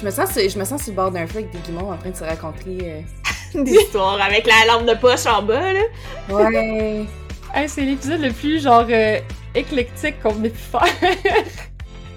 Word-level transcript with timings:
Je 0.00 0.04
me 0.06 0.10
sens, 0.10 0.32
sur- 0.32 0.48
je 0.48 0.58
me 0.58 0.64
sens 0.64 0.82
sur 0.82 0.92
le 0.92 0.96
bord 0.96 1.10
d'un 1.10 1.26
feu 1.26 1.38
avec 1.38 1.50
des 1.52 1.58
guimauves 1.58 1.90
en 1.92 1.96
train 1.98 2.10
de 2.10 2.16
se 2.16 2.24
raconter. 2.24 2.78
euh, 2.82 3.00
Des 3.64 3.72
histoires 3.72 4.20
avec 4.20 4.46
la 4.46 4.64
lampe 4.72 4.86
de 4.88 4.94
poche 4.94 5.26
en 5.26 5.42
bas, 5.42 5.72
là. 5.72 5.80
Ouais. 6.30 7.06
Hey, 7.52 7.68
c'est 7.68 7.82
l'épisode 7.82 8.20
le 8.20 8.30
plus 8.32 8.62
genre 8.62 8.86
euh, 8.88 9.18
éclectique 9.54 10.20
qu'on 10.22 10.42
ait 10.44 10.50
pu 10.50 10.58
faire. 10.58 10.84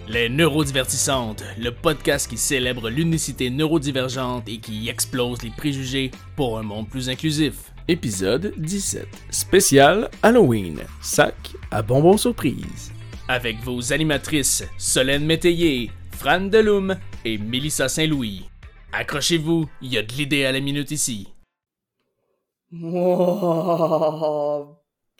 Les 0.07 0.27
Neurodivertissantes, 0.29 1.43
le 1.57 1.71
podcast 1.71 2.29
qui 2.29 2.37
célèbre 2.37 2.89
l'unicité 2.89 3.49
neurodivergente 3.49 4.47
et 4.49 4.57
qui 4.59 4.89
explose 4.89 5.41
les 5.43 5.49
préjugés 5.49 6.11
pour 6.35 6.59
un 6.59 6.61
monde 6.61 6.89
plus 6.89 7.09
inclusif. 7.09 7.53
Épisode 7.87 8.53
17. 8.57 9.07
Spécial 9.29 10.09
Halloween. 10.21 10.81
Sac 11.01 11.35
à 11.71 11.81
bonbons 11.81 12.17
surprise. 12.17 12.91
Avec 13.29 13.57
vos 13.63 13.91
animatrices 13.93 14.63
Solène 14.77 15.25
Métayer, 15.25 15.89
Fran 16.13 16.41
Deloum 16.41 16.95
et 17.25 17.37
Mélissa 17.37 17.89
Saint-Louis. 17.89 18.49
Accrochez-vous, 18.93 19.67
il 19.81 19.93
y 19.93 19.97
a 19.97 20.03
de 20.03 20.13
l'idée 20.13 20.45
à 20.45 20.51
la 20.51 20.59
minute 20.59 20.91
ici. 20.91 21.27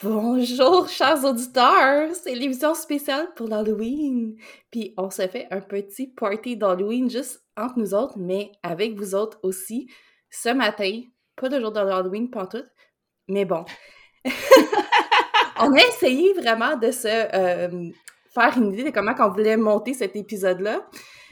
Bonjour, 0.02 0.88
chers 0.88 1.24
auditeurs! 1.26 2.14
C'est 2.14 2.36
l'émission 2.36 2.74
spéciale 2.76 3.34
pour 3.36 3.48
l'Halloween. 3.48 4.36
Puis 4.72 4.94
on 4.98 5.10
se 5.10 5.28
fait 5.28 5.48
un 5.52 5.62
petit 5.62 6.08
party 6.08 6.58
d'Halloween 6.58 7.10
juste 7.10 7.44
entre 7.58 7.80
nous 7.80 7.94
autres, 7.94 8.18
mais 8.18 8.52
avec 8.62 8.96
vous 8.96 9.16
autres 9.16 9.40
aussi. 9.44 9.90
Ce 10.30 10.50
matin, 10.50 11.02
pas 11.36 11.50
le 11.50 11.60
jour 11.60 11.72
de 11.72 11.80
l'Halloween, 11.80 12.30
pas 12.30 12.48
tout, 12.48 12.66
mais 13.28 13.46
bon. 13.46 13.66
on 15.60 15.74
a 15.74 15.88
essayé 15.88 16.34
vraiment 16.34 16.78
de 16.78 16.92
se 16.92 17.08
euh, 17.08 17.92
faire 18.34 18.58
une 18.58 18.74
idée 18.74 18.84
de 18.84 18.90
comment 18.90 19.14
on 19.20 19.30
voulait 19.30 19.58
monter 19.58 19.94
cet 19.94 20.16
épisode-là. 20.16 20.88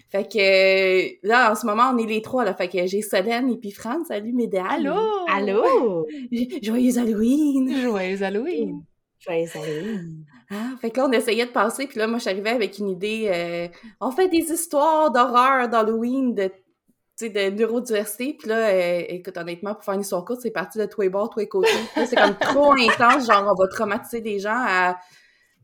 Fait 0.09 0.27
que 0.27 0.37
euh, 0.37 1.09
là, 1.23 1.51
en 1.51 1.55
ce 1.55 1.65
moment, 1.65 1.91
on 1.93 1.97
est 1.97 2.05
les 2.05 2.21
trois, 2.21 2.43
là. 2.43 2.53
Fait 2.53 2.67
que 2.67 2.85
j'ai 2.85 3.01
Solène 3.01 3.49
et 3.49 3.57
puis 3.57 3.71
Fran. 3.71 4.03
Salut, 4.05 4.33
mesdames! 4.33 4.67
Allô? 4.69 4.95
Allô? 5.29 6.05
Joyeux 6.61 6.97
Halloween! 6.97 7.81
Joyeux 7.81 8.21
Halloween! 8.21 8.83
Joyeux 9.19 9.49
Halloween. 9.55 10.25
Ah, 10.49 10.71
fait 10.81 10.91
que 10.91 10.99
là, 10.99 11.07
on 11.07 11.11
essayait 11.13 11.45
de 11.45 11.51
passer, 11.51 11.87
puis 11.87 11.97
là, 11.97 12.07
moi, 12.07 12.17
je 12.17 12.23
suis 12.23 12.29
arrivée 12.29 12.49
avec 12.49 12.77
une 12.77 12.89
idée. 12.89 13.29
euh, 13.33 13.67
on 14.01 14.11
fait 14.11 14.27
des 14.27 14.51
histoires 14.51 15.09
d'horreur 15.11 15.69
d'Halloween, 15.69 16.35
de, 16.35 16.47
tu 16.47 16.53
sais, 17.15 17.29
de 17.29 17.55
neurodiversité. 17.55 18.35
Puis 18.37 18.49
là, 18.49 18.67
euh, 18.67 19.03
écoute, 19.07 19.37
honnêtement, 19.37 19.75
pour 19.75 19.85
faire 19.85 19.93
une 19.93 20.01
histoire 20.01 20.25
courte, 20.25 20.41
c'est 20.41 20.51
parti 20.51 20.77
de 20.77 20.85
tous 20.87 20.99
les 21.01 21.09
bords, 21.09 21.29
tous 21.29 21.39
les 21.39 21.47
côtés. 21.47 21.69
C'est 21.95 22.17
comme 22.17 22.35
trop 22.35 22.73
intense, 22.77 23.27
genre, 23.27 23.45
on 23.49 23.61
va 23.61 23.67
traumatiser 23.69 24.19
des 24.19 24.39
gens 24.39 24.57
à... 24.57 24.97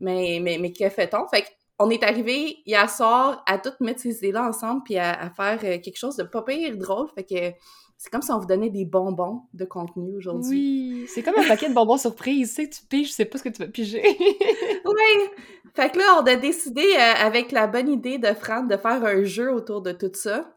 Mais, 0.00 0.38
mais, 0.42 0.58
mais 0.58 0.72
que 0.72 0.88
fait-on? 0.88 1.26
Fait 1.28 1.44
qu'on 1.78 1.90
est 1.90 2.02
arrivé 2.02 2.58
hier 2.66 2.88
soir 2.90 3.42
à 3.46 3.58
toutes 3.58 3.80
mettre 3.80 4.00
ces 4.00 4.16
idées-là 4.18 4.44
ensemble, 4.48 4.82
puis 4.84 4.96
à, 4.98 5.12
à 5.12 5.30
faire 5.30 5.58
euh, 5.64 5.78
quelque 5.78 5.96
chose 5.98 6.16
de 6.16 6.24
pas 6.24 6.42
pire 6.42 6.76
drôle. 6.76 7.08
Fait 7.14 7.24
que 7.24 7.56
c'est 7.96 8.10
comme 8.10 8.22
si 8.22 8.30
on 8.30 8.38
vous 8.38 8.46
donnait 8.46 8.70
des 8.70 8.84
bonbons 8.84 9.42
de 9.54 9.64
contenu 9.64 10.16
aujourd'hui. 10.16 10.64
Oui, 10.64 11.06
c'est 11.08 11.22
comme 11.22 11.34
un 11.38 11.44
paquet 11.44 11.68
de 11.68 11.74
bonbons 11.74 11.96
surprise. 11.96 12.50
Tu 12.50 12.54
sais 12.54 12.68
que 12.68 12.74
tu 12.74 12.84
piges, 12.86 13.08
tu 13.08 13.12
sais 13.14 13.24
pas 13.24 13.38
ce 13.38 13.44
que 13.44 13.48
tu 13.48 13.62
vas 13.62 13.68
piger. 13.68 14.02
Oui! 14.84 15.28
Fait 15.74 15.90
que 15.90 15.98
là, 15.98 16.20
on 16.20 16.26
a 16.26 16.36
décidé, 16.36 16.82
euh, 16.82 17.14
avec 17.26 17.52
la 17.52 17.66
bonne 17.66 17.88
idée 17.88 18.18
de 18.18 18.32
Fran, 18.34 18.62
de 18.64 18.76
faire 18.76 19.04
un 19.04 19.22
jeu 19.24 19.52
autour 19.52 19.80
de 19.82 19.92
tout 19.92 20.10
ça. 20.14 20.56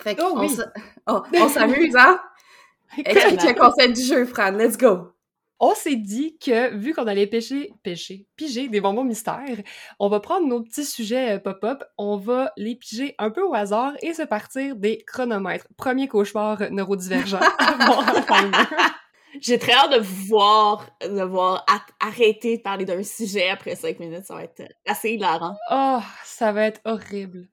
Fait 0.00 0.16
Oh 0.20 0.30
qu'on 0.32 0.40
oui. 0.40 0.46
s- 0.46 0.60
oh, 1.08 1.22
on 1.38 1.48
s'amuse, 1.48 1.96
hein? 1.96 2.20
Explique 3.04 3.42
le 3.42 3.54
concept 3.58 3.94
du 3.96 4.02
jeu, 4.02 4.24
Fran. 4.26 4.52
Let's 4.52 4.76
go! 4.78 5.12
On 5.60 5.74
s'est 5.74 5.96
dit 5.96 6.38
que, 6.38 6.72
vu 6.74 6.94
qu'on 6.94 7.08
allait 7.08 7.26
pêcher, 7.26 7.72
pêcher, 7.82 8.26
piger 8.36 8.68
des 8.68 8.80
bonbons 8.80 9.02
mystères, 9.02 9.58
on 9.98 10.08
va 10.08 10.20
prendre 10.20 10.46
nos 10.46 10.62
petits 10.62 10.84
sujets 10.84 11.36
euh, 11.36 11.38
pop-up, 11.40 11.82
on 11.98 12.16
va 12.16 12.52
les 12.56 12.76
piger 12.76 13.16
un 13.18 13.30
peu 13.30 13.42
au 13.42 13.54
hasard 13.54 13.94
et 14.00 14.14
se 14.14 14.22
partir 14.22 14.76
des 14.76 15.02
chronomètres. 15.04 15.66
Premier 15.76 16.06
cauchemar 16.06 16.70
neurodivergent. 16.70 17.40
J'ai 19.40 19.58
très 19.58 19.72
hâte 19.72 19.92
de 19.92 20.00
voir, 20.00 20.88
de 21.02 21.22
voir 21.22 21.66
arrêter 22.00 22.58
de 22.58 22.62
parler 22.62 22.84
d'un 22.84 23.02
sujet 23.02 23.50
après 23.50 23.74
cinq 23.74 23.98
minutes. 23.98 24.26
Ça 24.26 24.34
va 24.34 24.44
être 24.44 24.62
assez 24.86 25.10
hilarant. 25.10 25.56
Oh, 25.70 25.98
ça 26.24 26.52
va 26.52 26.66
être 26.66 26.80
horrible. 26.84 27.48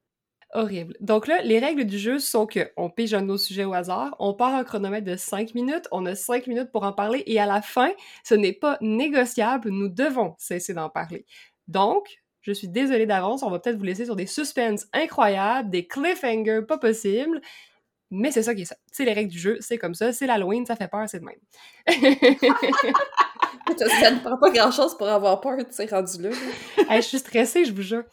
Horrible. 0.55 0.95
Donc 1.01 1.27
là, 1.27 1.41
les 1.41 1.59
règles 1.59 1.83
du 1.83 1.99
jeu 1.99 2.17
sont 2.17 2.45
que 2.45 2.71
on 2.77 2.89
pige 2.89 3.13
un 3.13 3.21
de 3.21 3.27
nos 3.27 3.38
sujets 3.38 3.66
au 3.66 3.73
hasard, 3.73 4.16
on 4.19 4.33
part 4.33 4.55
un 4.55 4.63
chronomètre 4.63 5.05
de 5.05 5.17
5 5.17 5.53
minutes, 5.53 5.85
on 5.91 6.05
a 6.05 6.16
5 6.16 6.47
minutes 6.47 6.71
pour 6.71 6.83
en 6.83 6.93
parler 6.93 7.23
et 7.25 7.41
à 7.41 7.45
la 7.45 7.61
fin, 7.61 7.91
ce 8.23 8.35
n'est 8.35 8.53
pas 8.53 8.77
négociable, 8.79 9.69
nous 9.69 9.89
devons 9.89 10.33
cesser 10.38 10.73
d'en 10.73 10.89
parler. 10.89 11.25
Donc, 11.67 12.21
je 12.39 12.53
suis 12.53 12.69
désolée 12.69 13.05
d'avance, 13.05 13.43
on 13.43 13.49
va 13.49 13.59
peut-être 13.59 13.75
vous 13.75 13.83
laisser 13.83 14.05
sur 14.05 14.16
des 14.16 14.27
suspens 14.27 14.77
incroyables, 14.93 15.69
des 15.69 15.88
cliffhangers 15.88 16.61
pas 16.66 16.77
possibles, 16.77 17.41
mais 18.09 18.31
c'est 18.31 18.43
ça 18.43 18.55
qui 18.55 18.61
est 18.61 18.66
ça. 18.66 18.77
C'est 18.93 19.03
les 19.03 19.11
règles 19.11 19.31
du 19.31 19.39
jeu, 19.39 19.57
c'est 19.59 19.77
comme 19.77 19.93
ça, 19.93 20.13
c'est 20.13 20.25
l'Halloween, 20.25 20.66
ça 20.66 20.77
fait 20.77 20.87
peur, 20.87 21.09
c'est 21.09 21.19
de 21.19 21.25
même. 21.25 21.35
Ça 23.77 24.11
ne 24.11 24.19
prend 24.19 24.38
pas 24.38 24.51
grand-chose 24.51 24.97
pour 24.97 25.07
avoir 25.07 25.41
peur, 25.41 25.57
tu 25.57 25.66
sais, 25.71 25.85
rendu 25.85 26.21
là. 26.21 26.29
Hey, 26.89 27.01
je 27.01 27.07
suis 27.07 27.19
stressée, 27.19 27.66
je 27.66 27.73
vous 27.73 27.81
jure. 27.81 28.03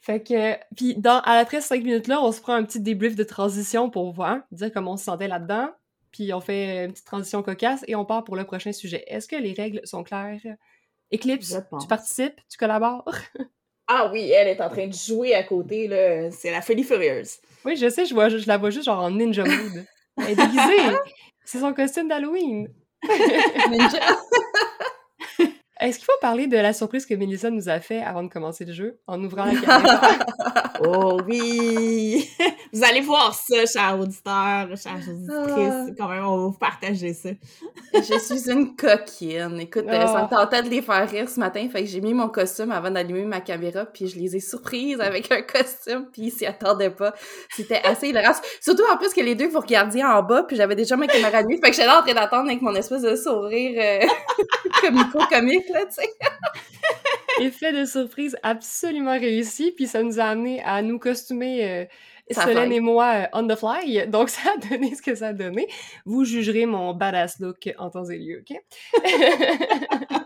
Fait 0.00 0.22
que, 0.22 0.56
puis 0.74 0.94
dans, 0.96 1.20
à 1.24 1.44
ces 1.46 1.60
cinq 1.60 1.84
minutes-là, 1.84 2.22
on 2.22 2.32
se 2.32 2.40
prend 2.40 2.54
un 2.54 2.64
petit 2.64 2.80
débrief 2.80 3.14
de 3.14 3.24
transition 3.24 3.90
pour 3.90 4.12
voir, 4.12 4.38
dire 4.50 4.72
comment 4.72 4.92
on 4.92 4.96
se 4.96 5.04
sentait 5.04 5.28
là-dedans, 5.28 5.68
puis 6.10 6.32
on 6.32 6.40
fait 6.40 6.84
une 6.84 6.92
petite 6.92 7.06
transition 7.06 7.42
cocasse 7.42 7.84
et 7.86 7.94
on 7.94 8.04
part 8.04 8.24
pour 8.24 8.36
le 8.36 8.44
prochain 8.44 8.72
sujet. 8.72 9.04
Est-ce 9.06 9.28
que 9.28 9.36
les 9.36 9.52
règles 9.52 9.80
sont 9.84 10.02
claires? 10.02 10.40
Eclipse, 11.12 11.56
tu 11.80 11.86
participes, 11.86 12.40
tu 12.48 12.58
collabores? 12.58 13.04
Ah 13.88 14.08
oui, 14.10 14.30
elle 14.30 14.46
est 14.46 14.60
en 14.62 14.70
train 14.70 14.86
de 14.86 14.94
jouer 14.94 15.34
à 15.34 15.42
côté, 15.42 15.88
là. 15.88 16.30
C'est 16.30 16.52
la 16.52 16.62
folie 16.62 16.84
furieuse. 16.84 17.38
oui, 17.64 17.76
je 17.76 17.90
sais, 17.90 18.06
je, 18.06 18.14
vois, 18.14 18.28
je, 18.30 18.38
je 18.38 18.46
la 18.46 18.56
vois 18.56 18.70
juste 18.70 18.86
genre 18.86 19.00
en 19.00 19.10
ninja 19.10 19.44
mode. 19.44 19.84
Elle 20.18 20.30
est 20.30 20.36
déguisée! 20.36 20.96
C'est 21.44 21.58
son 21.58 21.74
costume 21.74 22.08
d'Halloween! 22.08 22.68
Ninja. 23.70 23.98
Est-ce 25.82 25.98
qu'il 25.98 26.06
faut 26.06 26.12
parler 26.20 26.46
de 26.46 26.56
la 26.56 26.72
surprise 26.72 27.04
que 27.06 27.14
Melissa 27.14 27.50
nous 27.50 27.68
a 27.68 27.80
fait 27.80 28.00
avant 28.02 28.22
de 28.22 28.28
commencer 28.28 28.64
le 28.64 28.72
jeu, 28.72 28.98
en 29.06 29.22
ouvrant 29.22 29.44
la 29.46 29.54
caméra? 29.60 30.00
Oh 30.84 31.20
oui! 31.28 32.28
Vous 32.72 32.82
allez 32.82 33.02
voir 33.02 33.32
ça, 33.34 33.64
chers 33.66 34.00
auditeurs, 34.00 34.66
chers 34.76 34.98
auditrices. 35.08 35.94
Quand 35.96 36.08
même, 36.08 36.24
on 36.24 36.36
va 36.38 36.42
vous 36.46 36.58
partager 36.58 37.12
ça. 37.12 37.28
Je 37.94 38.18
suis 38.18 38.50
une 38.50 38.74
coquine. 38.74 39.60
Écoute, 39.60 39.84
euh, 39.86 40.06
ça 40.06 40.22
Oh. 40.22 40.24
me 40.24 40.28
tentait 40.44 40.62
de 40.62 40.70
les 40.70 40.82
faire 40.82 41.08
rire 41.08 41.28
ce 41.28 41.38
matin, 41.38 41.68
fait 41.70 41.82
que 41.84 41.88
j'ai 41.88 42.00
mis 42.00 42.14
mon 42.14 42.28
costume 42.28 42.72
avant 42.72 42.90
d'allumer 42.90 43.24
ma 43.24 43.40
caméra, 43.40 43.84
puis 43.84 44.08
je 44.08 44.18
les 44.18 44.34
ai 44.34 44.40
surprises 44.40 45.00
avec 45.00 45.30
un 45.30 45.42
costume, 45.42 46.06
puis 46.12 46.22
ils 46.22 46.30
s'y 46.32 46.46
attendaient 46.46 46.90
pas. 46.90 47.14
C'était 47.54 47.80
assez 47.84 48.08
hilarant. 48.08 48.32
Surtout 48.60 48.82
en 48.92 48.96
plus 48.96 49.12
que 49.12 49.20
les 49.20 49.34
deux, 49.36 49.48
vous 49.48 49.60
regardiez 49.60 50.02
en 50.04 50.22
bas, 50.22 50.42
puis 50.42 50.56
j'avais 50.56 50.74
déjà 50.74 50.96
ma 50.96 51.06
caméra 51.06 51.38
allumée, 51.38 51.60
fait 51.62 51.70
que 51.70 51.76
j'étais 51.76 51.86
là 51.86 52.00
en 52.00 52.02
train 52.02 52.14
d'attendre 52.14 52.48
avec 52.48 52.60
mon 52.62 52.74
espèce 52.74 53.02
de 53.02 53.14
sourire 53.14 53.78
euh, 53.80 54.06
comico-comique, 54.80 55.66
là, 55.72 55.86
tu 55.86 55.94
sais. 55.94 56.08
Effet 57.40 57.72
de 57.72 57.84
surprise 57.84 58.36
absolument 58.42 59.18
réussi, 59.18 59.72
puis 59.72 59.86
ça 59.86 60.02
nous 60.02 60.20
a 60.20 60.24
amené 60.24 60.62
à 60.62 60.82
nous 60.82 60.98
costumer, 60.98 61.68
euh, 61.68 61.84
Solène 62.30 62.72
et 62.72 62.80
moi, 62.80 63.14
euh, 63.14 63.26
on 63.32 63.46
the 63.46 63.56
fly. 63.56 64.06
Donc, 64.08 64.28
ça 64.28 64.52
a 64.54 64.68
donné 64.68 64.94
ce 64.94 65.02
que 65.02 65.14
ça 65.14 65.28
a 65.28 65.32
donné. 65.32 65.66
Vous 66.04 66.24
jugerez 66.24 66.66
mon 66.66 66.94
badass 66.94 67.40
look 67.40 67.70
en 67.78 67.90
temps 67.90 68.08
et 68.08 68.18
lieu, 68.18 68.42
OK? 68.42 68.56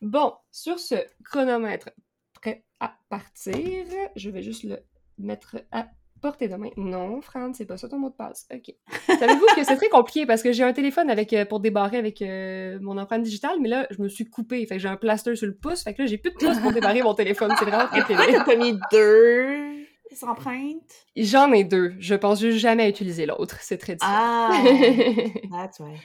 bon, 0.00 0.34
sur 0.50 0.78
ce 0.78 0.96
chronomètre 1.24 1.90
prêt 2.34 2.64
à 2.80 2.96
partir, 3.08 3.86
je 4.16 4.30
vais 4.30 4.42
juste 4.42 4.62
le 4.62 4.78
mettre 5.18 5.56
à 5.72 5.88
portée 6.20 6.48
de 6.48 6.54
main. 6.56 6.70
Non, 6.76 7.20
Fran, 7.20 7.52
c'est 7.54 7.64
pas 7.64 7.76
ça 7.76 7.88
ton 7.88 7.98
mot 7.98 8.10
de 8.10 8.14
passe. 8.14 8.46
OK. 8.52 8.74
Savez-vous 9.06 9.46
que 9.56 9.64
c'est 9.64 9.76
très 9.76 9.88
compliqué 9.88 10.26
parce 10.26 10.42
que 10.42 10.52
j'ai 10.52 10.64
un 10.64 10.72
téléphone 10.72 11.10
avec 11.10 11.32
euh, 11.32 11.44
pour 11.44 11.60
débarrer 11.60 11.96
avec 11.96 12.22
euh, 12.22 12.78
mon 12.80 12.98
empreinte 12.98 13.22
digitale, 13.22 13.58
mais 13.60 13.68
là, 13.68 13.86
je 13.90 14.02
me 14.02 14.08
suis 14.08 14.24
coupée. 14.24 14.64
Fait 14.66 14.76
que 14.76 14.82
j'ai 14.82 14.88
un 14.88 14.96
plaster 14.96 15.36
sur 15.36 15.46
le 15.46 15.54
pouce. 15.54 15.82
Fait 15.82 15.94
que 15.94 16.02
là, 16.02 16.06
j'ai 16.06 16.18
plus 16.18 16.30
de 16.30 16.36
pouce 16.36 16.58
pour 16.58 16.72
débarrer 16.72 17.02
mon 17.02 17.14
téléphone. 17.14 17.52
C'est 17.58 17.64
vraiment 17.64 17.86
très 17.86 18.04
pénible. 18.04 18.44
t'as 18.44 18.56
mis 18.56 18.78
deux 18.92 19.86
empreintes? 20.22 21.06
J'en 21.16 21.52
ai 21.52 21.64
deux. 21.64 21.94
Je 21.98 22.14
pense 22.14 22.40
juste 22.40 22.58
jamais 22.58 22.88
utiliser 22.88 23.26
l'autre. 23.26 23.58
C'est 23.60 23.78
très 23.78 23.94
différent. 23.94 24.12
Ah! 24.14 24.62
That's 25.50 25.80
right. 25.80 26.00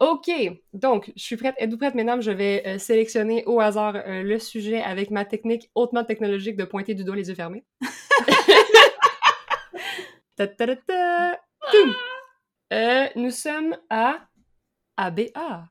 OK. 0.00 0.30
Donc, 0.74 1.12
je 1.16 1.22
suis 1.22 1.36
prête. 1.36 1.56
Êtes-vous 1.58 1.76
prête, 1.76 1.94
mesdames? 1.94 2.20
Je 2.20 2.30
vais 2.30 2.62
euh, 2.66 2.78
sélectionner 2.78 3.42
au 3.46 3.60
hasard 3.60 3.94
le 4.06 4.38
sujet 4.38 4.80
avec 4.80 5.10
ma 5.10 5.24
technique 5.24 5.70
hautement 5.74 6.04
technologique 6.04 6.56
de 6.56 6.64
pointer 6.64 6.94
du 6.94 7.02
doigt 7.04 7.16
les 7.16 7.28
yeux 7.28 7.34
fermés. 7.34 7.64
Ta 10.38 10.46
ta 10.46 10.66
ta 10.66 10.76
ta. 10.76 11.40
Toum. 11.72 11.92
Euh, 12.72 13.06
nous 13.16 13.32
sommes 13.32 13.76
à 13.90 14.18
ABA. 14.96 15.64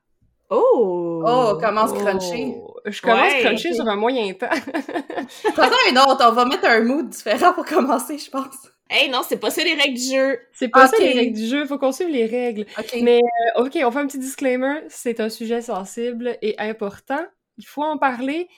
Oh! 0.50 1.22
Oh, 1.26 1.58
commence 1.58 1.92
cruncher. 1.94 2.54
Oh, 2.58 2.76
Je 2.84 3.00
commence 3.00 3.32
Ouais, 3.32 3.40
cruncher 3.40 3.70
ok. 3.70 3.74
sur 3.76 3.88
un 3.88 3.96
moyen 3.96 4.30
temps. 4.34 4.50
Faisons 4.50 5.76
un 5.90 5.96
autre, 6.10 6.26
on 6.28 6.32
va 6.32 6.44
mettre 6.44 6.66
un 6.68 6.80
mood 6.82 7.08
différent 7.08 7.54
pour 7.54 7.64
commencer, 7.64 8.18
je 8.18 8.30
pense. 8.30 8.56
Hey, 8.90 9.08
non, 9.10 9.20
c'est 9.26 9.38
pas 9.38 9.50
ça 9.50 9.64
les 9.64 9.74
règles 9.74 9.96
du 9.98 10.14
jeu. 10.16 10.38
C'est 10.52 10.68
pas 10.68 10.86
ça 10.86 10.96
les 10.98 11.12
règles 11.14 11.36
du 11.36 11.46
jeu, 11.46 11.64
faut 11.66 11.78
qu'on 11.78 11.92
suive 11.92 12.08
les 12.10 12.26
règles. 12.26 12.66
Mais 13.02 13.20
euh, 13.56 13.62
ok, 13.64 13.78
on 13.84 13.90
fait 13.90 13.98
un 14.00 14.06
petit 14.06 14.18
disclaimer. 14.18 14.80
C'est 14.90 15.20
un 15.20 15.30
sujet 15.30 15.62
sensible 15.62 16.36
et 16.42 16.58
important. 16.58 17.24
Il 17.56 17.64
faut 17.66 17.82
en 17.84 17.96
parler, 17.98 18.48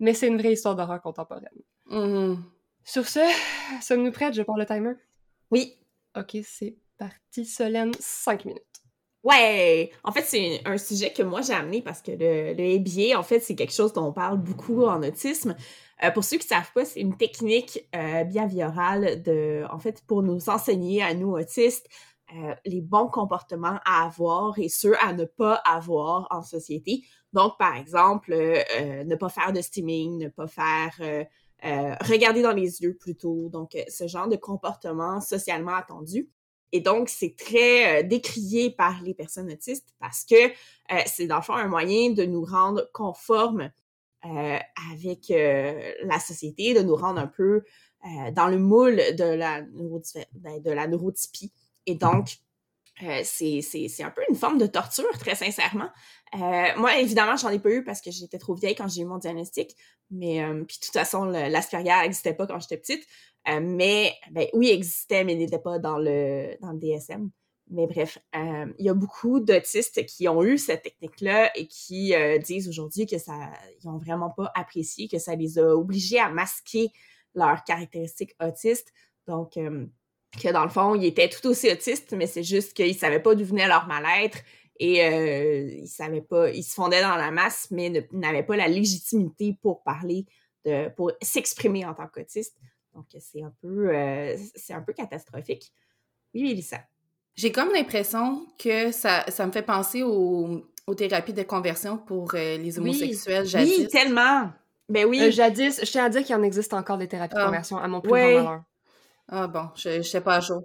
mais 0.00 0.14
c'est 0.14 0.26
une 0.26 0.38
vraie 0.38 0.52
histoire 0.54 0.74
d'horreur 0.74 1.00
contemporaine. 1.00 1.48
Mhm. 1.86 2.42
Sur 2.84 3.06
ce, 3.08 3.20
sommes-nous 3.82 4.12
prêtes? 4.12 4.34
Je 4.34 4.42
pars 4.42 4.56
le 4.56 4.66
timer. 4.66 4.94
Oui. 5.50 5.76
Ok, 6.16 6.36
c'est 6.44 6.76
parti, 6.98 7.44
Solène, 7.44 7.92
5 7.98 8.44
minutes. 8.44 8.62
Ouais! 9.22 9.90
En 10.02 10.12
fait, 10.12 10.22
c'est 10.22 10.62
un 10.64 10.78
sujet 10.78 11.12
que 11.12 11.22
moi 11.22 11.42
j'ai 11.42 11.52
amené 11.52 11.82
parce 11.82 12.00
que 12.00 12.12
le, 12.12 12.54
le 12.54 13.16
en 13.16 13.22
fait, 13.22 13.40
c'est 13.40 13.54
quelque 13.54 13.74
chose 13.74 13.92
dont 13.92 14.06
on 14.06 14.12
parle 14.12 14.38
beaucoup 14.38 14.84
en 14.84 15.02
autisme. 15.02 15.56
Euh, 16.02 16.10
pour 16.10 16.24
ceux 16.24 16.38
qui 16.38 16.46
ne 16.46 16.48
savent 16.56 16.72
pas, 16.72 16.86
c'est 16.86 17.00
une 17.00 17.16
technique 17.16 17.86
euh, 17.94 18.24
behaviorale 18.24 19.22
de, 19.22 19.64
en 19.70 19.78
fait, 19.78 20.02
pour 20.06 20.22
nous 20.22 20.48
enseigner 20.48 21.02
à 21.02 21.12
nous 21.12 21.32
autistes 21.32 21.86
euh, 22.34 22.54
les 22.64 22.80
bons 22.80 23.08
comportements 23.08 23.78
à 23.84 24.04
avoir 24.06 24.58
et 24.58 24.70
ceux 24.70 24.96
à 25.04 25.12
ne 25.12 25.24
pas 25.26 25.56
avoir 25.56 26.26
en 26.30 26.42
société. 26.42 27.02
Donc, 27.34 27.58
par 27.58 27.76
exemple, 27.76 28.32
euh, 28.32 29.04
ne 29.04 29.14
pas 29.16 29.28
faire 29.28 29.52
de 29.52 29.60
steaming, 29.60 30.18
ne 30.18 30.28
pas 30.28 30.46
faire 30.46 30.98
regarder 31.62 32.42
dans 32.42 32.52
les 32.52 32.82
yeux 32.82 32.94
plutôt. 32.94 33.48
Donc, 33.50 33.76
ce 33.88 34.06
genre 34.06 34.28
de 34.28 34.36
comportement 34.36 35.20
socialement 35.20 35.74
attendu. 35.74 36.28
Et 36.72 36.80
donc, 36.80 37.08
c'est 37.08 37.34
très 37.36 38.04
décrié 38.04 38.70
par 38.70 39.02
les 39.02 39.14
personnes 39.14 39.50
autistes 39.50 39.94
parce 39.98 40.24
que 40.24 40.36
c'est 41.06 41.26
dans 41.26 41.36
le 41.36 41.42
fond 41.42 41.54
un 41.54 41.68
moyen 41.68 42.10
de 42.10 42.24
nous 42.24 42.44
rendre 42.44 42.88
conformes 42.92 43.70
avec 44.22 45.28
la 45.30 46.20
société, 46.20 46.74
de 46.74 46.80
nous 46.80 46.96
rendre 46.96 47.20
un 47.20 47.26
peu 47.26 47.64
dans 48.32 48.48
le 48.48 48.58
moule 48.58 48.96
de 49.16 49.24
la, 49.24 49.62
ben, 49.62 50.62
de 50.62 50.70
la 50.70 50.86
neurotypie. 50.86 51.52
Et 51.86 51.96
donc, 51.96 52.38
euh, 53.02 53.20
c'est 53.24 54.02
un 54.02 54.10
peu 54.10 54.22
une 54.28 54.36
forme 54.36 54.58
de 54.58 54.66
torture, 54.66 55.10
très 55.18 55.34
sincèrement. 55.34 55.90
Euh, 56.34 56.68
moi, 56.76 56.98
évidemment, 56.98 57.36
j'en 57.36 57.48
ai 57.48 57.58
pas 57.58 57.70
eu 57.70 57.84
parce 57.84 58.00
que 58.00 58.10
j'étais 58.10 58.38
trop 58.38 58.54
vieille 58.54 58.74
quand 58.74 58.88
j'ai 58.88 59.02
eu 59.02 59.04
mon 59.04 59.18
diagnostic. 59.18 59.74
Mais, 60.10 60.42
euh, 60.42 60.64
puis 60.64 60.78
de 60.78 60.84
toute 60.86 60.94
façon, 60.94 61.24
l'Asperger 61.24 62.02
n'existait 62.02 62.34
pas 62.34 62.46
quand 62.46 62.60
j'étais 62.60 62.76
petite. 62.76 63.06
mais, 63.46 64.14
ben, 64.30 64.46
oui, 64.52 64.70
existait, 64.70 65.24
mais 65.24 65.34
il 65.34 65.38
n'était 65.38 65.58
pas 65.58 65.78
dans 65.78 65.98
le, 65.98 66.56
dans 66.60 66.72
le 66.72 66.78
DSM. 66.78 67.30
Mais 67.72 67.86
bref, 67.86 68.18
il 68.34 68.84
y 68.84 68.88
a 68.88 68.94
beaucoup 68.94 69.38
d'autistes 69.38 70.04
qui 70.06 70.26
ont 70.28 70.42
eu 70.42 70.58
cette 70.58 70.82
technique-là 70.82 71.56
et 71.56 71.68
qui 71.68 72.12
disent 72.44 72.68
aujourd'hui 72.68 73.06
que 73.06 73.16
ça, 73.16 73.32
ils 73.80 73.88
ont 73.88 73.98
vraiment 73.98 74.30
pas 74.30 74.50
apprécié, 74.56 75.06
que 75.06 75.20
ça 75.20 75.36
les 75.36 75.56
a 75.58 75.76
obligés 75.76 76.18
à 76.18 76.30
masquer 76.30 76.90
leurs 77.34 77.62
caractéristiques 77.62 78.34
autistes. 78.40 78.92
Donc, 79.28 79.56
que 80.32 80.52
dans 80.52 80.64
le 80.64 80.70
fond, 80.70 80.94
ils 80.94 81.06
étaient 81.06 81.28
tout 81.28 81.46
aussi 81.48 81.70
autistes, 81.70 82.12
mais 82.12 82.26
c'est 82.26 82.42
juste 82.42 82.74
qu'ils 82.74 82.94
savaient 82.94 83.20
pas 83.20 83.34
d'où 83.34 83.44
venait 83.44 83.66
leur 83.66 83.86
mal-être 83.86 84.38
et 84.78 85.04
euh, 85.04 85.70
ils 85.82 85.88
savaient 85.88 86.22
pas, 86.22 86.50
ils 86.50 86.62
se 86.62 86.74
fondaient 86.74 87.02
dans 87.02 87.16
la 87.16 87.30
masse, 87.30 87.68
mais 87.70 88.08
n'avaient 88.12 88.42
pas 88.42 88.56
la 88.56 88.68
légitimité 88.68 89.56
pour 89.60 89.82
parler, 89.82 90.24
de, 90.64 90.88
pour 90.90 91.12
s'exprimer 91.20 91.84
en 91.84 91.94
tant 91.94 92.06
qu'autiste. 92.06 92.56
Donc 92.94 93.06
c'est 93.18 93.42
un 93.42 93.52
peu, 93.60 93.94
euh, 93.94 94.36
c'est 94.54 94.72
un 94.72 94.80
peu 94.80 94.92
catastrophique. 94.92 95.72
Oui, 96.34 96.50
Elisa. 96.50 96.78
J'ai 97.34 97.52
comme 97.52 97.72
l'impression 97.72 98.46
que 98.58 98.90
ça, 98.90 99.24
ça 99.28 99.46
me 99.46 99.52
fait 99.52 99.62
penser 99.62 100.02
aux, 100.02 100.62
aux 100.86 100.94
thérapies 100.94 101.32
de 101.32 101.42
conversion 101.42 101.98
pour 101.98 102.34
euh, 102.34 102.56
les 102.56 102.78
homosexuels 102.78 103.46
jadis. 103.46 103.78
Oui, 103.78 103.88
tellement. 103.88 104.50
Ben 104.88 105.06
oui. 105.06 105.20
Euh, 105.22 105.30
jadis, 105.30 105.80
je 105.84 105.90
tiens 105.90 106.04
à 106.04 106.08
dire 106.08 106.24
qu'il 106.24 106.34
en 106.34 106.42
existe 106.42 106.74
encore 106.74 106.98
des 106.98 107.06
thérapies 107.06 107.34
de 107.34 107.40
ah. 107.40 107.46
conversion 107.46 107.78
à 107.78 107.86
mon 107.86 108.00
plus 108.00 108.10
grand 108.10 108.18
malheur. 108.18 108.62
Ah 109.32 109.46
bon, 109.46 109.68
je 109.76 109.98
ne 109.98 110.02
sais 110.02 110.20
pas 110.20 110.36
à 110.36 110.40
jour. 110.40 110.64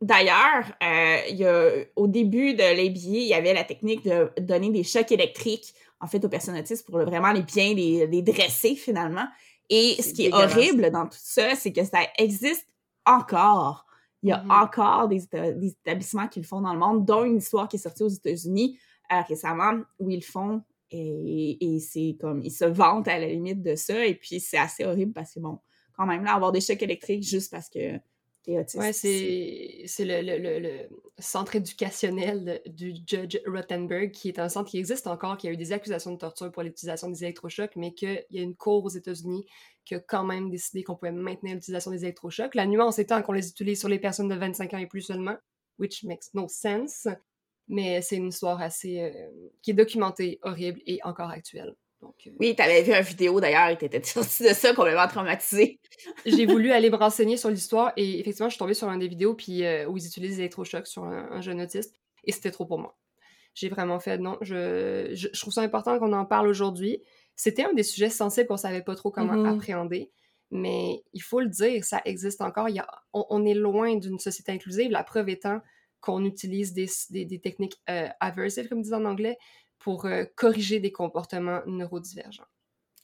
D'ailleurs, 0.00 0.64
euh, 0.82 1.18
il 1.30 1.36
y 1.36 1.44
a, 1.44 1.70
au 1.96 2.06
début 2.06 2.54
de 2.54 2.62
l'ABA, 2.62 2.98
il 2.98 3.28
y 3.28 3.34
avait 3.34 3.54
la 3.54 3.64
technique 3.64 4.04
de 4.04 4.30
donner 4.40 4.70
des 4.70 4.84
chocs 4.84 5.10
électriques, 5.12 5.74
en 6.00 6.06
fait, 6.06 6.24
aux 6.24 6.28
personnes 6.28 6.56
autistes 6.56 6.86
pour 6.86 6.98
vraiment 7.00 7.32
les 7.32 7.42
bien 7.42 7.74
les, 7.74 8.06
les 8.06 8.22
dresser, 8.22 8.74
finalement. 8.74 9.26
Et 9.68 10.00
ce 10.00 10.14
qui 10.14 10.26
est 10.26 10.32
horrible 10.32 10.90
dans 10.90 11.06
tout 11.06 11.18
ça, 11.20 11.54
c'est 11.54 11.72
que 11.72 11.84
ça 11.84 12.00
existe 12.18 12.66
encore. 13.04 13.86
Il 14.22 14.30
y 14.30 14.32
a 14.32 14.38
mm-hmm. 14.38 14.64
encore 14.64 15.08
des, 15.08 15.22
des, 15.32 15.68
établissements 15.68 16.28
qui 16.28 16.40
le 16.40 16.46
font 16.46 16.62
dans 16.62 16.72
le 16.72 16.78
monde, 16.78 17.04
dont 17.04 17.24
une 17.24 17.38
histoire 17.38 17.68
qui 17.68 17.76
est 17.76 17.80
sortie 17.80 18.02
aux 18.02 18.08
États-Unis 18.08 18.78
euh, 19.12 19.20
récemment, 19.28 19.80
où 19.98 20.10
ils 20.10 20.16
le 20.16 20.22
font. 20.22 20.62
Et, 20.90 21.58
et 21.60 21.80
c'est 21.80 22.16
comme, 22.20 22.42
ils 22.42 22.52
se 22.52 22.64
vantent 22.64 23.08
à 23.08 23.18
la 23.18 23.26
limite 23.26 23.62
de 23.62 23.76
ça. 23.76 24.06
Et 24.06 24.14
puis, 24.14 24.40
c'est 24.40 24.58
assez 24.58 24.84
horrible 24.84 25.12
parce 25.12 25.34
que, 25.34 25.40
bon, 25.40 25.58
quand 25.96 26.06
même, 26.06 26.24
là, 26.24 26.34
avoir 26.34 26.52
des 26.52 26.60
chocs 26.60 26.82
électriques 26.82 27.22
juste 27.22 27.50
parce 27.50 27.68
que 27.68 27.98
t'es 28.42 28.58
autiste. 28.58 28.92
C'est 28.92 30.04
le, 30.04 30.20
le, 30.22 30.58
le, 30.58 30.88
centre 31.18 31.56
éducationnel 31.56 32.60
du 32.66 32.94
Judge 33.06 33.38
Rottenberg, 33.46 34.10
qui 34.10 34.28
est 34.28 34.38
un 34.38 34.48
centre 34.48 34.70
qui 34.70 34.78
existe 34.78 35.06
encore, 35.06 35.36
qui 35.36 35.48
a 35.48 35.52
eu 35.52 35.56
des 35.56 35.72
accusations 35.72 36.12
de 36.12 36.18
torture 36.18 36.52
pour 36.52 36.62
l'utilisation 36.62 37.08
des 37.08 37.24
électrochocs, 37.24 37.74
mais 37.76 37.92
qu'il 37.94 38.24
y 38.30 38.38
a 38.38 38.42
une 38.42 38.54
cour 38.54 38.84
aux 38.84 38.90
États-Unis 38.90 39.46
qui 39.84 39.94
a 39.94 40.00
quand 40.00 40.24
même 40.24 40.50
décidé 40.50 40.82
qu'on 40.82 40.96
pouvait 40.96 41.12
maintenir 41.12 41.54
l'utilisation 41.54 41.90
des 41.90 42.04
électrochocs. 42.04 42.54
La 42.54 42.66
nuance 42.66 42.98
étant 42.98 43.22
qu'on 43.22 43.32
les 43.32 43.48
utilise 43.48 43.78
sur 43.78 43.88
les 43.88 43.98
personnes 43.98 44.28
de 44.28 44.34
25 44.34 44.74
ans 44.74 44.78
et 44.78 44.86
plus 44.86 45.02
seulement, 45.02 45.36
which 45.78 46.04
makes 46.04 46.34
no 46.34 46.48
sense. 46.48 47.08
Mais 47.68 48.02
c'est 48.02 48.16
une 48.16 48.28
histoire 48.28 48.60
assez. 48.60 49.00
Euh, 49.00 49.28
qui 49.62 49.70
est 49.70 49.74
documentée, 49.74 50.38
horrible 50.42 50.80
et 50.86 51.00
encore 51.04 51.30
actuelle. 51.30 51.74
Euh, 52.26 52.30
oui, 52.40 52.54
tu 52.56 52.62
avais 52.62 52.82
vu 52.82 52.92
une 52.92 53.02
vidéo 53.02 53.40
d'ailleurs 53.40 53.68
et 53.68 53.78
tu 53.78 53.84
étais 53.84 54.02
sortie 54.04 54.44
de 54.44 54.48
ça 54.48 54.74
complètement 54.74 55.06
traumatisée. 55.08 55.80
j'ai 56.24 56.46
voulu 56.46 56.72
aller 56.72 56.90
me 56.90 56.96
renseigner 56.96 57.36
sur 57.36 57.50
l'histoire 57.50 57.92
et 57.96 58.20
effectivement, 58.20 58.48
je 58.48 58.54
suis 58.54 58.58
tombée 58.58 58.74
sur 58.74 58.88
une 58.88 58.98
des 58.98 59.08
vidéos 59.08 59.34
puis, 59.34 59.64
euh, 59.64 59.86
où 59.86 59.96
ils 59.96 60.06
utilisent 60.06 60.36
l'électrochoc 60.36 60.86
sur 60.86 61.04
un, 61.04 61.40
jeune 61.40 61.60
autiste 61.60 61.94
et 62.24 62.32
c'était 62.32 62.50
trop 62.50 62.66
pour 62.66 62.78
moi. 62.78 62.96
J'ai 63.54 63.68
vraiment 63.68 63.98
fait 63.98 64.18
non, 64.18 64.36
je, 64.42 65.10
je, 65.14 65.40
trouve 65.40 65.52
ça 65.52 65.62
important 65.62 65.98
qu'on 65.98 66.12
en 66.12 66.26
parle 66.26 66.48
aujourd'hui. 66.48 67.02
C'était 67.36 67.64
un 67.64 67.72
des 67.72 67.82
sujets 67.82 68.10
sensibles 68.10 68.48
qu'on 68.48 68.56
savait 68.56 68.82
pas 68.82 68.94
trop 68.94 69.10
comment 69.10 69.34
mm-hmm. 69.34 69.54
appréhender, 69.54 70.10
mais 70.50 71.02
il 71.12 71.22
faut 71.22 71.40
le 71.40 71.48
dire, 71.48 71.84
ça 71.84 72.02
existe 72.04 72.40
encore. 72.42 72.68
Il 72.68 72.76
y 72.76 72.80
a, 72.80 72.88
on, 73.12 73.44
est 73.44 73.54
loin 73.54 73.96
d'une 73.96 74.18
société 74.18 74.52
inclusive, 74.52 74.90
la 74.90 75.04
preuve 75.04 75.28
étant 75.28 75.60
qu'on 76.00 76.24
utilise 76.24 76.72
des, 76.72 76.88
des, 77.10 77.40
techniques 77.40 77.80
euh, 77.90 78.08
aversives, 78.20 78.68
comme 78.68 78.82
disent 78.82 78.92
en 78.92 79.04
anglais, 79.04 79.38
pour 79.86 80.04
euh, 80.06 80.24
corriger 80.34 80.80
des 80.80 80.90
comportements 80.90 81.60
neurodivergents. 81.64 82.50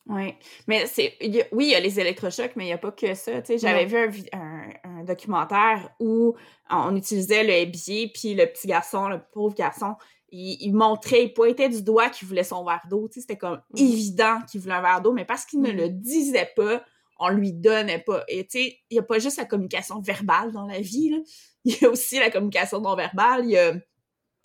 Oui, 0.07 0.35
mais 0.67 0.87
c'est 0.87 1.15
oui, 1.53 1.67
il 1.67 1.71
y 1.71 1.75
a 1.77 1.81
les 1.81 2.01
électrochocs, 2.01 2.57
mais 2.57 2.65
il 2.65 2.67
n'y 2.67 2.73
a 2.73 2.79
pas 2.79 2.91
que 2.91 3.15
ça. 3.15 3.41
J'avais 3.57 3.87
vu 3.87 4.25
un, 4.33 5.05
documentaire 5.05 5.91
où 6.01 6.35
on 6.69 6.97
utilisait 6.97 7.45
le 7.45 7.71
billet, 7.71 8.11
puis 8.13 8.35
le 8.35 8.47
petit 8.47 8.67
garçon, 8.67 9.07
le 9.07 9.21
pauvre 9.33 9.55
garçon, 9.55 9.95
il, 10.31 10.73
montrait, 10.73 11.25
il 11.25 11.33
pointait 11.33 11.69
du 11.69 11.83
doigt 11.83 12.11
qu'il 12.11 12.27
voulait 12.27 12.43
son 12.43 12.65
verre 12.65 12.83
d'eau. 12.91 13.09
C'était 13.13 13.37
comme 13.37 13.63
mm. 13.75 13.79
évident 13.79 14.39
qu'il 14.51 14.61
voulait 14.61 14.75
un 14.75 14.83
verre 14.83 15.03
d'eau, 15.03 15.13
mais 15.13 15.25
parce 15.25 15.45
qu'il 15.45 15.61
ne 15.61 15.71
le 15.71 15.89
disait 15.89 16.51
pas, 16.57 16.85
on 17.21 17.29
lui 17.29 17.53
donnait 17.53 18.01
pas. 18.01 18.25
Et 18.27 18.45
tu 18.49 18.59
sais, 18.59 18.79
il 18.91 18.95
n'y 18.95 18.99
a 18.99 19.05
pas 19.05 19.21
juste 19.21 19.39
la 19.39 19.45
communication 19.45 20.01
verbale 20.01 20.51
dans 20.51 20.67
la 20.67 20.81
vie, 20.81 21.23
il 21.65 21.81
y 21.81 21.85
a 21.85 21.89
aussi 21.89 22.19
la 22.19 22.31
communication 22.31 22.81
non 22.81 22.97
verbale, 22.97 23.45
il 23.45 23.53
y 23.53 23.59
a 23.59 23.73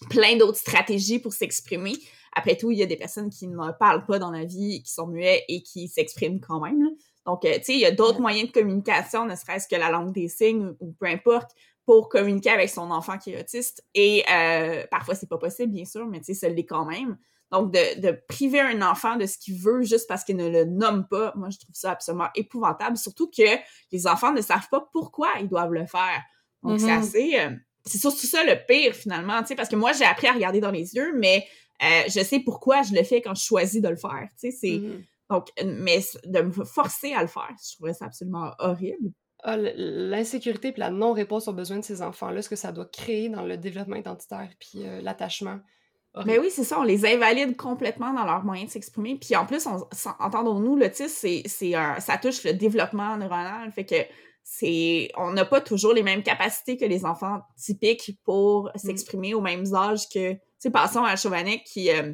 plein 0.09 0.35
d'autres 0.37 0.59
stratégies 0.59 1.19
pour 1.19 1.33
s'exprimer. 1.33 1.93
Après 2.37 2.55
tout, 2.55 2.69
il 2.69 2.77
y 2.77 2.83
a 2.83 2.85
des 2.85 2.97
personnes 2.97 3.29
qui 3.29 3.47
ne 3.47 3.71
parlent 3.79 4.05
pas 4.05 4.19
dans 4.19 4.29
la 4.29 4.45
vie, 4.45 4.83
qui 4.83 4.91
sont 4.91 5.07
muets 5.07 5.43
et 5.47 5.63
qui 5.63 5.87
s'expriment 5.87 6.39
quand 6.39 6.59
même. 6.59 6.89
Donc, 7.25 7.43
euh, 7.45 7.55
tu 7.57 7.63
sais, 7.63 7.73
il 7.73 7.79
y 7.79 7.85
a 7.85 7.91
d'autres 7.91 8.21
moyens 8.21 8.47
de 8.47 8.53
communication, 8.53 9.25
ne 9.25 9.35
serait-ce 9.35 9.67
que 9.67 9.75
la 9.75 9.89
langue 9.89 10.13
des 10.13 10.27
signes 10.27 10.75
ou 10.79 10.93
peu 10.93 11.07
importe, 11.07 11.51
pour 11.85 12.09
communiquer 12.09 12.51
avec 12.51 12.69
son 12.69 12.91
enfant 12.91 13.17
qui 13.17 13.31
est 13.31 13.39
autiste. 13.39 13.83
Et 13.95 14.23
euh, 14.31 14.83
parfois, 14.91 15.15
c'est 15.15 15.29
pas 15.29 15.37
possible, 15.37 15.73
bien 15.73 15.85
sûr, 15.85 16.05
mais 16.05 16.19
tu 16.19 16.25
sais, 16.25 16.33
ça 16.35 16.49
l'est 16.49 16.65
quand 16.65 16.85
même. 16.85 17.17
Donc, 17.51 17.73
de, 17.73 18.11
priver 18.27 18.59
un 18.59 18.81
enfant 18.81 19.15
de 19.15 19.25
ce 19.25 19.37
qu'il 19.37 19.59
veut 19.59 19.81
juste 19.81 20.07
parce 20.07 20.23
qu'il 20.23 20.35
ne 20.35 20.49
le 20.49 20.65
nomme 20.65 21.07
pas, 21.09 21.33
moi, 21.35 21.49
je 21.49 21.57
trouve 21.57 21.73
ça 21.75 21.91
absolument 21.91 22.27
épouvantable. 22.35 22.97
Surtout 22.97 23.31
que 23.35 23.57
les 23.91 24.05
enfants 24.05 24.33
ne 24.33 24.41
savent 24.41 24.67
pas 24.69 24.87
pourquoi 24.91 25.29
ils 25.39 25.47
doivent 25.47 25.73
le 25.73 25.85
faire. 25.85 26.21
Donc, 26.61 26.79
c'est 26.79 26.87
mm-hmm. 26.87 26.99
assez... 26.99 27.39
Euh, 27.39 27.49
c'est 27.85 27.99
surtout 27.99 28.27
ça 28.27 28.43
le 28.43 28.55
pire, 28.67 28.93
finalement, 28.93 29.41
tu 29.41 29.47
sais, 29.47 29.55
parce 29.55 29.69
que 29.69 29.77
moi, 29.77 29.93
j'ai 29.93 30.03
appris 30.03 30.27
à 30.27 30.33
regarder 30.33 30.59
dans 30.59 30.71
les 30.71 30.93
yeux, 30.93 31.13
mais 31.15 31.45
euh, 31.83 32.03
je 32.07 32.23
sais 32.23 32.39
pourquoi 32.39 32.81
je 32.81 32.93
le 32.93 33.03
fais 33.03 33.21
quand 33.21 33.35
je 33.35 33.43
choisis 33.43 33.81
de 33.81 33.89
le 33.89 33.95
faire. 33.95 34.27
Tu 34.39 34.51
sais, 34.51 34.51
c'est. 34.51 34.67
Mm-hmm. 34.67 35.03
Donc, 35.29 35.47
mais 35.65 35.99
de 36.25 36.41
me 36.41 36.51
forcer 36.63 37.13
à 37.13 37.21
le 37.21 37.27
faire, 37.27 37.53
je 37.61 37.75
trouvais 37.75 37.93
ça 37.93 38.05
absolument 38.05 38.51
horrible. 38.59 39.11
Ah, 39.43 39.57
l'insécurité 39.57 40.71
puis 40.71 40.79
la 40.79 40.89
non-réponse 40.89 41.47
aux 41.47 41.53
besoins 41.53 41.79
de 41.79 41.83
ces 41.83 42.01
enfants-là, 42.01 42.41
ce 42.41 42.49
que 42.49 42.55
ça 42.55 42.71
doit 42.71 42.85
créer 42.85 43.29
dans 43.29 43.43
le 43.43 43.57
développement 43.57 43.97
identitaire 43.97 44.49
puis 44.59 44.87
euh, 44.87 45.01
l'attachement. 45.01 45.59
Mais 46.25 46.39
oui, 46.39 46.49
c'est 46.49 46.63
ça, 46.63 46.79
on 46.79 46.83
les 46.83 47.05
invalide 47.05 47.55
complètement 47.55 48.11
dans 48.11 48.25
leur 48.25 48.43
moyen 48.43 48.65
de 48.65 48.69
s'exprimer. 48.71 49.19
Puis 49.21 49.35
en 49.35 49.45
plus, 49.45 49.67
entendons-nous, 50.19 50.75
l'autisme, 50.75 51.13
c'est, 51.13 51.43
c'est 51.45 51.73
ça 51.99 52.17
touche 52.17 52.43
le 52.43 52.53
développement 52.53 53.17
neuronal. 53.17 53.71
Fait 53.71 53.85
que 53.85 53.95
c'est, 54.43 55.11
on 55.15 55.31
n'a 55.33 55.45
pas 55.45 55.61
toujours 55.61 55.93
les 55.93 56.03
mêmes 56.03 56.23
capacités 56.23 56.77
que 56.77 56.85
les 56.85 57.05
enfants 57.05 57.41
typiques 57.55 58.17
pour 58.23 58.71
mm. 58.73 58.77
s'exprimer 58.79 59.33
au 59.33 59.41
même 59.41 59.63
âge 59.75 60.09
que 60.09 60.35
sais, 60.59 60.71
passons 60.71 61.03
à 61.03 61.15
Chauvanek 61.15 61.63
qui, 61.63 61.91
euh, 61.91 62.13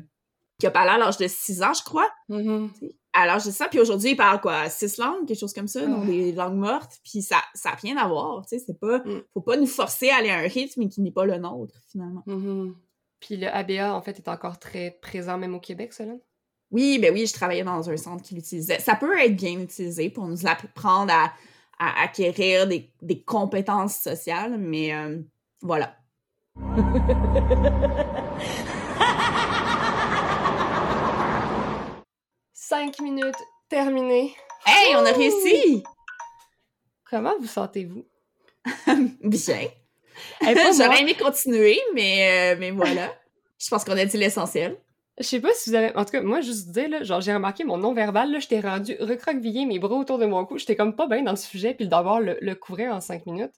qui 0.60 0.68
a 0.68 0.72
parlé 0.72 0.92
à 0.92 0.98
l'âge 0.98 1.18
de 1.18 1.28
6 1.28 1.64
ans, 1.64 1.74
je 1.74 1.84
crois. 1.84 2.10
Mm-hmm. 2.30 2.70
À 3.14 3.26
l'âge 3.26 3.46
de 3.46 3.52
6 3.52 3.62
ans, 3.62 3.66
puis 3.70 3.80
aujourd'hui, 3.80 4.12
il 4.12 4.16
parle 4.16 4.42
quoi? 4.42 4.70
Six 4.70 4.98
langues, 4.98 5.28
quelque 5.28 5.40
chose 5.40 5.54
comme 5.54 5.68
ça, 5.68 5.86
donc 5.86 6.06
des 6.08 6.32
langues 6.32 6.58
mortes, 6.58 7.00
puis 7.04 7.22
ça 7.22 7.38
n'a 7.66 7.72
rien 7.72 7.98
à 7.98 8.08
voir, 8.08 8.44
tu 8.46 8.58
sais, 8.58 8.64
c'est 8.66 8.80
pas... 8.80 9.00
Mm. 9.00 9.24
Faut 9.34 9.42
pas 9.42 9.58
nous 9.58 9.68
forcer 9.68 10.10
à 10.10 10.18
aller 10.18 10.30
à 10.30 10.40
un 10.40 10.48
rythme 10.48 10.88
qui 10.90 11.02
n'est 11.02 11.12
pas 11.12 11.26
le 11.26 11.38
nôtre, 11.38 11.76
finalement. 11.88 12.24
Mm-hmm. 12.28 12.74
Puis 13.20 13.38
le 13.38 13.48
ABA, 13.48 13.94
en 13.94 14.02
fait, 14.02 14.18
est 14.18 14.28
encore 14.28 14.60
très 14.60 14.98
présent 15.02 15.38
même 15.38 15.54
au 15.54 15.60
Québec, 15.60 15.94
cela? 15.94 16.14
Oui, 16.72 16.98
ben 16.98 17.14
oui, 17.14 17.28
je 17.28 17.34
travaillais 17.34 17.64
dans 17.64 17.88
un 17.88 17.98
centre 17.98 18.24
qui 18.24 18.34
l'utilisait. 18.34 18.80
Ça 18.80 18.96
peut 18.96 19.16
être 19.20 19.36
bien 19.36 19.60
utilisé 19.60 20.10
pour 20.10 20.28
nous 20.28 20.48
apprendre 20.48 21.14
à 21.14 21.32
à 21.80 22.04
acquérir 22.04 22.68
des, 22.68 22.92
des 23.02 23.22
compétences 23.22 23.98
sociales, 23.98 24.58
mais 24.58 24.94
euh, 24.94 25.22
voilà. 25.62 25.96
Cinq 32.54 33.00
minutes, 33.02 33.36
terminé. 33.70 34.36
Hey, 34.66 34.96
on 34.96 35.06
a 35.06 35.12
réussi! 35.12 35.84
Comment 37.10 37.34
vous 37.40 37.48
sentez-vous? 37.48 38.06
Bien. 39.24 39.68
Eh. 40.42 40.56
J'aurais 40.78 41.02
aimé 41.02 41.16
continuer, 41.16 41.80
mais, 41.94 42.54
euh, 42.54 42.58
mais 42.60 42.72
voilà. 42.72 43.14
Je 43.60 43.70
pense 43.70 43.84
qu'on 43.84 43.98
a 43.98 44.06
dit 44.06 44.18
l'essentiel. 44.18 44.78
Je 45.20 45.24
sais 45.24 45.40
pas 45.40 45.54
si 45.54 45.70
vous 45.70 45.76
avez. 45.76 45.96
En 45.96 46.06
tout 46.06 46.12
cas, 46.12 46.22
moi, 46.22 46.42
juste 46.42 46.70
dire, 46.70 46.90
là, 46.90 47.04
genre, 47.04 47.22
j'ai 47.22 47.34
remarqué 47.34 47.64
mon 47.64 47.78
non-verbal, 47.78 48.32
là, 48.32 48.40
j'étais 48.40 48.60
rendu 48.62 48.96
recroquevillé, 49.00 49.66
mes 49.66 49.78
bras 49.78 49.96
autour 49.96 50.18
de 50.18 50.26
mon 50.26 50.44
cou. 50.46 50.58
J'étais 50.58 50.76
comme 50.76 50.96
pas 50.96 51.06
bien 51.08 51.22
dans 51.22 51.32
le 51.32 51.38
sujet, 51.38 51.74
puis 51.76 51.88
d'abord 51.88 52.20
le, 52.20 52.38
le 52.42 52.56
couvrir 52.56 52.94
en 52.94 53.02
cinq 53.02 53.26
minutes. 53.28 53.54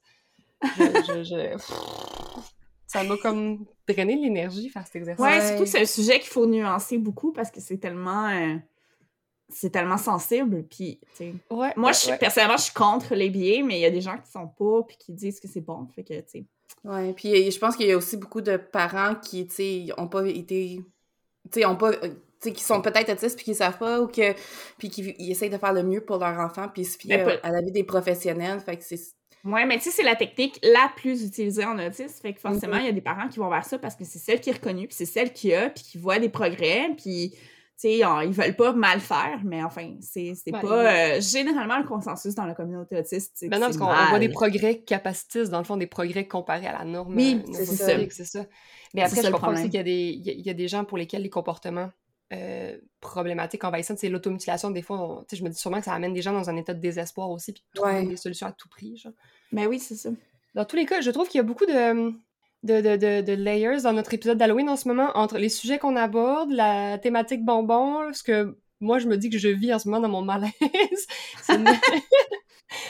Je, 0.63 0.83
je- 0.83 1.23
je- 1.23 2.41
Ça 2.87 3.03
m'a 3.03 3.17
comme 3.17 3.65
drainé 3.87 4.15
de 4.15 4.21
l'énergie 4.21 4.69
faire 4.69 4.85
cet 4.85 4.97
exercice. 4.97 5.23
Ouais, 5.23 5.41
surtout 5.47 5.63
que 5.63 5.69
c'est 5.69 5.81
un 5.81 5.85
sujet 5.85 6.19
qu'il 6.19 6.29
faut 6.29 6.45
nuancer 6.45 6.97
beaucoup 6.97 7.31
parce 7.31 7.51
que 7.51 7.59
c'est 7.61 7.77
tellement. 7.77 8.29
euh, 8.29 8.55
c'est 9.49 9.69
tellement 9.69 9.97
sensible. 9.97 10.63
Puis, 10.63 10.99
tu 11.11 11.17
sais, 11.17 11.33
Ouais, 11.51 11.71
moi, 11.75 11.87
ouais, 11.89 11.93
je 11.93 11.99
suis, 11.99 12.09
ouais. 12.11 12.17
personnellement, 12.17 12.57
je 12.57 12.63
suis 12.63 12.73
contre 12.73 13.13
les 13.13 13.29
billets, 13.29 13.61
mais 13.61 13.77
il 13.77 13.81
y 13.81 13.85
a 13.85 13.91
des 13.91 14.01
gens 14.01 14.17
qui 14.17 14.31
sont 14.31 14.47
pas 14.47 14.81
puis 14.87 14.97
qui 14.97 15.13
disent 15.13 15.39
que 15.39 15.47
c'est 15.47 15.61
bon. 15.61 15.87
Fait 15.95 16.03
que, 16.03 16.13
tu 16.21 16.23
sais. 16.27 16.45
Ouais, 16.83 17.13
puis 17.13 17.51
je 17.51 17.59
pense 17.59 17.75
qu'il 17.75 17.87
y 17.87 17.91
a 17.91 17.97
aussi 17.97 18.17
beaucoup 18.17 18.41
de 18.41 18.57
parents 18.57 19.13
qui, 19.15 19.45
tu 19.47 19.55
sais, 19.55 19.87
ont 19.97 20.07
pas 20.07 20.25
été... 20.27 20.81
Tu 21.51 21.59
sais, 21.59 21.65
ont 21.65 21.75
pas... 21.75 21.91
euh, 21.91 22.09
Tu 22.41 22.49
sais, 22.49 22.53
qui 22.53 22.63
sont 22.63 22.81
peut-être 22.81 23.11
autistes 23.11 23.35
puis 23.35 23.45
qui 23.45 23.55
savent 23.55 23.77
pas 23.77 24.01
ou 24.01 24.07
que... 24.07 24.33
Puis 24.79 24.89
qui 24.89 25.15
ils 25.19 25.31
essayent 25.31 25.51
de 25.51 25.57
faire 25.59 25.73
le 25.73 25.83
mieux 25.83 26.01
pour 26.01 26.17
leur 26.17 26.39
enfant 26.39 26.67
puis 26.67 26.81
ils 26.81 26.85
se 26.85 26.97
fient 26.97 27.09
Mais 27.09 27.39
à, 27.43 27.47
à 27.47 27.51
l'avis 27.51 27.71
des 27.71 27.83
professionnels. 27.83 28.59
Fait 28.61 28.77
que 28.77 28.83
c'est... 28.83 28.99
Ouais, 29.45 29.65
mais 29.65 29.77
tu 29.77 29.83
sais, 29.85 29.91
c'est 29.91 30.03
la 30.03 30.15
technique 30.15 30.59
la 30.63 30.89
plus 30.95 31.23
utilisée 31.23 31.63
en 31.65 31.77
autisme. 31.77 32.19
Fait 32.21 32.33
que 32.33 32.39
forcément, 32.39 32.75
Mhm. 32.75 32.81
il 32.81 32.85
y 32.85 32.89
a 32.89 32.93
des 32.93 33.01
parents 33.01 33.27
qui 33.27 33.39
vont 33.39 33.49
vers 33.49 33.63
ça 33.65 33.77
parce 33.77 33.95
que 33.95 34.03
c'est 34.03 34.19
celle 34.19 34.41
qui 34.41 34.49
est 34.49 34.53
reconnue, 34.53 34.87
puis 34.87 34.95
c'est 34.97 35.05
celle 35.05 35.31
qui 35.33 35.53
a, 35.53 35.69
puis 35.69 35.83
qui 35.83 35.97
voit 35.99 36.17
des 36.19 36.29
progrès, 36.29 36.89
puis 36.97 37.31
tu 37.31 37.37
sais, 37.75 37.97
ils 37.99 38.31
veulent 38.31 38.55
pas 38.55 38.71
mal 38.73 38.99
faire, 39.01 39.41
mais 39.43 39.61
enfin, 39.63 39.95
c'est 39.99 40.31
Ouais, 40.47 40.51
pas 40.61 41.17
euh, 41.17 41.21
généralement 41.21 41.77
le 41.77 41.83
consensus 41.85 42.33
dans 42.33 42.45
la 42.45 42.53
communauté 42.55 42.97
autiste. 42.97 43.45
Ben 43.49 43.59
non, 43.59 43.65
parce 43.67 43.77
qu'on 43.77 43.85
on 43.85 44.05
voit 44.09 44.19
des 44.19 44.29
progrès 44.29 44.79
capacitistes, 44.79 45.51
dans 45.51 45.57
le 45.59 45.65
fond, 45.65 45.75
des 45.77 45.85
progrès 45.87 46.25
comparés 46.25 46.67
à 46.67 46.71
la 46.79 46.85
norme. 46.85 47.15
Oui, 47.15 47.43
euh, 47.47 47.51
c'est 47.53 48.23
ça. 48.25 48.45
Mais 48.93 49.03
après, 49.03 49.21
je 49.21 49.29
comprends 49.29 49.51
aussi 49.53 49.69
qu'il 49.69 49.85
y 49.87 50.49
a 50.49 50.53
des 50.53 50.67
gens 50.69 50.85
pour 50.85 50.97
lesquels 50.97 51.21
les 51.21 51.29
comportements 51.29 51.91
euh, 52.33 52.77
problématiques 53.01 53.63
envahissantes, 53.63 53.99
c'est 53.99 54.09
l'automutilation. 54.09 54.71
Des 54.71 54.81
fois, 54.81 54.99
on- 55.01 55.25
je 55.31 55.43
me 55.43 55.49
dis 55.49 55.57
sûrement 55.57 55.79
que 55.79 55.85
ça 55.85 55.93
amène 55.93 56.13
des 56.13 56.21
gens 56.21 56.33
dans 56.33 56.49
un 56.49 56.55
état 56.57 56.73
de 56.73 56.79
désespoir 56.79 57.29
aussi, 57.29 57.53
puis 57.53 57.63
trouver 57.73 57.91
Ouais. 57.93 58.05
des 58.05 58.17
solutions 58.17 58.47
à 58.47 58.51
tout 58.51 58.67
prix. 58.69 58.97
Genre. 58.97 59.13
Ben 59.51 59.67
oui, 59.67 59.79
c'est 59.79 59.95
ça. 59.95 60.09
Dans 60.55 60.65
tous 60.65 60.75
les 60.75 60.85
cas, 60.85 61.01
je 61.01 61.11
trouve 61.11 61.27
qu'il 61.27 61.37
y 61.37 61.41
a 61.41 61.43
beaucoup 61.43 61.65
de, 61.65 62.11
de, 62.63 62.81
de, 62.81 62.95
de, 62.95 63.21
de 63.21 63.33
layers 63.33 63.81
dans 63.83 63.93
notre 63.93 64.13
épisode 64.13 64.37
d'Halloween 64.37 64.69
en 64.69 64.75
ce 64.77 64.87
moment, 64.87 65.11
entre 65.15 65.37
les 65.37 65.49
sujets 65.49 65.77
qu'on 65.77 65.95
aborde, 65.95 66.51
la 66.51 66.97
thématique 66.97 67.43
bonbon, 67.45 68.11
ce 68.13 68.23
que 68.23 68.57
moi, 68.79 68.97
je 68.99 69.07
me 69.07 69.17
dis 69.17 69.29
que 69.29 69.37
je 69.37 69.49
vis 69.49 69.73
en 69.73 69.79
ce 69.79 69.87
moment 69.87 70.01
dans 70.01 70.09
mon 70.09 70.21
malaise. 70.21 70.51
Une- 71.49 71.65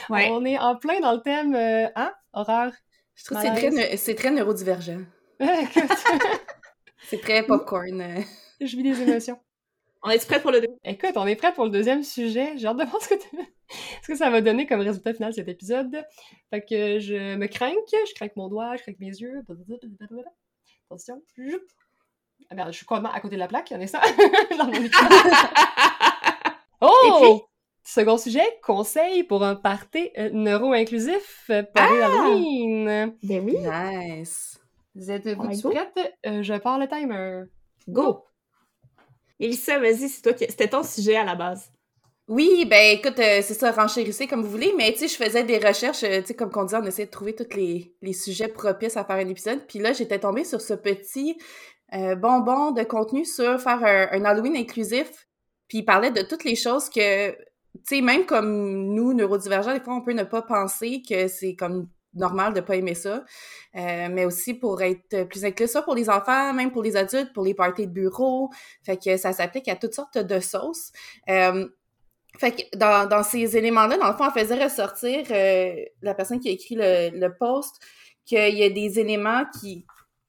Ouais. 0.08 0.28
On 0.32 0.44
est 0.44 0.58
en 0.58 0.76
plein 0.76 0.98
dans 1.00 1.12
le 1.12 1.20
thème, 1.20 1.54
euh, 1.54 1.86
hein, 1.96 2.12
horreur. 2.32 2.72
Je 3.14 3.24
trouve 3.24 3.38
que 3.38 3.96
c'est 3.96 4.14
très, 4.14 4.30
neurodivergent. 4.30 5.00
C'est 7.08 7.20
très 7.20 7.44
popcorn. 7.44 8.02
Je 8.60 8.76
vis 8.76 8.82
des 8.82 9.02
émotions. 9.02 9.38
On 10.02 10.10
est 10.10 10.24
prêt 10.24 10.40
pour 10.40 10.52
le 10.52 10.60
deux? 10.60 10.76
Écoute, 10.84 11.16
on 11.16 11.26
est 11.26 11.36
prêt 11.36 11.52
pour 11.52 11.64
le 11.64 11.70
deuxième 11.70 12.04
sujet. 12.04 12.56
J'ai 12.56 12.66
hâte 12.66 12.76
de 12.76 12.84
voir 12.84 13.02
ce 13.02 13.08
que, 13.08 13.14
ce 14.02 14.06
que 14.06 14.16
ça 14.16 14.30
va 14.30 14.40
donner 14.40 14.66
comme 14.66 14.80
résultat 14.80 15.14
final 15.14 15.34
cet 15.34 15.48
épisode. 15.48 16.04
Fait 16.50 16.64
que 16.64 16.98
je 17.00 17.34
me 17.34 17.46
craque, 17.46 17.74
je 17.90 18.14
craque 18.14 18.36
mon 18.36 18.48
doigt, 18.48 18.76
je 18.76 18.82
craque 18.82 19.00
mes 19.00 19.08
yeux. 19.08 19.42
Attention. 20.88 21.22
Ah 22.50 22.54
merde, 22.54 22.72
je 22.72 22.76
suis 22.76 22.86
complètement 22.86 23.12
à 23.12 23.20
côté 23.20 23.34
de 23.34 23.40
la 23.40 23.48
plaque, 23.48 23.72
en 23.72 23.86
ça. 23.86 24.00
Dans 24.58 24.66
mon 24.66 24.80
micro. 24.80 25.04
oh! 26.80 27.48
Second 27.82 28.18
sujet, 28.18 28.44
conseil 28.62 29.22
pour 29.22 29.44
un 29.44 29.54
party 29.54 30.10
euh, 30.18 30.30
neuro-inclusif 30.32 31.46
euh, 31.50 31.62
party 31.62 31.94
d'Halloween. 31.98 33.16
Ben 33.22 33.44
oui. 33.44 33.56
Nice. 33.58 34.60
Vous 34.94 35.10
êtes-vous 35.10 35.70
prêtes? 35.70 36.16
Euh, 36.26 36.42
je 36.42 36.54
pars 36.54 36.78
le 36.78 36.88
timer. 36.88 37.44
Go! 37.88 38.24
Elissa, 39.38 39.78
vas-y, 39.78 40.08
c'est 40.08 40.22
toi 40.22 40.32
qui... 40.32 40.46
C'était 40.48 40.68
ton 40.68 40.82
sujet 40.82 41.16
à 41.16 41.24
la 41.24 41.34
base. 41.34 41.70
Oui, 42.28 42.66
ben 42.68 42.98
écoute, 42.98 43.20
euh, 43.20 43.40
c'est 43.40 43.54
ça, 43.54 43.70
renchérissez 43.70 44.26
comme 44.26 44.42
vous 44.42 44.50
voulez, 44.50 44.74
mais 44.76 44.92
tu 44.92 44.98
sais, 44.98 45.08
je 45.08 45.14
faisais 45.14 45.44
des 45.44 45.58
recherches, 45.58 46.02
euh, 46.02 46.20
tu 46.22 46.28
sais, 46.28 46.34
comme 46.34 46.50
qu'on 46.50 46.64
dit, 46.64 46.74
on 46.74 46.82
essayait 46.84 47.06
de 47.06 47.10
trouver 47.12 47.36
tous 47.36 47.54
les, 47.54 47.94
les 48.02 48.12
sujets 48.12 48.48
propices 48.48 48.96
à 48.96 49.04
faire 49.04 49.16
un 49.16 49.28
épisode, 49.28 49.60
puis 49.68 49.78
là, 49.78 49.92
j'étais 49.92 50.18
tombée 50.18 50.42
sur 50.42 50.60
ce 50.60 50.74
petit 50.74 51.38
euh, 51.94 52.16
bonbon 52.16 52.72
de 52.72 52.82
contenu 52.82 53.24
sur 53.24 53.60
faire 53.60 53.84
un, 53.84 54.08
un 54.10 54.24
Halloween 54.24 54.56
inclusif, 54.56 55.28
puis 55.68 55.78
il 55.78 55.84
parlait 55.84 56.10
de 56.10 56.22
toutes 56.22 56.42
les 56.42 56.56
choses 56.56 56.88
que, 56.88 57.30
tu 57.30 57.36
sais, 57.84 58.00
même 58.00 58.26
comme 58.26 58.92
nous, 58.92 59.14
neurodivergents, 59.14 59.74
des 59.74 59.80
fois, 59.80 59.94
on 59.94 60.02
peut 60.02 60.12
ne 60.12 60.24
pas 60.24 60.42
penser 60.42 61.02
que 61.08 61.28
c'est 61.28 61.54
comme 61.54 61.88
normal 62.16 62.54
de 62.54 62.60
pas 62.60 62.76
aimer 62.76 62.94
ça, 62.94 63.24
euh, 63.76 64.08
mais 64.10 64.24
aussi 64.24 64.54
pour 64.54 64.82
être 64.82 65.24
plus 65.24 65.44
inclus, 65.44 65.68
ça 65.68 65.82
pour 65.82 65.94
les 65.94 66.10
enfants, 66.10 66.52
même 66.52 66.72
pour 66.72 66.82
les 66.82 66.96
adultes, 66.96 67.32
pour 67.32 67.44
les 67.44 67.54
parties 67.54 67.86
de 67.86 67.92
bureau, 67.92 68.50
fait 68.84 68.96
que 68.96 69.16
ça 69.16 69.32
s'applique 69.32 69.68
à 69.68 69.76
toutes 69.76 69.94
sortes 69.94 70.18
de 70.18 70.40
sauces. 70.40 70.92
Euh, 71.28 71.68
fait 72.38 72.52
que 72.52 72.76
dans, 72.76 73.08
dans 73.08 73.22
ces 73.22 73.56
éléments-là, 73.56 73.96
dans 73.96 74.08
le 74.08 74.14
fond, 74.14 74.26
on 74.26 74.30
faisait 74.30 74.62
ressortir 74.62 75.24
euh, 75.30 75.84
la 76.02 76.14
personne 76.14 76.40
qui 76.40 76.48
a 76.48 76.52
écrit 76.52 76.74
le, 76.74 77.10
le 77.18 77.34
post 77.34 77.76
qu'il 78.24 78.54
y 78.56 78.64
a 78.64 78.68
des 78.68 78.98
éléments 78.98 79.44
qui, 79.60 79.86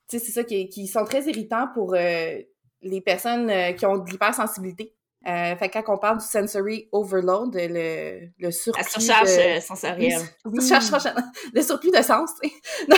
tu 0.09 0.17
sais, 0.17 0.25
c'est 0.25 0.31
ça, 0.31 0.43
qui, 0.43 0.69
qui 0.69 0.87
sont 0.87 1.03
très 1.03 1.23
irritants 1.23 1.67
pour 1.73 1.95
euh, 1.95 2.37
les 2.81 3.01
personnes 3.01 3.49
euh, 3.49 3.73
qui 3.73 3.85
ont 3.85 3.97
de 3.97 4.09
l'hypersensibilité. 4.09 4.95
Euh, 5.27 5.55
fait 5.57 5.67
que 5.69 5.79
quand 5.79 5.93
on 5.93 5.97
parle 5.97 6.19
du 6.19 6.25
sensory 6.25 6.87
overload, 6.93 7.53
le, 7.55 8.29
le 8.39 8.51
surplus 8.51 8.81
La 8.81 8.87
surcharge 8.89 9.27
de... 9.35 9.57
euh, 9.57 9.59
sensorielle. 9.61 10.21
Oui, 10.45 10.61
surcharge- 10.63 11.13
le 11.53 11.61
surplus 11.61 11.91
de 11.91 12.01
sens, 12.01 12.29
tu 12.41 12.49
sais. 12.49 12.55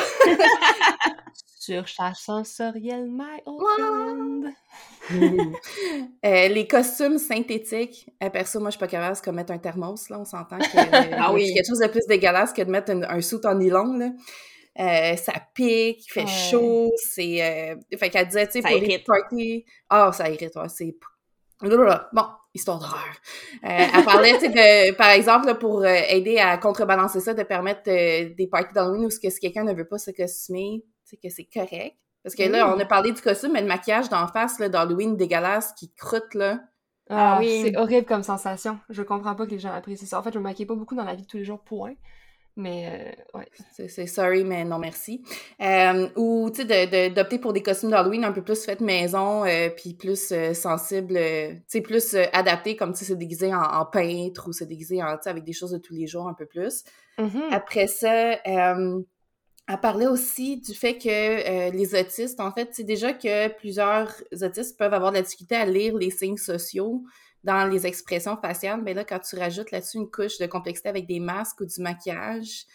Surcharge 1.62 2.18
sensorielle, 2.18 3.08
my 3.10 3.42
old 3.46 3.66
friend. 3.78 4.54
Euh, 6.26 6.48
les 6.50 6.68
costumes 6.68 7.18
synthétiques, 7.18 8.10
euh, 8.24 8.30
perso, 8.30 8.60
moi, 8.60 8.70
je 8.70 8.74
suis 8.74 8.80
pas 8.80 8.88
capable, 8.88 9.16
c'est 9.16 9.24
comme 9.26 9.36
mettre 9.36 9.52
un 9.54 9.58
thermos, 9.58 10.10
là, 10.10 10.20
on 10.20 10.26
s'entend 10.26 10.58
que 10.60 10.78
euh, 10.78 11.16
Ah 11.18 11.34
oui. 11.34 11.48
c'est 11.48 11.54
quelque 11.54 11.68
chose 11.68 11.80
de 11.80 11.88
plus 11.88 12.06
dégueulasse 12.08 12.54
que 12.54 12.62
de 12.62 12.70
mettre 12.70 12.92
un, 12.92 13.02
un 13.04 13.22
soute 13.22 13.46
en 13.46 13.56
nylon, 13.56 13.98
là. 13.98 14.12
Euh, 14.80 15.16
ça 15.16 15.34
pique, 15.56 16.06
il 16.06 16.12
fait 16.12 16.22
Ouais. 16.22 16.28
chaud, 16.28 16.92
c'est... 16.98 17.42
Euh... 17.42 17.76
Fait 17.98 18.10
qu'elle 18.10 18.28
disait, 18.28 18.46
tu 18.48 18.54
sais, 18.54 18.62
pour 18.62 18.70
les 18.72 18.78
irrite. 18.88 19.06
parties... 19.06 19.66
Ah, 19.90 20.12
ça 20.14 20.30
irrite, 20.30 20.56
ouais, 20.56 20.70
c'est... 20.70 20.96
Blablabla. 21.62 22.10
Bon, 22.14 22.24
histoire 22.54 22.80
d'horreur. 22.80 23.00
Euh, 23.66 23.68
elle 23.96 24.06
parlait, 24.06 24.34
tu 24.34 24.40
sais, 24.42 24.50
de, 24.50 24.96
par 24.96 25.10
exemple, 25.10 25.48
là, 25.48 25.56
pour 25.56 25.82
euh, 25.82 25.86
aider 26.10 26.38
à 26.38 26.58
contrebalancer 26.58 27.20
ça, 27.20 27.34
de 27.34 27.44
permettre 27.44 27.82
euh, 27.90 28.34
des 28.36 28.48
parties 28.48 28.74
d'Halloween 28.74 29.06
où 29.06 29.10
ce 29.10 29.20
que 29.20 29.30
si 29.30 29.40
quelqu'un 29.40 29.64
ne 29.64 29.74
veut 29.74 29.88
pas 29.88 29.98
se 29.98 30.12
costumer, 30.12 30.84
tu 31.08 31.10
sais, 31.12 31.18
que 31.18 31.30
c'est 31.30 31.48
correct. 31.54 31.98
Parce 32.24 32.36
que 32.36 32.44
là, 32.44 32.68
Mm. 32.68 32.74
on 32.76 32.80
a 32.80 32.86
parlé 32.86 33.12
du 33.12 33.22
costume, 33.22 33.54
mais 33.54 33.62
le 33.62 33.68
maquillage 33.68 34.10
d'en 34.10 34.28
face, 34.28 34.60
là, 34.60 34.70
d'Halloween 34.70 35.18
dégueulasse 35.18 35.74
qui 35.74 35.94
croûte, 35.94 36.34
là. 36.34 36.60
Ah, 37.10 37.36
Ah 37.36 37.40
oui. 37.40 37.62
C'est 37.66 37.78
horrible 37.78 38.06
comme 38.06 38.24
sensation. 38.24 38.80
Je 38.90 39.02
comprends 39.04 39.36
pas 39.36 39.46
que 39.46 39.52
les 39.52 39.60
gens 39.60 39.72
apprécient 39.74 40.08
ça. 40.08 40.20
En 40.20 40.24
fait, 40.24 40.32
je 40.34 40.38
me 40.40 40.44
maquille 40.44 40.66
pas 40.68 40.76
beaucoup 40.76 40.96
dans 40.96 41.04
la 41.06 41.16
vie 41.16 41.24
de 41.24 41.28
tous 41.28 41.38
les 41.38 41.44
jours, 41.46 41.60
point. 41.60 41.94
Mais, 42.60 43.16
euh, 43.34 43.38
ouais. 43.40 43.48
C'est- 43.88 44.06
sorry, 44.08 44.44
mais 44.44 44.66
non 44.66 44.80
merci. 44.80 45.24
Euh, 45.62 46.10
ou, 46.18 46.50
tu 46.50 46.62
sais, 46.62 46.66
de- 46.66 47.10
de- 47.10 47.14
d'opter 47.16 47.40
pour 47.40 47.54
des 47.54 47.64
costumes 47.64 47.90
d'Halloween 47.90 48.26
un 48.26 48.34
peu 48.34 48.42
plus 48.44 48.64
faits 48.66 48.82
maison, 48.82 49.46
euh, 49.46 49.70
puis 49.70 49.94
plus 49.94 50.32
euh, 50.34 50.54
sensibles, 50.54 51.16
euh, 51.16 51.54
tu 51.54 51.62
sais, 51.68 51.82
plus 51.82 52.16
adaptés, 52.34 52.76
comme, 52.76 52.92
tu 52.92 53.00
sais, 53.00 53.06
se 53.06 53.14
déguiser 53.14 53.54
en, 53.54 53.62
en 53.62 53.86
peintre 53.86 54.50
ou 54.50 54.54
se 54.54 54.66
déguiser 54.66 55.02
en, 55.02 55.14
tu 55.16 55.24
sais, 55.24 55.30
avec 55.30 55.46
des 55.46 55.54
choses 55.54 55.72
de 55.72 55.78
tous 55.78 55.94
les 55.94 56.06
jours 56.06 56.28
un 56.28 56.34
peu 56.34 56.46
plus. 56.46 56.84
Mhm. 57.18 57.44
Après 57.52 57.88
ça, 57.88 58.40
elle 58.44 59.80
parlait 59.82 60.08
aussi 60.08 60.58
du 60.58 60.74
fait 60.74 60.98
que 60.98 61.72
les 61.72 61.96
autistes, 61.96 62.40
en 62.40 62.52
fait, 62.52 62.70
c'est 62.74 62.84
déjà 62.84 63.14
que 63.14 63.48
plusieurs 63.58 64.12
autistes 64.42 64.78
peuvent 64.78 64.94
avoir 64.94 65.12
de 65.12 65.18
la 65.18 65.22
difficulté 65.24 65.56
à 65.56 65.66
lire 65.66 65.96
les 65.96 66.10
signes 66.10 66.38
sociaux 66.38 67.04
dans 67.44 67.66
les 67.66 67.88
expressions 67.88 68.38
faciales. 68.38 68.82
Mais 68.82 68.94
là, 68.94 69.04
quand 69.04 69.20
tu 69.20 69.38
rajoutes 69.38 69.72
là-dessus 69.72 69.98
une 69.98 70.10
couche 70.10 70.38
de 70.40 70.46
complexité 70.46 70.90
avec 70.90 71.08
des 71.08 71.20
masques 71.20 71.62
ou 71.62 71.66
du 71.66 71.82
maquillage, 71.82 72.66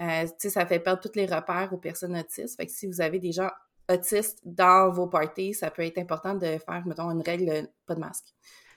euh, 0.00 0.22
tu 0.24 0.30
sais, 0.38 0.50
ça 0.50 0.66
fait 0.66 0.78
perdre 0.80 1.00
tous 1.00 1.16
les 1.18 1.26
repères 1.26 1.70
aux 1.72 1.78
personnes 1.78 2.16
autistes. 2.16 2.56
Fait 2.56 2.66
que 2.66 2.72
si 2.72 2.86
vous 2.86 3.00
avez 3.00 3.18
des 3.18 3.32
gens 3.32 3.50
autistes 3.90 4.38
dans 4.44 4.90
vos 4.90 5.06
parties, 5.06 5.54
ça 5.54 5.70
peut 5.70 5.82
être 5.82 5.98
important 5.98 6.34
de 6.34 6.46
faire, 6.58 6.82
mettons, 6.86 7.10
une 7.10 7.22
règle, 7.22 7.50
euh, 7.50 7.62
pas 7.86 7.94
de 7.94 8.00
masque. 8.00 8.24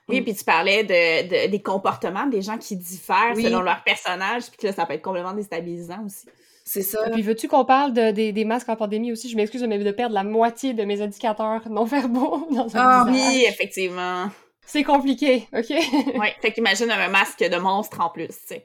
Oui, 0.10 0.22
puis 0.22 0.34
tu 0.36 0.44
parlais 0.46 0.84
de, 0.86 1.28
de- 1.28 1.52
des 1.52 1.62
comportements 1.62 2.28
des 2.28 2.42
gens 2.42 2.58
qui 2.58 2.78
diffèrent 2.78 3.34
Oui. 3.36 3.44
selon 3.44 3.62
leur 3.62 3.84
personnage, 3.84 4.48
puis 4.50 4.58
que 4.58 4.68
là, 4.68 4.74
ça 4.74 4.86
peut 4.86 4.94
être 4.94 5.02
complètement 5.02 5.34
déstabilisant 5.34 6.06
aussi. 6.06 6.28
C'est 6.64 6.82
ça. 6.82 7.08
Et 7.08 7.12
puis, 7.12 7.22
veux-tu 7.22 7.48
qu'on 7.48 7.66
parle 7.66 7.94
de- 7.94 8.12
des, 8.12 8.32
des 8.32 8.46
masques 8.46 8.70
en 8.70 8.76
pandémie 8.76 9.12
aussi? 9.12 9.30
Je 9.30 9.36
m'excuse, 9.36 9.64
mais 9.64 9.78
de 9.80 9.92
perdre 9.92 10.14
la 10.16 10.24
moitié 10.24 10.74
de 10.74 10.84
mes 10.84 11.02
indicateurs 11.02 11.68
non 11.70 11.84
verbaux 11.86 12.48
dans 12.52 12.76
un 12.76 12.80
Ah, 12.80 13.06
visage. 13.10 13.34
Oui, 13.34 13.46
effectivement. 13.48 14.30
C'est 14.68 14.84
compliqué, 14.84 15.48
OK? 15.58 15.70
ouais, 16.20 16.36
fait 16.42 16.52
qu'imagine 16.52 16.92
un 16.92 17.08
masque 17.10 17.40
de 17.40 17.58
monstre 17.58 18.00
en 18.02 18.10
plus, 18.10 18.28
tu 18.28 18.34
sais. 18.48 18.64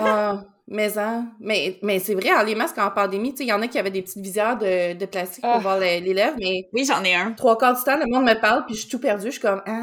Ah, 0.00 0.44
mais 0.68 0.96
hein, 0.98 1.26
mais, 1.40 1.78
mais 1.82 1.98
c'est 1.98 2.14
vrai, 2.14 2.28
hein, 2.30 2.44
les 2.44 2.54
masques 2.54 2.78
en 2.78 2.90
pandémie, 2.90 3.30
tu 3.32 3.38
sais, 3.38 3.44
il 3.44 3.48
y 3.48 3.52
en 3.52 3.62
a 3.62 3.66
qui 3.66 3.78
avaient 3.78 3.90
des 3.90 4.02
petites 4.02 4.22
visières 4.22 4.56
de, 4.58 4.92
de 4.92 5.06
plastique 5.06 5.42
pour 5.42 5.50
Ah. 5.54 5.58
voir 5.58 5.78
les, 5.80 6.00
les 6.00 6.14
lèvres, 6.14 6.36
mais 6.38 6.68
Oui, 6.72 6.84
j'en 6.84 7.02
ai 7.02 7.14
un. 7.14 7.32
trois 7.32 7.56
quarts 7.58 7.74
du 7.76 7.82
temps, 7.82 7.96
le 7.96 8.06
monde 8.06 8.24
me 8.24 8.38
parle, 8.40 8.64
puis 8.66 8.74
je 8.74 8.80
suis 8.82 8.88
tout 8.90 9.00
perdue, 9.00 9.26
je 9.26 9.30
suis 9.32 9.40
comme, 9.40 9.62
ah... 9.66 9.80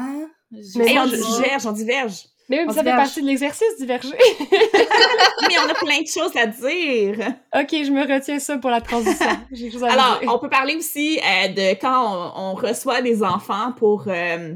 je 0.52 0.78
Mais 0.78 0.92
Hey, 0.92 0.98
on 0.98 1.06
diverge, 1.06 1.66
on 1.66 1.72
diverge. 1.72 2.14
Mais 2.50 2.64
On 2.66 2.68
ça 2.70 2.76
fait 2.76 2.84
diverge. 2.84 3.02
partie 3.02 3.20
de 3.20 3.26
l'exercice, 3.26 3.76
diverger. 3.78 4.14
Mais 5.48 5.54
on 5.58 5.68
a 5.68 5.74
plein 5.74 6.00
de 6.00 6.06
choses 6.06 6.34
à 6.34 6.46
dire. 6.46 7.34
OK, 7.54 7.68
je 7.70 7.90
me 7.90 8.00
retiens 8.10 8.38
ça 8.38 8.56
pour 8.56 8.70
la 8.70 8.80
transition. 8.80 9.26
Chose 9.70 9.84
à 9.84 9.92
Alors, 9.92 10.20
dire. 10.20 10.32
on 10.34 10.38
peut 10.38 10.48
parler 10.48 10.74
aussi 10.76 11.18
euh, 11.18 11.48
de 11.48 11.78
quand 11.78 12.32
on, 12.34 12.40
on 12.52 12.54
reçoit 12.54 13.02
des 13.02 13.22
enfants 13.22 13.72
pour, 13.76 14.04
euh, 14.08 14.54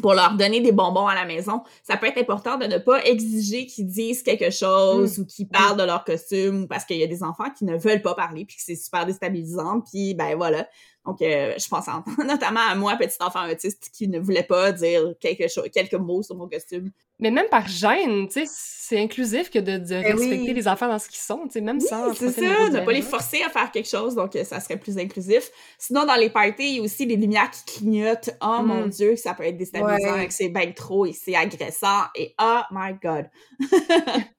pour 0.00 0.14
leur 0.14 0.36
donner 0.36 0.60
des 0.60 0.72
bonbons 0.72 1.06
à 1.06 1.14
la 1.14 1.24
maison. 1.24 1.62
Ça 1.82 1.96
peut 1.96 2.06
être 2.06 2.18
important 2.18 2.58
de 2.58 2.66
ne 2.66 2.78
pas 2.78 3.04
exiger 3.04 3.66
qu'ils 3.66 3.86
disent 3.86 4.22
quelque 4.22 4.50
chose 4.50 5.18
ou 5.18 5.26
qu'ils 5.26 5.48
parlent 5.48 5.78
de 5.78 5.84
leur 5.84 6.04
costume 6.04 6.66
parce 6.66 6.84
qu'il 6.84 6.96
y 6.96 7.02
a 7.02 7.06
des 7.06 7.22
enfants 7.22 7.50
qui 7.56 7.64
ne 7.64 7.76
veulent 7.76 8.02
pas 8.02 8.14
parler 8.14 8.44
puis 8.44 8.56
que 8.56 8.62
c'est 8.62 8.76
super 8.76 9.06
déstabilisant. 9.06 9.82
Puis, 9.82 10.14
ben 10.14 10.36
voilà. 10.36 10.66
Donc, 11.06 11.20
euh, 11.20 11.52
je 11.58 11.68
pense 11.68 11.86
en- 11.88 12.02
notamment 12.24 12.60
à 12.68 12.74
moi, 12.74 12.96
petit 12.96 13.16
enfant 13.20 13.46
autiste, 13.50 13.90
qui 13.92 14.08
ne 14.08 14.18
voulait 14.18 14.42
pas 14.42 14.72
dire 14.72 15.14
quelque 15.20 15.48
chose, 15.48 15.68
quelques 15.72 15.94
mots 15.94 16.22
sur 16.22 16.34
mon 16.36 16.48
costume. 16.48 16.90
Mais 17.20 17.30
même 17.30 17.46
par 17.48 17.68
gêne, 17.68 18.26
tu 18.26 18.44
sais, 18.44 18.52
c'est 18.52 18.98
inclusif 19.00 19.48
que 19.50 19.58
de, 19.60 19.76
de 19.78 19.94
Eh 20.04 20.14
oui. 20.14 20.28
respecter 20.30 20.52
les 20.52 20.66
enfants 20.66 20.88
dans 20.88 20.98
ce 20.98 21.08
qu'ils 21.08 21.20
sont, 21.20 21.42
tu 21.44 21.52
sais, 21.52 21.60
même 21.60 21.78
sans... 21.78 22.12
C'est 22.14 22.30
ça, 22.32 22.40
ne 22.70 22.84
pas 22.84 22.92
les 22.92 23.02
forcer 23.02 23.42
à 23.42 23.50
faire 23.50 23.70
quelque 23.70 23.88
chose, 23.88 24.14
donc 24.16 24.34
euh, 24.34 24.42
ça 24.44 24.58
serait 24.60 24.78
plus 24.78 24.98
inclusif. 24.98 25.50
Sinon, 25.78 26.06
dans 26.06 26.16
les 26.16 26.30
parties, 26.30 26.54
il 26.70 26.76
y 26.76 26.78
a 26.80 26.82
aussi 26.82 27.06
les 27.06 27.16
lumières 27.16 27.50
qui 27.50 27.78
clignotent. 27.78 28.30
Oh 28.42 28.62
mon 28.62 28.86
Mm. 28.86 28.88
dieu, 28.90 29.16
ça 29.16 29.34
peut 29.34 29.44
être 29.44 29.56
déstabilisant 29.56 30.14
Ouais. 30.14 30.24
et 30.24 30.26
que 30.28 30.34
c'est 30.34 30.48
bien 30.48 30.72
trop 30.72 31.06
et 31.06 31.12
c'est 31.12 31.36
agressant 31.36 32.02
et 32.16 32.34
oh 32.40 32.60
my 32.72 32.94
god. 33.02 33.26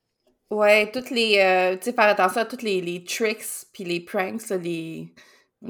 Ouais, 0.52 0.92
toutes 0.92 1.10
les... 1.10 1.38
euh, 1.40 1.76
tu 1.78 1.86
sais, 1.86 1.94
faire 1.94 2.06
attention 2.08 2.42
à 2.42 2.46
toutes 2.46 2.62
les, 2.62 2.80
les 2.80 3.04
tricks, 3.04 3.44
puis 3.74 3.84
les 3.84 4.00
pranks, 4.00 4.48
là, 4.50 4.58
les... 4.58 5.08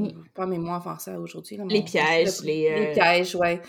Mm. 0.02 0.24
Pas 0.34 0.46
mes 0.46 0.58
mots 0.58 0.72
en 0.72 0.82
français 0.82 1.16
aujourd'hui. 1.16 1.60
Les 1.70 1.84
pièges, 1.84 2.42
le- 2.42 2.46
les, 2.48 2.70
euh, 2.70 2.76
Les 2.80 2.92
pièges, 2.94 3.36
ouais. 3.36 3.62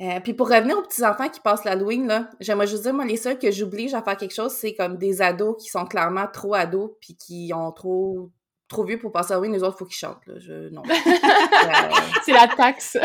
Euh, 0.00 0.20
puis 0.20 0.34
pour 0.34 0.48
revenir 0.48 0.76
aux 0.78 0.82
petits-enfants 0.82 1.28
qui 1.28 1.40
passent 1.40 1.64
l'Halloween, 1.64 2.06
là, 2.06 2.28
j'aimerais 2.40 2.66
juste 2.66 2.82
dire, 2.82 2.94
moi, 2.94 3.04
les 3.04 3.16
seuls 3.18 3.38
que 3.38 3.50
j'oblige 3.50 3.94
à 3.94 4.02
faire 4.02 4.16
quelque 4.16 4.34
chose, 4.34 4.52
c'est 4.52 4.74
comme 4.74 4.96
des 4.96 5.20
ados 5.22 5.56
qui 5.62 5.68
sont 5.68 5.84
clairement 5.84 6.26
trop 6.32 6.54
ados, 6.54 6.90
puis 7.00 7.14
qui 7.16 7.52
ont 7.54 7.70
trop 7.72 8.30
trop 8.68 8.84
vieux 8.84 8.98
pour 8.98 9.12
passer 9.12 9.34
l'Halloween, 9.34 9.52
les 9.52 9.62
autres, 9.62 9.76
faut 9.76 9.84
qu'ils 9.84 9.96
chantent, 9.98 10.26
là. 10.26 10.34
Je... 10.38 10.70
Non. 10.70 10.82
Euh, 11.62 11.90
C'est 12.24 12.32
la 12.32 12.48
taxe. 12.48 12.96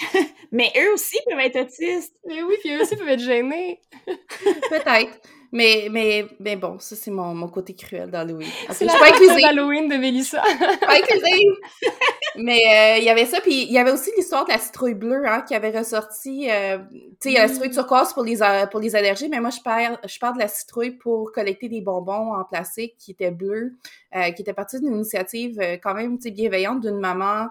Mais 0.52 0.70
eux 0.78 0.92
aussi 0.92 1.16
peuvent 1.28 1.40
être 1.40 1.58
autistes. 1.60 2.14
Mais 2.26 2.42
oui, 2.42 2.54
puis 2.60 2.72
eux 2.74 2.82
aussi 2.82 2.94
peuvent 2.96 3.08
être 3.08 3.18
gênés. 3.20 3.80
Peut-être. 4.06 5.18
Mais, 5.52 5.88
mais, 5.90 6.26
mais 6.40 6.56
bon, 6.56 6.78
ça, 6.78 6.96
c'est 6.96 7.10
mon, 7.10 7.34
mon 7.34 7.48
côté 7.48 7.74
cruel 7.74 8.10
d'Halloween. 8.10 8.48
C'est 8.70 8.86
je 8.88 8.92
la 8.92 8.98
pas 8.98 9.10
d'Halloween 9.42 9.88
de 9.88 9.96
Mélissa. 9.96 10.42
pas 10.80 10.94
inclusive. 10.96 11.52
Mais 12.38 12.58
euh, 12.58 12.98
il 12.98 13.04
y 13.04 13.08
avait 13.08 13.24
ça, 13.24 13.40
puis 13.40 13.62
il 13.62 13.72
y 13.72 13.78
avait 13.78 13.92
aussi 13.92 14.10
l'histoire 14.14 14.44
de 14.44 14.50
la 14.52 14.58
citrouille 14.58 14.92
bleue, 14.92 15.26
hein, 15.26 15.40
qui 15.40 15.54
avait 15.54 15.70
ressorti. 15.70 16.50
euh, 16.50 16.76
tu 16.78 16.98
sais, 17.20 17.30
il 17.30 17.32
y 17.32 17.38
a 17.38 17.42
la 17.46 17.48
citrouille 17.48 17.70
turquoise 17.70 18.12
pour 18.12 18.24
les, 18.24 18.42
a- 18.42 18.66
pour 18.66 18.78
les 18.80 18.94
allergies, 18.94 19.30
mais 19.30 19.40
moi, 19.40 19.48
je 19.48 19.60
parle, 19.62 19.98
je 20.06 20.18
parle 20.18 20.34
de 20.34 20.40
la 20.40 20.48
citrouille 20.48 20.90
pour 20.90 21.32
collecter 21.32 21.70
des 21.70 21.80
bonbons 21.80 22.34
en 22.34 22.44
plastique 22.44 22.94
qui 22.98 23.12
étaient 23.12 23.30
bleus, 23.30 23.74
euh, 24.14 24.30
qui 24.32 24.42
était 24.42 24.52
partie 24.52 24.78
d'une 24.80 24.94
initiative 24.96 25.58
euh, 25.62 25.78
quand 25.82 25.94
même, 25.94 26.18
tu 26.18 26.30
bienveillante 26.30 26.82
d'une 26.82 26.98
maman 26.98 27.46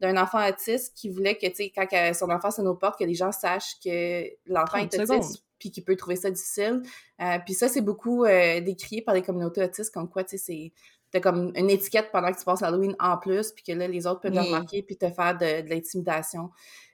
d'un 0.00 0.16
enfant 0.16 0.38
autiste 0.48 0.96
qui 0.96 1.10
voulait 1.10 1.34
que, 1.36 1.46
tu 1.48 1.56
sais, 1.56 1.72
quand 1.76 1.86
son 2.14 2.30
enfant 2.30 2.50
sonne 2.50 2.66
aux 2.68 2.74
portes, 2.74 2.98
que 2.98 3.04
les 3.04 3.12
gens 3.14 3.32
sachent 3.32 3.74
que 3.84 4.22
l'enfant 4.46 4.78
30 4.78 4.94
est 4.94 5.00
autiste 5.18 5.44
puis 5.60 5.70
qu'il 5.70 5.84
peut 5.84 5.94
trouver 5.94 6.16
ça 6.16 6.28
difficile. 6.30 6.82
Euh, 7.22 7.38
puis 7.44 7.54
ça, 7.54 7.68
c'est 7.68 7.80
beaucoup 7.82 8.24
euh, 8.24 8.60
décrié 8.60 9.02
par 9.02 9.14
les 9.14 9.22
communautés 9.22 9.62
autistes, 9.62 9.94
comme 9.94 10.08
quoi, 10.08 10.24
tu 10.24 10.36
sais, 10.36 10.44
c'est 10.44 10.72
t'as 11.12 11.20
comme 11.20 11.52
une 11.56 11.70
étiquette 11.70 12.10
pendant 12.12 12.32
que 12.32 12.38
tu 12.38 12.44
passes 12.44 12.60
l'Halloween 12.60 12.94
en 13.00 13.16
plus, 13.18 13.50
puis 13.52 13.64
que 13.64 13.72
là, 13.72 13.86
les 13.88 14.06
autres 14.06 14.20
peuvent 14.20 14.32
le 14.32 14.40
Oui. 14.40 14.46
remarquer 14.46 14.82
puis 14.82 14.96
te 14.96 15.10
faire 15.10 15.36
de, 15.36 15.62
de 15.62 15.68
l'intimidation. 15.68 16.50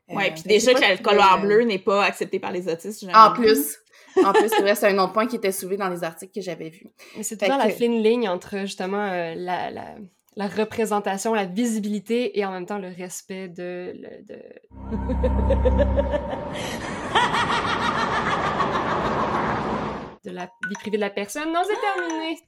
Ouais, 0.08 0.28
Euh, 0.28 0.32
puis 0.32 0.42
fait 0.42 0.48
déjà 0.48 0.72
que 0.72 0.78
très, 0.78 1.02
couleur 1.02 1.34
euh, 1.34 1.40
bleu 1.42 1.62
n'est 1.64 1.78
pas 1.78 2.04
accepté 2.04 2.38
par 2.38 2.50
les 2.52 2.66
autistes. 2.68 3.04
En 3.12 3.32
plus, 3.32 3.76
en 4.24 4.32
plus, 4.32 4.48
c'est 4.48 4.62
vrai, 4.62 4.74
c'est 4.74 4.86
un 4.88 4.98
autre 4.98 5.12
point 5.12 5.26
qui 5.26 5.36
était 5.36 5.52
soulevé 5.52 5.76
dans 5.76 5.88
les 5.90 6.02
articles 6.02 6.32
que 6.32 6.40
j'avais 6.40 6.70
vus. 6.70 6.86
Mais 7.16 7.22
c'est 7.24 7.36
toujours 7.36 7.58
la 7.58 7.68
fine 7.68 8.02
ligne 8.02 8.26
entre 8.28 8.56
justement 8.60 9.04
euh, 9.12 9.34
la, 9.36 9.70
la, 9.70 9.96
la 10.36 10.48
représentation, 10.48 11.34
la 11.34 11.46
visibilité 11.46 12.38
et 12.38 12.44
en 12.44 12.52
même 12.52 12.66
temps 12.66 12.78
le 12.78 12.88
respect 12.88 13.48
de. 13.48 13.94
de... 14.28 14.34
de 20.24 20.30
la 20.30 20.50
vie 20.68 20.74
privée 20.74 20.98
de 20.98 21.00
la 21.00 21.10
personne. 21.10 21.52
Non, 21.52 21.62
c'est 21.66 21.80
terminé. 21.80 22.38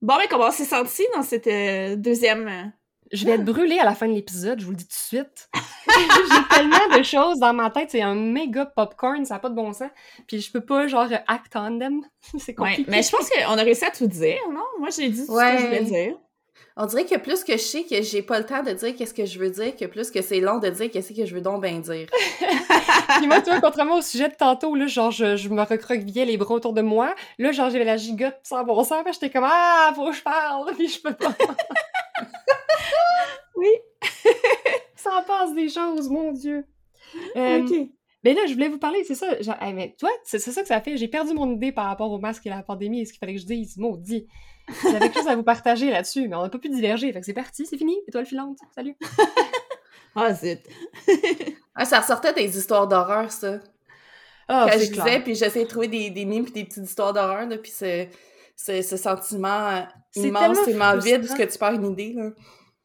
Bon, 0.00 0.16
mais 0.18 0.28
comment 0.28 0.46
on 0.46 0.52
s'est 0.52 0.64
senti 0.64 1.04
dans 1.14 1.22
cette 1.22 1.48
euh, 1.48 1.96
deuxième... 1.96 2.72
Je 3.12 3.24
vais 3.24 3.32
être 3.32 3.44
brûlée 3.44 3.78
à 3.78 3.84
la 3.84 3.94
fin 3.94 4.06
de 4.06 4.12
l'épisode, 4.12 4.60
je 4.60 4.64
vous 4.64 4.72
le 4.72 4.76
dis 4.76 4.84
tout 4.86 4.90
de 4.90 5.18
suite. 5.22 5.48
J'ai 5.88 6.56
tellement 6.56 6.96
de 6.98 7.02
choses 7.02 7.38
dans 7.38 7.52
ma 7.54 7.70
tête, 7.70 7.90
c'est 7.90 8.02
un 8.02 8.14
méga 8.14 8.66
popcorn, 8.66 9.24
ça 9.24 9.34
n'a 9.34 9.40
pas 9.40 9.48
de 9.48 9.54
bon 9.54 9.72
sens. 9.72 9.88
Puis 10.26 10.40
je 10.40 10.52
peux 10.52 10.60
pas, 10.60 10.86
genre, 10.88 11.06
act 11.26 11.54
on 11.56 11.78
them. 11.78 12.00
C'est 12.38 12.58
Ouais, 12.58 12.70
compliqué. 12.70 12.90
mais 12.90 13.02
je 13.02 13.10
pense 13.10 13.28
qu'on 13.30 13.56
a 13.58 13.62
réussi 13.62 13.84
à 13.84 13.90
tout 13.90 14.06
dire, 14.06 14.38
non? 14.52 14.64
Moi, 14.78 14.90
j'ai 14.90 15.08
dit 15.08 15.20
tout 15.26 15.32
ce 15.32 15.38
que 15.38 15.44
Ouais. 15.44 15.58
je 15.58 15.64
voulais 15.64 15.84
dire. 15.84 16.16
On 16.80 16.86
dirait 16.86 17.04
que 17.06 17.16
plus 17.18 17.42
que 17.42 17.52
je 17.54 17.58
sais 17.62 17.82
que 17.82 18.02
j'ai 18.02 18.22
pas 18.22 18.38
le 18.38 18.46
temps 18.46 18.62
de 18.62 18.70
dire 18.70 18.94
qu'est-ce 18.94 19.12
que 19.14 19.26
je 19.26 19.38
veux 19.40 19.50
dire, 19.50 19.74
que 19.74 19.86
plus 19.86 20.12
que 20.12 20.22
c'est 20.22 20.38
long 20.38 20.58
de 20.58 20.68
dire 20.68 20.88
qu'est-ce 20.92 21.12
que 21.12 21.26
je 21.26 21.34
veux 21.34 21.40
donc 21.40 21.62
bien 21.62 21.80
dire. 21.80 22.06
Puis 23.18 23.26
moi, 23.26 23.40
tu 23.40 23.50
vois, 23.50 23.60
contrairement 23.60 23.96
au 23.96 24.02
sujet 24.02 24.28
de 24.28 24.34
tantôt, 24.34 24.76
là, 24.76 24.86
genre, 24.86 25.10
je, 25.10 25.34
je 25.34 25.48
me 25.48 25.62
recroquevillais 25.62 26.24
les 26.24 26.36
bras 26.36 26.54
autour 26.54 26.74
de 26.74 26.82
moi. 26.82 27.14
Là, 27.38 27.50
genre, 27.50 27.70
j'avais 27.70 27.84
la 27.84 27.96
gigote 27.96 28.36
sans 28.44 28.62
bon 28.62 28.84
sens. 28.84 29.02
puis 29.02 29.12
J'étais 29.12 29.30
comme, 29.30 29.46
ah, 29.50 29.90
faut 29.96 30.06
que 30.10 30.12
je 30.16 30.22
parle. 30.22 30.72
Puis 30.76 30.86
je 30.88 31.00
peux 31.00 31.14
pas. 31.14 31.34
Oui. 33.56 33.68
Ça 34.96 35.10
en 35.16 35.22
passe 35.22 35.54
des 35.54 35.68
choses, 35.68 36.08
mon 36.08 36.32
Dieu. 36.32 36.64
Euh, 37.36 37.62
OK. 37.62 37.88
Mais 38.24 38.34
là, 38.34 38.42
je 38.46 38.52
voulais 38.52 38.68
vous 38.68 38.78
parler, 38.78 39.04
c'est 39.04 39.14
ça. 39.14 39.40
Genre, 39.40 39.56
hey, 39.60 39.72
mais 39.72 39.94
toi, 39.98 40.10
c'est 40.24 40.40
c'est 40.40 40.50
ça 40.50 40.62
que 40.62 40.68
ça 40.68 40.80
fait. 40.80 40.96
J'ai 40.96 41.06
perdu 41.06 41.34
mon 41.34 41.50
idée 41.52 41.70
par 41.70 41.86
rapport 41.86 42.10
au 42.10 42.18
masque 42.18 42.44
et 42.46 42.50
la 42.50 42.62
pandémie 42.62 43.00
et 43.00 43.04
ce 43.04 43.12
qu'il 43.12 43.20
fallait 43.20 43.34
que 43.34 43.40
je 43.40 43.46
dise. 43.46 43.76
Maudit? 43.76 44.26
J'avais 44.82 44.98
quelque 44.98 45.18
chose 45.18 45.28
à 45.28 45.36
vous 45.36 45.44
partager 45.44 45.90
là-dessus, 45.90 46.28
mais 46.28 46.34
on 46.34 46.42
n'a 46.42 46.48
pas 46.48 46.58
pu 46.58 46.68
diverger. 46.68 47.12
Fait 47.12 47.20
que 47.20 47.26
c'est 47.26 47.32
parti, 47.32 47.64
c'est 47.64 47.78
fini. 47.78 47.96
Étoile 48.08 48.26
filante. 48.26 48.58
Salut. 48.74 48.96
Ah, 50.14 50.34
zut. 50.34 50.58
Ah, 51.74 51.84
ça 51.84 52.00
ressortait 52.00 52.32
des 52.32 52.58
histoires 52.58 52.88
d'horreur, 52.88 53.30
ça. 53.30 53.60
Ah, 54.48 54.66
Quand 54.68 54.78
c'est 54.78 54.86
je 54.86 54.90
disais, 54.90 55.20
puis 55.20 55.36
j'essayais 55.36 55.64
de 55.64 55.70
trouver 55.70 55.86
des, 55.86 56.10
des 56.10 56.24
mimes 56.24 56.42
puis 56.42 56.52
des 56.52 56.64
petites 56.64 56.82
histoires 56.82 57.12
d'horreur, 57.12 57.46
là, 57.46 57.56
puis 57.56 57.70
ce, 57.70 58.06
ce, 58.58 58.82
ce 58.82 58.96
sentiment 58.96 59.86
C'est 60.10 60.28
immense, 60.28 60.42
tellement 60.64 60.64
tellement 60.64 60.98
vide, 60.98 61.26
parce 61.26 61.38
que 61.38 61.44
tu 61.52 61.58
perds 61.58 61.74
une 61.74 61.92
idée, 61.92 62.12
là. 62.14 62.30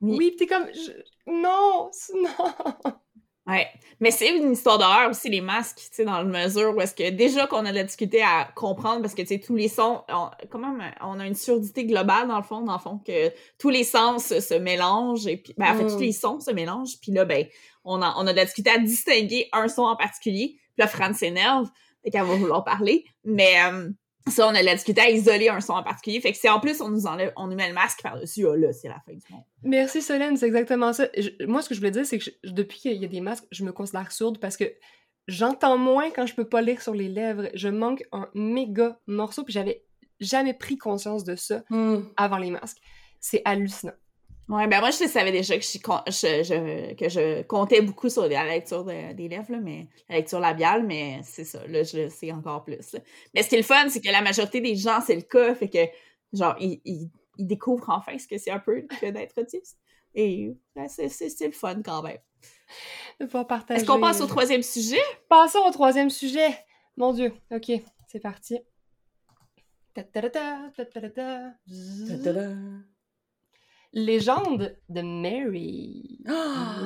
Oui, 0.02 0.32
pis 0.32 0.36
t'es 0.38 0.48
comme, 0.48 0.68
je- 0.74 0.92
non, 1.32 1.90
non. 2.16 2.94
Ouais. 3.46 3.68
Mais 4.00 4.10
c'est 4.12 4.38
une 4.38 4.54
histoire 4.54 4.78
d'horreur 4.78 5.10
aussi, 5.10 5.30
les 5.30 5.42
masques, 5.42 5.76
tu 5.80 5.88
sais, 5.92 6.06
dans 6.06 6.22
le 6.22 6.30
mesure 6.30 6.74
où 6.74 6.80
est-ce 6.80 6.96
que 6.96 7.10
déjà 7.10 7.46
qu'on 7.46 7.66
a 7.66 7.72
de 7.72 7.76
la 7.76 7.84
difficulté 7.84 8.22
à 8.24 8.50
comprendre 8.56 9.02
parce 9.02 9.14
que, 9.14 9.22
tu 9.22 9.28
sais, 9.28 9.40
tous 9.42 9.58
les 9.58 9.68
sons, 9.68 10.02
on, 10.08 10.30
quand 10.50 10.60
même, 10.60 10.82
on 11.02 11.20
a 11.20 11.28
une 11.28 11.36
surdité 11.36 11.86
globale, 11.86 12.30
dans 12.30 12.38
le 12.38 12.44
fond, 12.44 12.62
dans 12.62 12.72
le 12.76 12.80
fond, 12.80 13.00
que 13.06 13.34
tous 13.60 13.70
les 13.70 13.84
sens 13.84 14.28
se, 14.40 14.54
mélangent 14.54 15.28
et 15.28 15.36
puis, 15.36 15.54
ben, 15.58 15.74
en 15.74 15.78
fait, 15.78 15.84
Mm. 15.84 15.90
tous 15.90 16.00
les 16.00 16.14
sons 16.14 16.40
se 16.40 16.52
mélangent, 16.52 16.98
puis 17.02 17.12
là, 17.12 17.26
ben, 17.26 17.46
on 17.84 18.02
a, 18.02 18.14
on 18.18 18.26
a 18.28 18.32
de 18.32 18.38
la 18.38 18.46
difficulté 18.46 18.70
à 18.70 18.78
distinguer 18.78 19.50
un 19.52 19.68
son 19.68 19.82
en 19.84 19.98
particulier, 19.98 20.56
puis 20.56 20.76
là, 20.78 20.88
Fran 20.88 21.14
s'énerve, 21.14 21.70
fait 22.02 22.12
qu'elle 22.12 22.24
va 22.24 22.36
vouloir 22.36 22.64
parler, 22.64 23.04
mais 23.26 23.56
euh, 23.70 23.90
ça, 24.28 24.48
on 24.48 24.56
a 24.56 24.60
de 24.62 24.66
la 24.66 24.74
difficulté 24.74 25.02
à 25.02 25.10
isoler 25.10 25.50
un 25.50 25.60
son 25.60 25.74
en 25.74 25.84
particulier, 25.84 26.22
fait 26.22 26.32
que 26.32 26.38
c'est 26.38 26.50
en 26.50 26.60
plus, 26.60 26.82
on 26.82 26.90
nous 26.90 27.06
enlève, 27.08 27.34
on 27.36 27.48
nous 27.48 27.56
met 27.56 27.68
le 27.68 27.74
masque 27.74 28.02
par-dessus, 28.02 28.46
oh 28.46 28.56
là, 28.56 28.72
c'est 28.74 28.88
la 28.88 29.00
fin 29.06 29.14
du 29.14 29.22
monde. 29.30 29.44
Merci 29.64 30.02
Solène, 30.02 30.38
c'est 30.38 30.46
exactement 30.48 30.94
ça. 30.94 31.08
Je- 31.18 31.46
moi, 31.46 31.62
ce 31.62 31.70
que 31.70 31.76
je 31.76 31.80
voulais 31.80 31.92
dire, 31.92 32.06
c'est 32.06 32.20
que 32.20 32.24
je- 32.26 32.52
depuis 32.52 32.80
qu'il 32.80 32.94
y 32.94 33.06
a 33.06 33.08
des 33.08 33.22
masques, 33.22 33.46
je 33.52 33.64
me 33.64 33.72
considère 33.74 34.12
sourde 34.12 34.38
parce 34.40 34.56
que 34.58 34.66
j'entends 35.28 35.78
moins 35.78 36.10
quand 36.12 36.26
je 36.26 36.36
peux 36.36 36.48
pas 36.48 36.62
lire 36.62 36.82
sur 36.82 36.94
les 36.94 37.10
lèvres. 37.10 37.50
Je 37.54 37.68
manque 37.70 38.04
un 38.12 38.30
méga 38.34 39.00
morceau, 39.08 39.44
puis 39.44 39.54
j'avais 39.54 39.84
jamais 40.20 40.54
pris 40.54 40.78
conscience 40.78 41.24
de 41.24 41.36
ça 41.36 41.64
Hmm. 41.70 42.02
avant 42.18 42.38
les 42.38 42.52
masques. 42.52 42.78
C'est 43.20 43.42
hallucinant. 43.46 43.94
Ouais, 44.50 44.68
ben 44.68 44.82
moi, 44.82 44.92
je 44.92 45.04
le 45.04 45.10
savais 45.10 45.32
déjà 45.32 45.58
que 45.58 45.64
je, 45.64 45.78
je- 45.78 46.44
je- 46.44 46.94
que 46.96 47.08
je 47.10 47.42
comptais 47.44 47.82
beaucoup 47.82 48.10
sur 48.10 48.28
la 48.28 48.44
lecture 48.46 48.84
de- 48.84 49.14
des 49.14 49.30
lèvres, 49.30 49.52
là, 49.52 49.60
mais 49.62 49.88
la 50.10 50.18
lecture 50.18 50.40
labiale, 50.42 50.86
mais 50.86 51.22
c'est 51.24 51.46
ça, 51.46 51.66
là, 51.68 51.84
je 51.84 51.98
le 51.98 52.10
sais 52.10 52.32
encore 52.34 52.64
plus. 52.66 52.92
là. 52.94 53.00
Mais 53.34 53.42
ce 53.42 53.48
qui 53.50 53.56
est 53.56 53.60
le 53.60 53.64
fun, 53.64 53.88
c'est 53.90 54.02
que 54.02 54.12
la 54.12 54.22
majorité 54.22 54.60
des 54.60 54.76
gens, 54.76 55.00
c'est 55.00 55.16
le 55.16 55.22
cas, 55.22 55.56
fait 55.56 55.70
que, 55.70 55.80
genre, 56.38 56.56
ils, 56.60 56.82
ils- 56.84 57.10
ils 57.38 57.48
découvrent 57.48 57.90
enfin 57.90 58.18
ce 58.18 58.28
que 58.28 58.38
c'est 58.38 58.52
un 58.52 58.60
peu 58.60 58.82
que 59.02 59.10
d'être 59.12 59.40
autiste. 59.42 59.78
Et 60.14 60.54
ben, 60.76 60.88
c'est 60.90 61.10
c'est- 61.10 61.30
c'est 61.30 61.48
le 61.48 61.54
fun 61.54 61.82
quand 61.82 62.04
même. 62.04 62.20
De 63.20 63.26
pouvoir 63.26 63.48
partager. 63.48 63.80
Est-ce 63.82 63.88
qu'on 63.90 64.00
passe 64.02 64.20
au 64.22 64.28
troisième 64.28 64.62
sujet? 64.62 65.02
Passons 65.30 65.60
au 65.68 65.72
troisième 65.72 66.10
sujet. 66.10 66.50
Mon 66.98 67.14
Dieu. 67.14 67.34
Ok, 67.50 67.72
c'est 68.08 68.20
parti. 68.20 68.60
Légende 73.94 74.76
de 74.90 75.02
Mary. 75.02 76.20
Ah! 76.28 76.78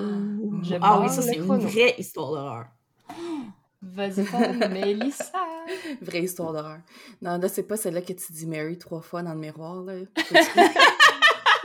Je 0.63 0.76
Ah 0.82 1.02
oui, 1.02 1.10
ça, 1.10 1.22
c'est 1.22 1.38
une 1.38 1.58
vraie 1.58 1.96
histoire 1.98 2.32
d'horreur. 2.32 2.65
Vas-y, 3.82 4.26
Mélissa. 4.70 5.32
Vraie 6.02 6.24
histoire 6.24 6.52
d'horreur. 6.52 6.80
Non, 7.22 7.38
là, 7.38 7.48
c'est 7.48 7.63
pas 7.63 7.78
celle-là 7.78 8.02
que 8.02 8.13
tu 8.13 8.32
dis 8.34 8.48
Mary 8.48 8.78
trois 8.78 9.02
fois 9.02 9.22
dans 9.22 9.34
le 9.34 9.39
miroir, 9.39 9.84
là. 9.84 9.93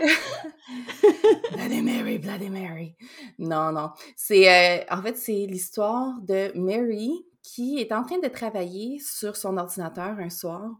Bloody 1.52 1.83
Mary, 1.83 2.18
Bloody 2.18 2.50
Mary. 2.50 2.94
Non, 3.38 3.72
non. 3.72 3.90
C'est, 4.16 4.48
euh, 4.48 4.85
en 4.90 5.02
fait, 5.02 5.16
c'est 5.16 5.46
l'histoire 5.46 6.14
de 6.22 6.52
Mary 6.55 7.24
qui 7.42 7.78
est 7.78 7.92
en 7.92 8.05
train 8.05 8.18
de 8.18 8.28
travailler 8.28 8.98
sur 9.00 9.37
son 9.37 9.57
ordinateur 9.57 10.18
un 10.18 10.31
soir. 10.31 10.70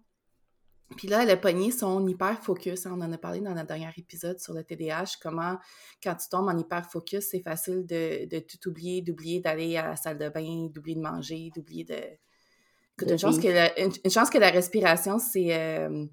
Puis 0.97 1.09
là, 1.09 1.23
elle 1.23 1.31
a 1.31 1.37
pogné 1.37 1.71
son 1.71 2.07
hyper-focus. 2.07 2.87
On 2.87 3.01
en 3.01 3.13
a 3.13 3.19
parlé 3.19 3.41
dans 3.41 3.55
notre 3.55 3.69
dernier 3.69 3.91
épisode 3.97 4.39
sur 4.39 4.55
le 4.55 4.65
TDAH, 4.65 5.17
comment, 5.21 5.59
quand 6.03 6.15
tu 6.15 6.29
tombes 6.29 6.49
en 6.49 6.57
hyper-focus, 6.57 7.29
c'est 7.31 7.43
facile 7.43 7.85
de, 7.87 8.27
de 8.29 8.39
tout 8.41 8.69
oublier, 8.69 9.03
d'oublier 9.03 9.41
d'aller 9.41 9.77
à 9.77 9.89
la 9.89 9.97
salle 9.97 10.19
de 10.19 10.29
bain, 10.29 10.69
d'oublier 10.73 10.97
de 10.97 11.03
manger, 11.03 11.51
d'oublier 11.55 11.85
de... 11.85 11.95
Écoute, 11.95 13.11
une, 13.11 13.19
chance 13.19 13.39
que 13.39 13.49
la, 13.49 13.79
une, 13.81 13.93
une 14.05 14.11
chance 14.11 14.31
que 14.31 14.39
la 14.39 14.51
respiration, 14.51 15.19
c'est... 15.19 15.55
euh, 15.55 16.07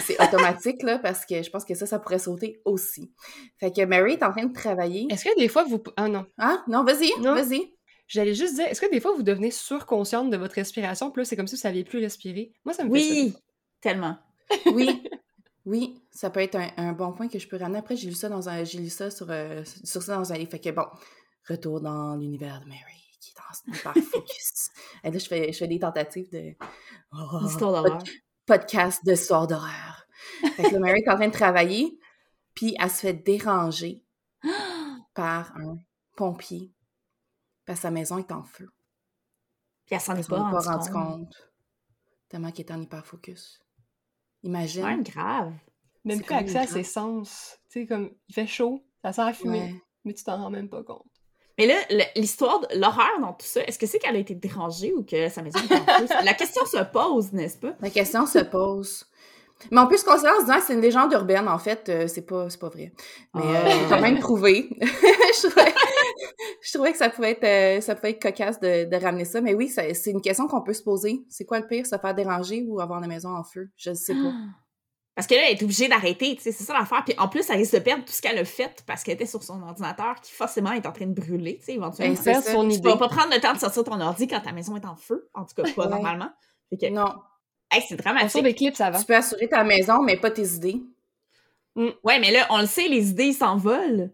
c'est 0.00 0.22
automatique, 0.22 0.82
là, 0.82 0.98
parce 0.98 1.26
que 1.26 1.42
je 1.42 1.50
pense 1.50 1.64
que 1.64 1.74
ça, 1.74 1.86
ça 1.86 1.98
pourrait 1.98 2.18
sauter 2.18 2.60
aussi. 2.64 3.12
Fait 3.58 3.72
que 3.72 3.84
Mary 3.84 4.12
est 4.12 4.22
en 4.22 4.30
train 4.30 4.46
de 4.46 4.52
travailler. 4.52 5.06
Est-ce 5.10 5.24
que 5.24 5.36
des 5.36 5.48
fois 5.48 5.64
vous. 5.64 5.82
Ah 5.96 6.08
non. 6.08 6.26
Ah, 6.38 6.62
non, 6.68 6.84
vas-y, 6.84 7.10
vas-y. 7.20 7.74
J'allais 8.06 8.34
juste 8.34 8.54
dire, 8.54 8.66
est-ce 8.66 8.80
que 8.80 8.90
des 8.90 9.00
fois 9.00 9.12
vous 9.14 9.22
devenez 9.22 9.50
surconsciente 9.50 10.30
de 10.30 10.36
votre 10.36 10.56
respiration, 10.56 11.10
puis 11.10 11.20
là, 11.20 11.24
c'est 11.24 11.36
comme 11.36 11.46
si 11.46 11.54
vous 11.54 11.60
saviez 11.60 11.84
plus 11.84 12.00
respirer? 12.00 12.52
Moi, 12.64 12.74
ça 12.74 12.84
me 12.84 12.94
fait 12.94 13.30
ça. 13.30 13.38
Tellement. 13.80 14.18
Oui, 14.66 15.02
oui, 15.64 16.02
ça 16.10 16.30
peut 16.30 16.40
être 16.40 16.56
un, 16.56 16.70
un 16.76 16.92
bon 16.92 17.12
point 17.12 17.28
que 17.28 17.38
je 17.38 17.46
peux 17.48 17.56
ramener. 17.56 17.78
Après, 17.78 17.96
j'ai 17.96 18.08
lu 18.08 18.14
ça 18.14 18.28
dans 18.28 18.48
un, 18.48 18.64
j'ai 18.64 18.78
lu 18.78 18.88
ça 18.90 19.10
sur, 19.10 19.30
euh, 19.30 19.62
sur 19.84 20.02
ça 20.02 20.16
dans 20.16 20.32
un 20.32 20.36
livre. 20.36 20.50
Fait 20.50 20.58
que 20.60 20.70
bon, 20.70 20.86
retour 21.48 21.80
dans 21.80 22.16
l'univers 22.16 22.60
de 22.60 22.66
Mary, 22.66 23.02
qui 23.20 23.30
est 23.30 23.34
dans 23.36 23.74
hyper 23.74 23.94
focus. 24.04 24.70
Et 25.04 25.10
là, 25.10 25.18
je 25.18 25.26
fais, 25.26 25.52
je 25.52 25.58
fais 25.58 25.68
des 25.68 25.78
tentatives 25.78 26.30
de 26.32 26.54
oh, 27.12 27.38
L'histoire 27.42 27.72
d'horreur. 27.72 27.98
pod- 27.98 28.08
podcast 28.46 29.04
de 29.04 29.14
soir 29.14 29.46
d'horreur. 29.46 30.06
Fait 30.56 30.64
que 30.64 30.72
là, 30.74 30.78
Mary 30.80 31.00
est 31.04 31.08
en 31.10 31.16
train 31.16 31.28
de 31.28 31.32
travailler, 31.32 31.98
puis 32.54 32.74
elle 32.78 32.90
se 32.90 33.00
fait 33.00 33.12
déranger 33.14 34.02
par 35.14 35.56
un 35.56 35.78
pompier, 36.16 36.72
parce 37.64 37.78
que 37.78 37.82
sa 37.82 37.90
maison 37.90 38.18
est 38.18 38.32
en 38.32 38.42
feu. 38.42 38.68
Puis 39.86 39.94
elle 39.94 40.00
s'en 40.00 40.16
est 40.16 40.28
pas, 40.28 40.36
pas 40.38 40.58
rendu 40.60 40.68
rendu 40.68 40.90
compte. 40.90 41.12
compte. 41.26 41.50
Tellement 42.28 42.50
qu'elle 42.52 42.66
est 42.66 42.72
en 42.72 42.80
hyper 42.80 43.04
focus. 43.06 43.60
Imagine. 44.42 44.84
Même 44.84 45.02
grave. 45.02 45.52
Même 46.04 46.22
plus 46.22 46.34
accès 46.34 46.58
à 46.58 46.66
ses 46.66 46.82
sens. 46.84 47.58
Tu 47.70 47.80
sais, 47.80 47.86
comme, 47.86 48.10
il 48.28 48.34
fait 48.34 48.46
chaud, 48.46 48.82
ça 49.04 49.12
sent 49.12 49.20
à 49.22 49.32
fumer, 49.32 49.60
Ouais. 49.60 49.74
mais 50.04 50.14
tu 50.14 50.24
t'en 50.24 50.36
rends 50.38 50.50
même 50.50 50.68
pas 50.68 50.82
compte. 50.82 51.04
Mais 51.58 51.66
là, 51.66 51.74
l'histoire, 52.16 52.60
de 52.60 52.68
l'horreur 52.78 53.20
dans 53.20 53.34
tout 53.34 53.44
ça, 53.46 53.62
est-ce 53.64 53.78
que 53.78 53.86
c'est 53.86 53.98
qu'elle 53.98 54.16
a 54.16 54.18
été 54.18 54.34
dérangée 54.34 54.94
ou 54.94 55.02
que 55.04 55.28
sa 55.28 55.42
maison 55.42 55.58
est 55.58 55.74
en 55.74 56.06
feu? 56.06 56.14
La 56.24 56.32
question 56.32 56.64
se 56.64 56.82
pose, 56.90 57.32
n'est-ce 57.34 57.58
pas? 57.58 57.74
La 57.80 57.90
question 57.90 58.24
se 58.24 58.38
pose. 58.38 59.04
Mais 59.70 59.78
on 59.78 59.86
peut 59.86 59.98
se 59.98 60.04
considérer 60.06 60.32
en 60.36 60.40
se 60.40 60.44
disant 60.46 60.56
que 60.58 60.62
c'est 60.64 60.72
une 60.72 60.80
légende 60.80 61.12
urbaine. 61.12 61.46
En 61.46 61.58
fait, 61.58 61.86
euh, 61.90 62.06
c'est 62.06 62.22
pas, 62.24 62.48
c'est 62.48 62.58
pas 62.58 62.70
vrai. 62.70 62.94
Mais 63.34 63.42
euh, 63.44 63.62
Ah. 63.66 63.86
quand 63.90 64.00
même 64.00 64.18
prouvé. 64.18 64.70
je, 64.80 65.48
trouvais, 65.48 65.74
je 66.62 66.72
trouvais 66.72 66.92
que 66.92 66.98
ça 66.98 67.08
pouvait 67.10 67.32
être, 67.32 67.44
euh, 67.44 67.80
ça 67.80 67.94
pouvait 67.94 68.10
être 68.10 68.22
cocasse 68.22 68.60
de, 68.60 68.84
de 68.84 68.96
ramener 68.96 69.24
ça. 69.24 69.40
Mais 69.40 69.54
oui, 69.54 69.68
c'est 69.68 70.10
une 70.10 70.20
question 70.20 70.46
qu'on 70.46 70.62
peut 70.62 70.72
se 70.74 70.82
poser. 70.82 71.22
C'est 71.28 71.44
quoi 71.44 71.60
le 71.60 71.66
pire, 71.66 71.86
se 71.86 71.96
faire 71.98 72.14
déranger 72.14 72.64
ou 72.66 72.80
avoir 72.80 73.00
la 73.00 73.06
maison 73.06 73.30
en 73.30 73.44
feu? 73.44 73.70
Je 73.76 73.90
ne 73.90 73.94
sais 73.94 74.14
pas. 74.14 74.32
Parce 75.16 75.26
que 75.26 75.34
là, 75.34 75.42
elle 75.50 75.56
est 75.58 75.62
obligée 75.62 75.88
d'arrêter, 75.88 76.34
tu 76.36 76.40
sais, 76.42 76.52
c'est 76.52 76.64
ça 76.64 76.72
l'affaire. 76.72 77.02
Puis 77.04 77.14
en 77.18 77.28
plus, 77.28 77.44
elle 77.50 77.56
risque 77.56 77.74
de 77.74 77.80
perdre 77.80 78.04
tout 78.04 78.12
ce 78.12 78.22
qu'elle 78.22 78.38
a 78.38 78.44
fait 78.44 78.82
parce 78.86 79.02
qu'elle 79.02 79.14
était 79.14 79.26
sur 79.26 79.42
son 79.42 79.60
ordinateur 79.62 80.14
qui 80.22 80.32
forcément 80.32 80.72
est 80.72 80.86
en 80.86 80.92
train 80.92 81.06
de 81.06 81.12
brûler, 81.12 81.58
tu 81.58 81.64
sais, 81.66 81.72
éventuellement. 81.74 82.14
Ben, 82.24 82.40
ça. 82.40 82.52
son 82.52 82.66
tu 82.68 82.76
idée. 82.76 82.88
vas 82.88 82.96
pas 82.96 83.08
prendre 83.08 83.34
le 83.34 83.40
temps 83.40 83.52
de 83.52 83.58
sortir 83.58 83.84
ton 83.84 84.00
ordi 84.00 84.28
quand 84.28 84.40
ta 84.40 84.52
maison 84.52 84.76
est 84.76 84.86
en 84.86 84.96
feu. 84.96 85.28
En 85.34 85.44
tout 85.44 85.54
cas, 85.56 85.64
pas 85.74 85.84
Ouais. 85.84 85.90
normalement. 85.90 86.30
Que, 86.80 86.88
Non. 86.88 87.12
hey, 87.72 87.82
c'est 87.86 87.96
dramatique. 87.96 88.30
sort 88.30 88.42
des 88.42 88.54
clips, 88.54 88.76
ça 88.76 88.90
va. 88.90 88.98
Tu 88.98 89.04
peux 89.04 89.16
assurer 89.16 89.48
ta 89.48 89.62
maison, 89.64 90.00
mais 90.02 90.16
pas 90.16 90.30
tes 90.30 90.46
idées. 90.46 90.80
Ouais, 91.76 92.18
mais 92.20 92.30
là, 92.30 92.46
on 92.50 92.58
le 92.60 92.66
sait, 92.66 92.88
les 92.88 93.10
idées 93.10 93.32
s'envolent. 93.32 94.10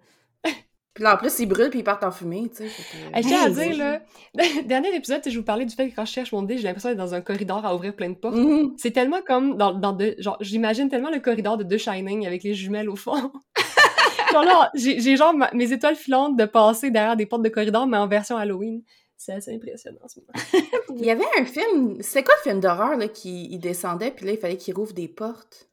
Puis 0.97 1.05
là, 1.05 1.15
en 1.15 1.19
plus, 1.19 1.39
ils 1.41 1.47
brûlent 1.47 1.69
puis 1.69 1.81
ils 1.81 1.85
partent 1.85 2.05
en 2.05 2.11
fumée, 2.11 2.49
tu 2.49 2.57
sais. 2.57 2.65
que- 2.65 3.21
je 3.23 3.29
tiens 3.29 3.45
à 3.45 3.51
dire, 3.51 3.77
là, 3.77 4.01
dernier 4.65 4.97
épisode, 4.97 5.21
je 5.25 5.39
vous 5.39 5.45
parlais 5.45 5.67
du 5.67 5.75
fait 5.75 5.91
que 5.91 5.95
quand 5.95 6.07
je 6.07 6.13
cherche 6.13 6.33
mon 6.33 6.43
dé, 6.43 6.57
j'ai 6.57 6.65
l'impression 6.65 6.89
d'être 6.89 6.97
dans 6.99 7.13
un 7.15 7.21
corridor 7.21 7.65
à 7.67 7.75
ouvrir 7.75 7.95
plein 7.95 8.09
de 8.09 8.15
portes. 8.15 8.35
Mhm. 8.35 8.73
C'est 8.79 8.93
tellement 8.93 9.21
comme 9.21 9.57
dans, 9.59 9.75
dans 9.75 9.93
de, 9.93 10.15
genre, 10.19 10.39
j'imagine 10.41 10.89
tellement 10.89 11.11
le 11.11 11.21
corridor 11.21 11.59
de 11.59 11.65
The 11.65 11.79
Shining 11.79 12.27
avec 12.27 12.43
les 12.43 12.55
jumelles 12.55 12.89
au 12.89 12.97
fond. 12.97 13.31
genre 14.33 14.43
là, 14.45 14.71
j'ai 14.75 14.99
j'ai 15.01 15.17
genre 15.17 15.35
ma- 15.35 15.51
mes 15.53 15.71
étoiles 15.73 15.97
filantes 15.97 16.37
de 16.37 16.47
passer 16.47 16.91
derrière 16.91 17.17
des 17.17 17.27
portes 17.27 17.43
de 17.43 17.49
corridor, 17.51 17.87
mais 17.87 17.99
en 17.99 18.09
version 18.09 18.37
Halloween. 18.39 18.83
C'est 19.19 19.33
assez 19.33 19.55
impressionnant, 19.55 19.99
en 20.03 20.09
ce 20.09 20.21
moment. 20.21 20.67
Il 20.99 21.05
y 21.05 21.11
avait 21.11 21.25
un 21.39 21.45
film, 21.45 21.97
c'est 22.01 22.23
quoi 22.23 22.35
le 22.43 22.51
film 22.51 22.61
d'horreur, 22.61 22.97
là, 22.97 23.09
qui 23.09 23.49
il 23.51 23.59
descendait, 23.59 24.11
puis 24.11 24.27
là, 24.27 24.33
il 24.33 24.39
fallait 24.39 24.57
qu'il 24.59 24.75
rouvre 24.75 24.93
des 24.95 25.09
portes? 25.09 25.69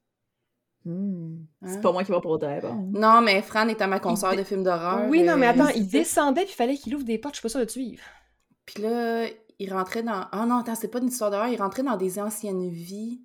Hmm. 0.86 1.46
Hein? 1.62 1.68
C'est 1.68 1.82
pas 1.82 1.92
moi 1.92 2.04
qui 2.04 2.12
va 2.12 2.20
pour 2.20 2.38
bon. 2.38 2.90
Non, 2.92 3.22
mais 3.22 3.42
Fran 3.42 3.68
était 3.70 3.88
ma 3.88 4.00
consoeur 4.00 4.34
Il 4.34 4.40
de 4.40 4.44
films 4.44 4.64
d'horreur. 4.64 5.08
oui, 5.10 5.24
non, 5.24 5.38
mais 5.38 5.48
euh, 5.48 5.52
attends, 5.52 5.70
il 5.70 5.88
descendait 5.88 6.44
puis 6.44 6.52
il 6.52 6.56
fallait 6.56 6.76
qu'il 6.76 6.96
ouvre 6.96 7.06
des 7.06 7.18
portes, 7.18 7.36
je 7.36 7.40
suis 7.40 7.46
pas 7.46 7.50
sûre 7.50 7.62
de 7.62 7.66
te 7.66 7.72
suivre. 7.72 8.04
Puis 8.66 8.82
là, 8.82 9.28
il 9.60 9.74
rentrait 9.74 10.04
dans... 10.04 10.28
Ah 10.32 10.46
non, 10.46 10.58
attends, 10.58 10.76
c'est 10.76 10.90
pas 10.90 11.00
une 11.00 11.08
histoire 11.08 11.32
d'horreur, 11.32 11.48
il 11.48 11.62
rentrait 11.62 11.84
dans 11.84 11.98
des 11.98 12.20
anciennes 12.20 12.70
vies. 12.70 13.22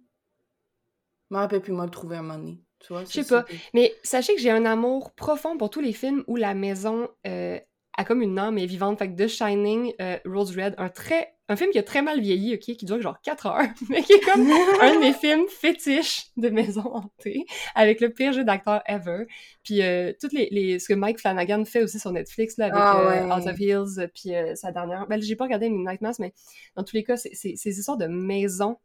Je 1.31 1.35
me 1.35 1.41
rappelle 1.41 1.61
plus, 1.61 1.73
moi, 1.73 1.85
le 1.85 1.91
trouver 1.91 2.17
un 2.17 2.23
moment 2.23 2.39
donné. 2.39 2.63
Tu 2.81 2.93
vois? 2.93 3.05
Je 3.05 3.23
sais 3.23 3.25
pas. 3.25 3.45
Mais 3.75 3.93
sachez 4.03 4.35
que 4.35 4.41
j'ai 4.41 4.51
un 4.51 4.65
amour 4.65 5.13
profond 5.15 5.57
pour 5.57 5.69
tous 5.69 5.81
les 5.81 5.93
films 5.93 6.23
où 6.27 6.37
la 6.37 6.55
maison 6.55 7.09
euh, 7.27 7.59
a 7.99 8.05
comme 8.05 8.23
une 8.23 8.39
âme 8.39 8.57
et 8.57 8.63
est 8.63 8.67
vivante. 8.67 8.99
Fait 8.99 9.13
que 9.13 9.23
The 9.23 9.29
Shining, 9.29 9.93
euh, 10.01 10.19
Rose 10.25 10.57
Red, 10.57 10.75
un 10.79 10.89
très... 10.89 11.35
Un 11.51 11.57
film 11.57 11.71
qui 11.71 11.79
a 11.79 11.83
très 11.83 12.03
mal 12.03 12.21
vieilli, 12.21 12.55
ok, 12.55 12.61
qui 12.61 12.85
dure 12.85 13.01
genre 13.01 13.19
4 13.23 13.47
heures, 13.47 13.69
mais 13.89 14.03
qui 14.03 14.13
est 14.13 14.21
comme 14.21 14.43
un 14.83 14.95
de 14.95 15.01
mes 15.01 15.15
films 15.15 15.49
fétiches 15.49 16.27
de 16.37 16.51
maison 16.51 16.95
hantée, 16.95 17.47
avec 17.75 18.03
le 18.03 18.11
pire 18.11 18.35
jeu 18.35 18.45
d'acteur 18.45 18.83
ever. 18.87 19.25
Puis 19.65 19.83
euh, 19.83 20.13
toutes 20.21 20.35
les, 20.35 20.49
les, 20.51 20.79
ce 20.79 20.89
que 20.89 20.95
Mike 20.95 21.19
Flanagan 21.19 21.65
fait 21.65 21.83
aussi 21.83 21.99
sur 21.99 22.13
Netflix, 22.13 22.59
là, 22.59 22.67
avec 22.67 22.77
Ah 22.79 23.01
euh. 23.01 23.31
House 23.31 23.47
of 23.47 23.59
Hills, 23.59 23.99
euh, 23.99 24.09
puis 24.15 24.37
euh, 24.37 24.55
sa 24.57 24.73
dernière... 24.73 25.07
Ben, 25.09 25.21
j'ai 25.23 25.37
pas 25.37 25.45
regardé 25.45 25.71
Midnight 25.71 26.03
Mass, 26.03 26.19
mais 26.19 26.35
dans 26.77 26.85
tous 26.85 26.95
les 26.95 27.03
cas, 27.03 27.17
c'est 27.17 27.35
ces 27.35 27.79
histoires 27.79 27.97
de 27.97 28.07
maisons 28.07 28.77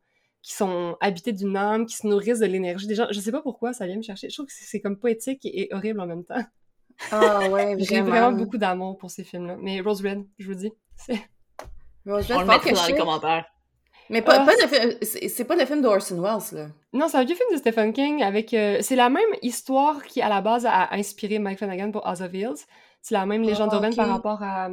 qui 0.41 0.53
sont 0.53 0.97
habitées 1.01 1.33
d'une 1.33 1.57
âme, 1.57 1.85
qui 1.85 1.97
se 1.97 2.07
nourrissent 2.07 2.39
de 2.39 2.45
l'énergie 2.45 2.87
des 2.87 2.95
gens. 2.95 3.07
Je 3.11 3.19
sais 3.19 3.31
pas 3.31 3.41
pourquoi 3.41 3.73
ça 3.73 3.87
vient 3.87 3.97
me 3.97 4.01
chercher. 4.01 4.29
Je 4.29 4.35
trouve 4.35 4.45
que 4.45 4.53
c'est 4.53 4.81
comme 4.81 4.97
poétique 4.97 5.39
et 5.45 5.69
horrible 5.71 5.99
en 5.99 6.07
même 6.07 6.25
temps. 6.25 6.43
Ah 7.11 7.49
ouais, 7.49 7.75
J'ai 7.79 8.01
vraiment. 8.01 8.31
beaucoup 8.31 8.57
d'amour 8.57 8.97
pour 8.97 9.11
ces 9.11 9.23
films-là. 9.23 9.57
Mais 9.59 9.81
Rose 9.81 10.01
Red, 10.05 10.25
je 10.39 10.47
vous 10.47 10.55
dis, 10.55 10.71
c'est... 10.95 11.13
Rose 12.05 12.29
On 12.31 12.37
Red, 12.39 12.47
le 12.47 12.51
faut 12.53 12.59
que 12.59 12.65
mettra 12.69 12.71
dans 12.73 12.87
les 12.87 12.95
commentaires. 12.99 13.45
Mais 14.09 14.21
pas, 14.21 14.41
Ah, 14.41 14.45
pas 14.45 14.53
le 14.61 14.67
film- 14.67 14.97
c'est 15.01 15.45
pas 15.45 15.55
le 15.55 15.65
film 15.65 15.81
d'Orson 15.81 16.21
Welles, 16.21 16.59
là. 16.59 16.67
Non, 16.91 17.07
c'est 17.07 17.17
un 17.17 17.23
vieux 17.23 17.35
film 17.35 17.49
de 17.53 17.57
Stephen 17.57 17.93
King 17.93 18.21
avec... 18.21 18.53
euh, 18.53 18.79
c'est 18.81 18.95
la 18.97 19.09
même 19.09 19.29
histoire 19.41 20.03
qui, 20.03 20.21
à 20.21 20.27
la 20.29 20.41
base, 20.41 20.65
a 20.65 20.93
inspiré 20.93 21.39
Mike 21.39 21.57
Flanagan 21.59 21.91
pour 21.91 22.05
House 22.05 22.21
of 22.21 22.33
Hills. 22.33 22.65
C'est 23.01 23.13
la 23.15 23.25
même 23.25 23.43
légende 23.43 23.69
Ah, 23.71 23.75
urbaine 23.75 23.91
ok. 23.91 23.97
par 23.97 24.09
rapport 24.09 24.43
à... 24.43 24.69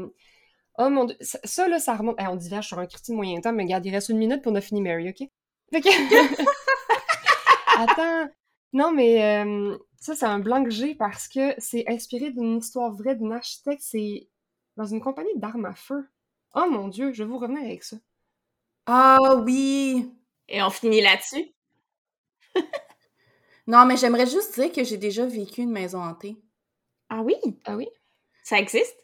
Oh 0.78 0.88
mon 0.90 1.04
dieu, 1.04 1.16
ça, 1.20 1.38
ça, 1.44 1.68
là, 1.68 1.78
ça 1.78 1.94
remonte... 1.94 2.20
Hey, 2.20 2.26
on 2.26 2.36
diverge 2.36 2.66
sur 2.66 2.78
un 2.78 2.86
critique 2.86 3.14
moyen 3.14 3.40
temps, 3.40 3.52
mais 3.52 3.62
regarde, 3.64 3.86
il 3.86 3.92
reste 3.94 4.08
une 4.08 4.18
minute 4.18 4.42
pour 4.42 4.50
on 4.52 4.56
a 4.56 4.60
fini 4.60 4.80
Mary, 4.82 5.08
OK? 5.10 5.28
Fait 5.72 5.80
que... 5.80 5.88
Attends... 7.78 8.28
Non, 8.72 8.92
mais 8.92 9.44
euh, 9.44 9.76
ça, 10.00 10.16
c'est 10.16 10.26
un 10.26 10.38
blanc 10.38 10.64
que 10.64 10.70
j'ai 10.70 10.94
parce 10.94 11.28
que 11.28 11.54
c'est 11.58 11.84
inspiré 11.88 12.30
d'une 12.30 12.58
histoire 12.58 12.92
vraie 12.92 13.14
d'une 13.14 13.32
architecte. 13.32 13.82
C'est 13.84 14.28
dans 14.76 14.86
une 14.86 15.00
compagnie 15.00 15.36
d'armes 15.36 15.66
à 15.66 15.74
feu. 15.74 16.08
Oh 16.54 16.66
mon 16.70 16.88
dieu, 16.88 17.12
je 17.12 17.22
vais 17.22 17.28
vous 17.28 17.38
revenir 17.38 17.62
avec 17.62 17.84
ça. 17.84 17.96
Ah 18.86 19.18
oui! 19.46 20.12
Et 20.48 20.62
on 20.62 20.70
finit 20.70 21.00
là-dessus. 21.00 21.54
Non, 23.66 23.84
mais 23.86 23.96
j'aimerais 23.96 24.26
juste 24.26 24.58
dire 24.58 24.72
que 24.72 24.82
j'ai 24.82 24.96
déjà 24.96 25.24
vécu 25.26 25.60
une 25.60 25.70
maison 25.70 26.02
hantée. 26.02 26.36
Ah 27.08 27.22
oui? 27.22 27.36
Ah 27.64 27.76
oui? 27.76 27.88
Ça 28.42 28.58
existe? 28.58 28.96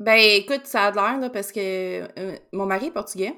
Ben, 0.00 0.18
écoute, 0.18 0.66
ça 0.66 0.86
a 0.86 0.90
de 0.90 0.96
l'air, 0.96 1.18
là, 1.18 1.30
parce 1.30 1.50
que 1.50 2.06
euh, 2.18 2.36
mon 2.52 2.66
mari 2.66 2.86
est 2.86 2.90
portugais. 2.90 3.34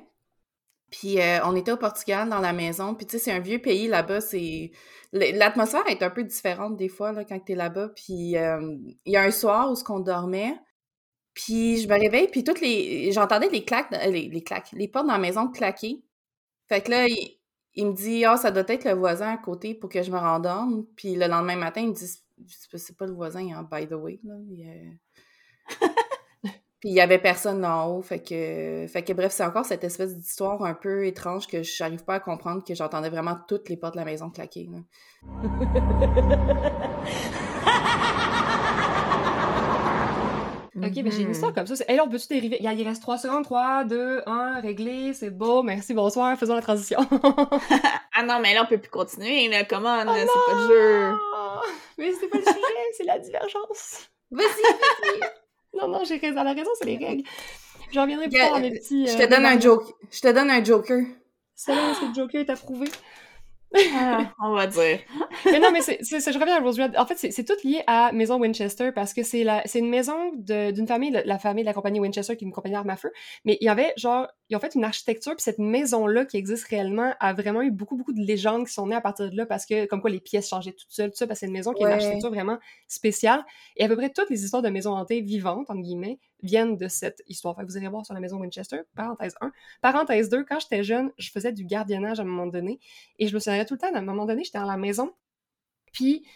Puis 0.91 1.21
euh, 1.21 1.41
on 1.45 1.57
était 1.57 1.73
au 1.73 1.77
Portugal, 1.77 2.29
dans 2.29 2.41
la 2.41 2.53
maison. 2.53 2.95
Puis 2.95 3.07
tu 3.07 3.13
sais, 3.13 3.25
c'est 3.25 3.33
un 3.33 3.41
vieux 3.41 3.61
pays 3.61 3.89
là-bas. 3.89 4.21
C'est 4.21 4.71
L'atmosphère 5.13 5.87
est 5.87 6.03
un 6.03 6.11
peu 6.11 6.25
différente 6.25 6.77
des 6.77 6.89
fois, 6.89 7.13
là, 7.13 7.25
quand 7.25 7.39
t'es 7.39 7.55
là-bas. 7.55 7.91
Puis 7.91 8.35
il 8.35 8.97
y 9.07 9.17
a 9.17 9.23
un 9.23 9.31
soir 9.31 9.71
où 9.71 9.77
ce 9.77 9.85
qu'on 9.85 10.01
dormait. 10.01 10.57
Puis 11.35 11.79
je 11.79 11.89
me 11.89 11.95
réveille, 11.95 12.29
puis 12.29 12.45
toutes 12.45 12.61
les... 12.61 13.11
J'entendais 13.13 13.49
les 13.49 13.65
claques, 13.65 13.91
les, 13.91 14.29
les 14.29 14.43
claques, 14.43 14.71
portes 14.93 15.07
dans 15.07 15.13
la 15.13 15.19
maison 15.19 15.49
claquer. 15.49 16.03
Fait 16.69 16.81
que 16.81 16.91
là, 16.93 17.07
il, 17.75 17.87
me 17.87 17.93
dit 17.93 18.25
«Ah, 18.27 18.37
ça 18.37 18.53
doit 18.53 18.65
être 18.69 18.85
le 18.85 18.95
voisin 18.95 19.33
à 19.33 19.37
côté 19.37 19.75
pour 19.75 19.91
que 19.91 20.03
je 20.03 20.11
me 20.13 20.19
rendorme.» 20.19 20.87
Puis 20.97 21.17
le 21.17 21.27
lendemain 21.27 21.57
matin, 21.57 21.81
il 21.83 21.89
me 21.89 21.95
dit 21.95 22.07
«C'est 22.47 22.97
pas 22.97 23.07
le 23.07 23.13
voisin, 23.13 23.49
hein, 23.53 23.69
by 23.71 23.87
the 23.89 23.95
way.» 23.95 24.21
là. 24.25 24.35
Euh, 24.35 25.87
Puis 26.85 26.91
il 26.91 26.97
y 26.97 27.01
avait 27.01 27.19
personne 27.19 27.65
en 27.65 27.87
haut, 27.89 28.03
fait 28.03 28.19
que, 28.21 28.85
fait 28.93 29.03
que 29.03 29.15
bref, 29.15 29.33
c'est 29.33 29.43
encore 29.43 29.65
cette 29.65 29.85
espèce 29.85 30.15
d'histoire 30.15 30.63
un 30.65 30.75
peu 30.75 31.07
étrange 31.07 31.47
que 31.47 31.63
j'arrive 31.63 32.05
pas 32.05 32.17
à 32.17 32.21
comprendre, 32.21 32.63
que 32.63 32.75
j'entendais 32.75 33.09
vraiment 33.09 33.39
toutes 33.49 33.71
les 33.71 33.79
portes 33.79 33.95
de 33.95 34.01
la 34.01 34.05
maison 34.05 34.29
claquer. 34.29 34.69
là. 34.71 34.81
Ok, 40.77 40.83
Ok, 40.91 41.03
ben 41.05 41.11
j'ai 41.13 41.19
une 41.21 41.27
Mhm. 41.27 41.31
histoire 41.33 41.55
comme 41.55 41.67
ça. 41.67 41.77
c'est- 41.77 41.89
Hey, 41.89 41.97
là, 41.97 42.05
on 42.05 42.09
peut-tu 42.11 42.27
dériver? 42.29 42.59
Il 42.61 42.67
il 42.81 42.87
reste 42.89 43.01
3 43.01 43.17
secondes. 43.17 43.45
3, 43.45 43.85
2, 43.85 44.23
1, 44.27 44.61
réglé, 44.61 45.15
c'est 45.15 45.31
beau. 45.31 45.63
Merci, 45.63 45.95
bonsoir. 45.95 46.37
Faisons 46.37 46.55
la 46.55 46.63
transition. 46.63 46.99
Ah 48.17 48.23
non, 48.23 48.39
mais 48.41 48.55
là, 48.55 48.63
on 48.65 48.67
peut 48.69 48.79
plus 48.79 48.91
continuer, 48.91 49.49
là. 49.49 49.65
Comment, 49.65 49.97
Oh 50.07 50.13
c'est 50.15 50.53
pas 50.53 50.61
le 50.61 50.69
jeu. 50.69 51.17
Mais 51.99 52.13
c'est 52.13 52.29
pas 52.29 52.39
le 52.39 52.45
sujet, 52.45 52.85
c'est 52.97 53.03
la 53.05 53.19
divergence. 53.19 54.09
Vas-y, 54.31 54.45
vas-y. 54.63 55.44
Non, 55.81 55.89
non, 55.89 56.05
j'ai 56.05 56.17
raison. 56.17 56.43
La 56.43 56.53
raison, 56.53 56.71
c'est 56.79 56.87
les 56.87 56.97
règles. 56.97 57.25
J'en 57.93 58.03
reviendrai 58.03 58.29
plus 58.29 58.39
tard 58.39 58.53
dans 58.53 58.61
mes 58.61 58.71
petits. 58.71 59.07
Je 59.07 59.13
euh, 59.13 59.27
te 59.27 59.31
donne 59.31 59.47
un 59.47 59.61
joke. 59.61 59.93
Je 60.11 60.21
te 60.21 60.33
donne 60.33 60.51
un 60.51 60.63
joker. 60.65 61.05
C'est 61.55 61.75
là, 61.75 61.91
est-ce 61.91 62.01
que 62.01 62.07
le 62.07 62.15
Joker 62.15 62.41
est 62.41 62.51
approuvé? 62.51 62.89
Ah, 63.95 64.33
on 64.43 64.53
va 64.55 64.67
dire. 64.67 64.99
mais 65.47 65.59
non, 65.59 65.69
mais 65.73 65.81
c'est, 65.81 65.99
je 66.03 66.39
reviens 66.39 66.57
à 66.57 66.61
Rosewood. 66.61 66.97
En 66.97 67.07
fait, 67.07 67.17
c'est, 67.17 67.45
tout 67.45 67.55
lié 67.67 67.83
à 67.87 68.13
Maison 68.13 68.39
Winchester 68.41 68.93
parce 68.93 69.13
que 69.15 69.23
c'est, 69.23 69.45
la, 69.45 69.63
c'est 69.67 69.79
une 69.81 69.89
maison 69.91 70.15
de- 70.35 70.71
d'une 70.71 70.87
famille, 70.87 71.11
la, 71.11 71.25
la 71.25 71.39
famille 71.39 71.65
de 71.65 71.69
la 71.69 71.75
compagnie 71.75 72.01
Winchester 72.01 72.37
qui 72.37 72.45
est 72.45 72.47
une 72.49 72.53
compagnie 72.53 72.75
d'armes 72.75 72.91
à 72.91 72.97
feu. 72.97 73.11
Mais 73.45 73.59
il 73.61 73.65
y 73.67 73.69
avait, 73.69 73.93
genre, 73.97 74.29
ils 74.51 74.57
ont 74.57 74.61
fait 74.61 74.75
une 74.75 74.85
architecture, 74.85 75.33
puis 75.35 75.43
cette 75.43 75.59
maison-là 75.59 76.25
qui 76.25 76.37
existe 76.37 76.65
réellement 76.69 77.13
a 77.21 77.33
vraiment 77.33 77.63
eu 77.63 77.71
beaucoup, 77.71 77.97
beaucoup 77.97 78.13
de 78.13 78.21
légendes 78.21 78.67
qui 78.67 78.73
sont 78.73 78.87
nées 78.87 78.95
à 78.97 79.01
partir 79.01 79.31
de 79.31 79.37
là 79.37 79.47
parce 79.47 79.67
que, 79.67 79.87
comme 79.87 80.01
quoi, 80.01 80.11
les 80.11 80.21
pièces 80.21 80.49
changeaient 80.49 80.73
toutes 80.73 80.91
seules, 80.93 81.11
tout 81.11 81.17
ça, 81.17 81.27
parce 81.27 81.39
que 81.39 81.41
c'est 81.41 81.47
une 81.47 81.53
maison 81.53 81.73
qui 81.73 81.83
a 81.83 81.87
une 81.87 81.93
Ouais. 81.93 81.97
architecture 81.99 82.31
vraiment 82.31 82.59
spéciale. 82.89 83.45
Et 83.77 83.85
à 83.85 83.89
peu 83.89 83.97
près 83.97 84.11
toutes 84.11 84.31
les 84.31 84.45
histoires 84.45 84.63
de 84.63 84.69
maisons 84.69 84.93
hantées 84.93 85.21
vivantes, 85.21 85.69
entre 85.71 85.81
guillemets, 85.83 86.19
viennent 86.43 86.77
de 86.77 86.89
cette 86.89 87.23
histoire. 87.27 87.57
Fait 87.57 87.63
que 87.63 87.69
vous 87.69 87.79
irez 87.79 87.89
voir 87.89 88.05
sur 88.05 88.15
la 88.15 88.21
maison 88.21 88.39
Winchester, 88.39 88.81
parenthèse 88.95 89.35
1. 89.41 89.53
Parenthèse 89.81 90.29
2, 90.29 90.45
quand 90.45 90.61
j'étais 90.61 90.83
jeune, 90.83 91.11
je 91.19 91.31
faisais 91.31 91.53
du 91.53 91.65
gardiennage 91.65 92.21
à 92.21 92.23
un 92.23 92.27
moment 92.27 92.47
donné. 92.47 92.81
Et 93.19 93.29
je 93.29 93.35
me 93.35 93.41
souviens 93.41 93.65
tout 93.65 93.75
le 93.75 93.81
temps, 93.81 93.93
à 93.95 93.99
un 93.99 94.03
moment 94.03 94.27
donné, 94.27 94.45
j'étais 94.45 94.59
dans 94.59 94.67
la 94.67 94.77
maison, 94.77 95.15
puis 95.93 96.27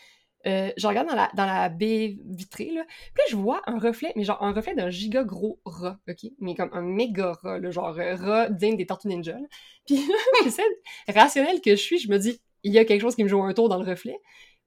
euh, 0.46 0.70
je 0.76 0.86
regarde 0.86 1.08
dans 1.08 1.16
la, 1.16 1.30
dans 1.34 1.46
la 1.46 1.68
baie 1.68 2.16
vitrée, 2.24 2.70
là, 2.70 2.84
puis 2.86 3.18
là, 3.18 3.24
je 3.28 3.36
vois 3.36 3.60
un 3.66 3.78
reflet, 3.78 4.12
mais 4.14 4.24
genre 4.24 4.42
un 4.42 4.52
reflet 4.52 4.74
d'un 4.74 4.88
giga 4.88 5.24
gros 5.24 5.60
rat, 5.64 5.98
OK? 6.08 6.30
Mais 6.38 6.54
comme 6.54 6.70
un 6.72 6.80
méga 6.80 7.32
rat, 7.42 7.58
là, 7.58 7.70
genre 7.70 7.98
euh, 7.98 8.14
rat 8.14 8.48
digne 8.48 8.76
des 8.76 8.86
Tortues 8.86 9.08
Ninja. 9.08 9.32
là. 9.32 9.46
Puis 9.86 10.00
j'essaie, 10.44 10.62
rationnelle 11.08 11.60
que 11.60 11.70
je 11.72 11.82
suis, 11.82 11.98
je 11.98 12.08
me 12.08 12.18
dis, 12.18 12.40
il 12.62 12.72
y 12.72 12.78
a 12.78 12.84
quelque 12.84 13.00
chose 13.00 13.16
qui 13.16 13.24
me 13.24 13.28
joue 13.28 13.42
un 13.42 13.52
tour 13.52 13.68
dans 13.68 13.82
le 13.82 13.88
reflet. 13.88 14.18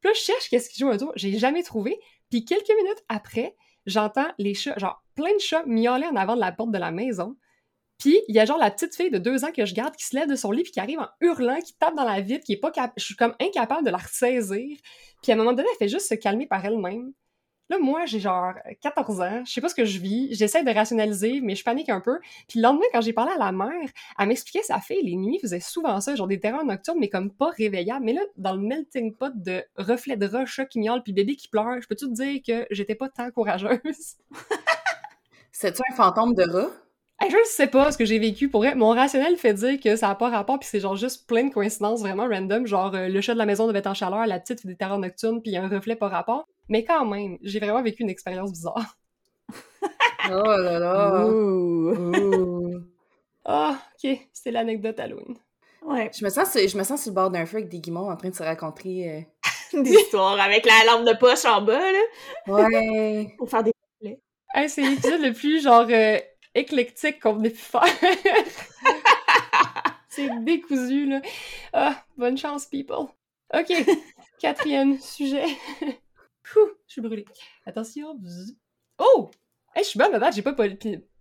Puis 0.02 0.10
là, 0.10 0.14
je 0.14 0.20
cherche 0.20 0.50
qu'est-ce 0.50 0.70
qui 0.70 0.80
joue 0.80 0.90
un 0.90 0.98
tour, 0.98 1.14
j'ai 1.16 1.38
jamais 1.38 1.64
trouvé. 1.64 1.98
Puis 2.30 2.44
quelques 2.44 2.70
minutes 2.70 3.04
après, 3.08 3.56
j'entends 3.86 4.28
les 4.38 4.54
chats, 4.54 4.78
genre 4.78 5.04
plein 5.16 5.34
de 5.34 5.40
chats 5.40 5.64
miauler 5.66 6.08
en 6.08 6.16
avant 6.16 6.36
de 6.36 6.42
la 6.42 6.52
porte 6.52 6.72
de 6.72 6.78
la 6.78 6.92
maison. 6.92 7.36
Puis 7.98 8.20
il 8.28 8.36
y 8.36 8.40
a 8.40 8.46
genre 8.46 8.58
la 8.58 8.72
petite 8.72 8.96
fille 8.96 9.12
de 9.12 9.20
deux 9.20 9.46
ans 9.46 9.52
que 9.52 9.66
je 9.66 9.76
garde 9.76 9.96
qui 9.96 10.06
se 10.06 10.16
lève 10.16 10.28
de 10.28 10.36
son 10.36 10.52
lit 10.52 10.64
puis 10.64 10.72
qui 10.72 10.80
arrive 10.80 11.00
en 11.00 11.10
hurlant, 11.22 11.60
qui 11.60 11.76
tape 11.78 11.96
dans 11.96 12.04
la 12.04 12.20
vitre, 12.20 12.44
qui 12.44 12.54
est 12.54 12.60
pas 12.60 12.72
cap... 12.72 12.92
Je 12.98 13.04
suis 13.04 13.16
comme 13.16 13.36
incapable 13.40 13.86
de 13.86 13.92
la 13.92 13.98
ressaisir. 14.00 14.78
Puis 15.22 15.32
à 15.32 15.36
un 15.36 15.38
moment 15.38 15.54
donné, 15.54 15.68
elle 15.72 15.78
fait 15.78 15.88
juste 15.88 16.08
se 16.08 16.16
calmer 16.16 16.48
par 16.48 16.66
elle-même. 16.66 17.14
Là, 17.72 17.80
moi, 17.80 18.06
j'ai 18.06 18.20
genre 18.20 18.54
14 18.82 19.22
ans, 19.22 19.44
je 19.46 19.54
sais 19.54 19.62
pas 19.62 19.70
ce 19.70 19.76
que 19.76 19.86
je 19.86 19.98
vis, 20.00 20.28
j'essaie 20.36 20.62
de 20.62 20.72
rationaliser, 20.72 21.40
mais 21.42 21.56
je 21.56 21.64
panique 21.64 21.88
un 21.88 22.02
peu. 22.02 22.20
Puis 22.50 22.60
le 22.60 22.64
lendemain, 22.64 22.84
quand 22.92 23.00
j'ai 23.00 23.14
parlé 23.14 23.32
à 23.32 23.38
la 23.38 23.54
mère, 23.54 23.90
elle 24.20 24.28
m'expliquait 24.28 24.62
sa 24.62 24.82
fille, 24.82 25.02
les 25.02 25.16
nuits 25.16 25.40
faisait 25.40 25.62
souvent 25.62 26.02
ça, 26.02 26.14
genre 26.14 26.28
des 26.28 26.42
terreurs 26.42 26.66
nocturnes, 26.66 26.98
mais 27.00 27.08
comme 27.08 27.32
pas 27.32 27.50
réveillables. 27.52 28.04
Mais 28.04 28.12
là, 28.12 28.24
dans 28.36 28.52
le 28.52 28.60
melting 28.60 29.16
pot 29.16 29.32
de 29.34 29.64
reflets 29.78 30.18
de 30.18 30.26
rats, 30.26 30.46
chats 30.46 30.66
qui 30.66 30.80
miaulent, 30.80 31.02
puis 31.02 31.14
bébé 31.14 31.38
qui 31.38 31.48
pleure, 31.48 31.82
je 31.82 31.88
peux 31.88 31.96
te 31.96 32.04
dire 32.04 32.42
que 32.46 32.68
j'étais 32.72 32.96
pas 32.96 33.08
tant 33.08 33.32
courageuse. 33.32 34.18
C'est-tu 35.54 35.82
un 35.90 35.96
fantôme 35.96 36.36
de 36.36 36.44
rat? 36.44 36.72
Hey, 37.22 37.30
je 37.30 37.38
ne 37.38 37.44
sais 37.46 37.68
pas 37.68 37.90
ce 37.94 37.98
que 37.98 38.04
j'ai 38.04 38.20
vécu. 38.20 38.50
Pour 38.50 38.64
vrai, 38.64 38.76
mon 38.76 38.90
rationnel 38.90 39.38
fait 39.38 39.54
dire 39.54 39.80
que 39.80 39.96
ça 39.96 40.10
n'a 40.10 40.16
pas 40.16 40.30
rapport, 40.30 40.60
puis 40.60 40.68
c'est 40.68 40.82
genre 40.82 40.98
juste 40.98 41.26
plein 41.26 41.46
de 41.46 41.54
coïncidences 41.54 42.02
vraiment 42.02 42.28
random. 42.28 42.68
Genre, 42.68 42.94
euh, 42.96 43.08
le 43.08 43.22
chat 43.22 43.34
de 43.34 43.38
la 43.38 43.46
maison 43.46 43.66
devait 43.68 43.80
être 43.80 43.88
en 43.88 43.94
chaleur, 43.94 44.28
la 44.28 44.42
petite 44.42 44.60
fait 44.60 44.68
des 44.68 44.76
terreurs 44.76 45.00
nocturnes, 45.00 45.42
puis 45.42 45.52
il 45.52 45.54
y 45.54 45.58
a 45.58 45.64
un 45.64 45.70
reflet 45.70 45.96
pas 45.96 46.10
rapport. 46.10 46.48
Mais 46.70 46.84
quand 46.84 47.06
même, 47.06 47.38
j'ai 47.42 47.60
vraiment 47.60 47.82
vécu 47.84 48.04
une 48.04 48.10
expérience 48.10 48.52
bizarre. 48.52 48.98
Oh 50.30 50.56
là 50.56 50.80
là. 50.80 51.26
Ouh. 51.26 51.90
Ouh. 51.96 52.80
Ah, 53.44 53.82
ok, 53.96 54.20
c'était 54.32 54.52
l'anecdote 54.52 55.00
Halloween. 55.00 55.36
Ouais. 55.82 56.12
Je 56.18 56.24
me 56.24 56.30
sens, 56.30 56.52
sur- 56.52 56.68
je 56.68 56.78
me 56.78 56.84
sens 56.84 57.02
sur 57.02 57.10
le 57.12 57.16
bord 57.16 57.32
d'un 57.32 57.46
feu 57.48 57.58
avec 57.58 57.70
des 57.70 57.80
guimauves 57.80 58.08
en 58.10 58.16
train 58.16 58.30
de 58.30 58.36
se 58.36 58.44
raconter. 58.44 59.10
euh, 59.10 59.22
Des 59.82 59.90
histoires 59.92 60.40
avec 60.40 60.66
la 60.68 60.84
lampe 60.86 61.08
de 61.08 61.18
poche 61.18 61.44
en 61.46 61.62
bas, 61.64 61.80
là, 61.92 62.00
Ouais. 62.54 63.34
pour 63.40 63.50
faire 63.50 63.64
des... 63.64 63.74
Hey, 64.54 64.70
c'est 64.70 64.82
l'épisode 64.84 65.22
le 65.22 65.34
plus 65.34 65.64
genre 65.64 65.88
euh, 65.90 66.20
éclectique 66.54 67.20
qu'on 67.20 67.34
venait 67.34 67.50
pu 67.50 67.58
faire. 67.58 67.84
c'est 70.10 70.30
décousu, 70.44 71.08
là. 71.08 71.22
Ah, 71.74 72.04
bonne 72.18 72.38
chance, 72.38 72.66
people. 72.66 73.08
Ok, 73.54 73.74
quatrième 74.40 75.00
sujet. 75.00 75.46
Ouh, 76.56 76.70
je 76.88 76.92
suis 76.92 77.02
brûlée. 77.02 77.26
Attention. 77.66 78.20
Oh! 78.98 79.32
Hey, 79.76 79.84
je 79.84 79.90
suis 79.90 80.00
bonne, 80.00 80.12
madame, 80.12 80.34
j'ai 80.34 80.42
pas, 80.42 80.56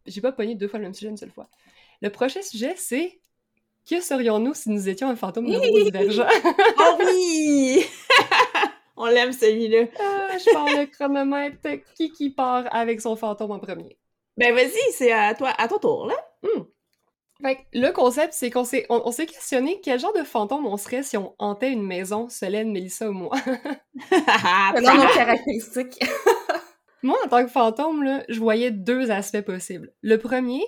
j'ai 0.07 0.21
pas 0.21 0.33
pogné 0.33 0.55
deux 0.55 0.69
fois 0.69 0.79
le 0.79 0.85
même 0.85 0.95
sujet 0.95 1.09
une 1.09 1.17
seule 1.17 1.31
fois. 1.31 1.49
Le 2.03 2.11
prochain 2.11 2.43
sujet, 2.43 2.75
c'est 2.77 3.21
que 3.89 4.01
serions-nous 4.01 4.55
si 4.55 4.71
nous 4.71 4.89
étions 4.89 5.09
un 5.09 5.17
fantôme 5.17 5.47
neurodivergent? 5.47 6.27
Oh 6.79 6.99
oui! 7.05 7.85
On 8.97 9.07
l'aime, 9.07 9.33
celui-là. 9.33 9.87
Ah, 9.99 10.37
je 10.37 10.53
parle 10.53 10.81
le 10.81 10.87
chronomètre. 10.87 11.69
Qui 11.95 12.13
qui 12.13 12.31
part 12.31 12.65
avec 12.71 13.01
son 13.01 13.17
fantôme 13.17 13.53
en 13.53 13.59
premier? 13.59 13.99
Ben 14.37 14.55
vas-y, 14.55 14.93
c'est 14.93 15.13
à 15.13 15.35
toi, 15.35 15.53
à 15.57 15.69
ton 15.69 15.79
tour, 15.79 16.07
là. 16.07 16.17
Fait 17.43 17.57
que 17.57 17.61
le 17.73 17.91
concept, 17.91 18.35
c'est 18.35 18.51
qu'on 18.51 18.65
s'est, 18.65 18.87
on, 18.91 19.03
on 19.05 19.13
s'est 19.13 19.27
questionné 19.27 19.81
quel 19.83 19.99
genre 19.99 20.13
de 20.13 20.25
fantôme 20.25 20.67
on 20.67 20.77
serait 20.77 21.03
si 21.03 21.17
on 21.17 21.35
hantait 21.39 21.71
une 21.71 21.83
maison, 21.83 22.29
Solène, 22.29 22.71
Mélissa 22.71 23.09
ou 23.09 23.13
moi. 23.13 23.37
Selon 24.11 24.95
nos 24.95 25.15
caractéristiques. 25.15 26.05
moi, 27.03 27.17
en 27.25 27.29
tant 27.29 27.45
que 27.45 27.51
fantôme, 27.51 28.03
là, 28.03 28.23
je 28.29 28.39
voyais 28.39 28.71
deux 28.71 29.11
aspects 29.11 29.41
possibles. 29.41 29.93
Le 30.03 30.19
premier, 30.19 30.61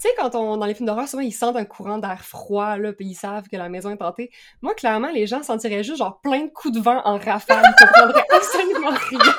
tu 0.00 0.06
sais, 0.08 0.14
quand 0.16 0.34
on, 0.34 0.58
dans 0.58 0.66
les 0.66 0.74
films 0.74 0.86
d'horreur, 0.86 1.08
souvent, 1.08 1.22
ils 1.22 1.32
sentent 1.32 1.56
un 1.56 1.64
courant 1.64 1.98
d'air 1.98 2.24
froid, 2.24 2.76
là, 2.76 2.92
puis 2.92 3.06
ils 3.06 3.14
savent 3.14 3.48
que 3.48 3.56
la 3.56 3.68
maison 3.68 3.90
est 3.90 4.02
hantée. 4.02 4.30
Moi, 4.62 4.74
clairement, 4.74 5.08
les 5.08 5.26
gens 5.26 5.42
sentiraient 5.42 5.82
juste, 5.82 5.98
genre, 5.98 6.20
plein 6.20 6.44
de 6.44 6.50
coups 6.50 6.74
de 6.74 6.80
vent 6.80 7.00
en 7.04 7.18
rafale. 7.18 7.64
Ils 7.64 7.84
comprendraient 7.86 8.26
absolument 8.32 8.90
rien. 8.90 9.34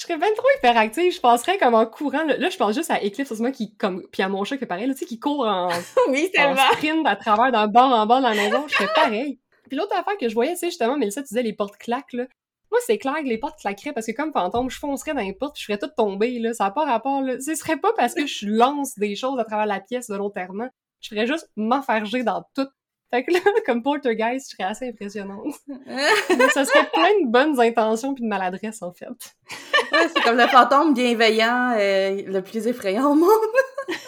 Je 0.00 0.06
serais 0.06 0.16
bien 0.16 0.32
trop 0.34 0.46
hyperactive, 0.56 1.12
je 1.12 1.20
passerais 1.20 1.58
comme 1.58 1.74
en 1.74 1.84
courant. 1.84 2.24
Là, 2.24 2.38
là, 2.38 2.48
je 2.48 2.56
pense 2.56 2.74
juste 2.74 2.90
à 2.90 3.04
Eclipse, 3.04 3.34
c'est 3.34 3.40
moi 3.40 3.50
qui, 3.50 3.76
comme, 3.76 4.02
puis 4.10 4.22
à 4.22 4.30
mon 4.30 4.44
chat 4.44 4.56
qui 4.56 4.64
est 4.64 4.66
pareil, 4.66 4.86
là, 4.86 4.94
tu 4.94 5.00
sais, 5.00 5.04
qui 5.04 5.18
court 5.18 5.46
en, 5.46 5.68
oui, 6.08 6.30
en 6.38 6.56
sprint 6.56 7.06
à 7.06 7.16
travers 7.16 7.52
d'un 7.52 7.66
bord 7.66 7.92
en 7.92 8.06
bord 8.06 8.16
de 8.16 8.22
la 8.22 8.34
maison, 8.34 8.66
je 8.66 8.76
fais 8.76 8.88
pareil. 8.94 9.38
Puis 9.68 9.76
l'autre 9.76 9.94
affaire 9.94 10.16
que 10.16 10.26
je 10.26 10.32
voyais, 10.32 10.54
tu 10.54 10.60
sais, 10.60 10.66
justement, 10.68 10.96
Mélissa, 10.96 11.20
tu 11.20 11.28
disais 11.28 11.42
les 11.42 11.52
portes 11.52 11.76
claquent, 11.76 12.14
là. 12.14 12.24
Moi, 12.70 12.80
c'est 12.86 12.96
clair 12.96 13.16
que 13.16 13.28
les 13.28 13.36
portes 13.36 13.60
claqueraient 13.60 13.92
parce 13.92 14.06
que 14.06 14.12
comme 14.12 14.32
fantôme, 14.32 14.70
je 14.70 14.78
foncerais 14.78 15.12
dans 15.12 15.20
les 15.20 15.34
portes 15.34 15.56
puis 15.56 15.60
je 15.60 15.66
ferais 15.66 15.78
tout 15.78 15.92
tomber, 15.94 16.38
là. 16.38 16.54
Ça 16.54 16.64
n'a 16.64 16.70
pas 16.70 16.86
rapport, 16.86 17.20
là. 17.20 17.38
Ce 17.38 17.54
serait 17.54 17.76
pas 17.76 17.92
parce 17.94 18.14
que 18.14 18.24
je 18.24 18.46
lance 18.46 18.98
des 18.98 19.14
choses 19.16 19.38
à 19.38 19.44
travers 19.44 19.66
la 19.66 19.80
pièce 19.80 20.08
volontairement. 20.08 20.70
Je 21.02 21.10
ferais 21.10 21.26
juste 21.26 21.50
m'enfarger 21.56 22.22
dans 22.22 22.42
tout. 22.54 22.68
Fait 23.10 23.24
que 23.24 23.32
là, 23.32 23.40
comme 23.66 23.82
poltergeist, 23.82 24.50
je 24.50 24.56
serais 24.56 24.68
assez 24.70 24.88
impressionnante. 24.88 25.54
Mais 25.86 26.48
ça 26.50 26.64
serait 26.64 26.88
plein 26.92 27.08
de 27.24 27.30
bonnes 27.30 27.60
intentions 27.60 28.14
puis 28.14 28.22
de 28.24 28.28
maladresse, 28.28 28.82
en 28.82 28.92
fait. 28.92 29.08
Ouais, 29.92 30.08
c'est 30.14 30.22
comme 30.22 30.36
le 30.36 30.46
fantôme 30.46 30.94
bienveillant, 30.94 31.72
euh, 31.76 32.22
le 32.26 32.40
plus 32.40 32.66
effrayant 32.68 33.10
au 33.10 33.14
monde. 33.14 33.28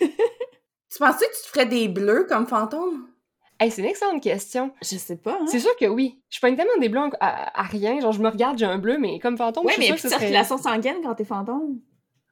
tu 0.00 0.98
pensais 0.98 1.26
que 1.26 1.36
tu 1.36 1.42
te 1.42 1.48
ferais 1.48 1.66
des 1.66 1.88
bleus 1.88 2.26
comme 2.28 2.46
fantôme? 2.46 3.06
Hey, 3.58 3.70
c'est 3.70 3.82
une 3.82 3.88
excellente 3.88 4.22
question. 4.22 4.72
Je 4.80 4.96
sais 4.96 5.16
pas, 5.16 5.36
hein. 5.40 5.46
C'est 5.46 5.58
sûr 5.60 5.76
que 5.76 5.84
oui. 5.84 6.22
Je 6.30 6.40
pogne 6.40 6.56
tellement 6.56 6.78
des 6.80 6.88
bleus 6.88 7.10
à, 7.20 7.60
à 7.60 7.62
rien. 7.64 8.00
Genre, 8.00 8.12
je 8.12 8.22
me 8.22 8.28
regarde, 8.30 8.56
j'ai 8.56 8.64
un 8.64 8.78
bleu, 8.78 8.96
mais 8.98 9.18
comme 9.18 9.36
fantôme, 9.36 9.66
Ouais, 9.66 9.74
je 9.74 9.80
mais 9.80 9.84
suis 9.86 9.92
a 9.92 9.96
sûre 9.96 10.02
plus 10.02 10.08
que 10.08 10.14
serait... 10.14 10.20
circulation 10.32 10.56
sanguine 10.56 10.96
quand 11.02 11.14
t'es 11.14 11.26
fantôme. 11.26 11.78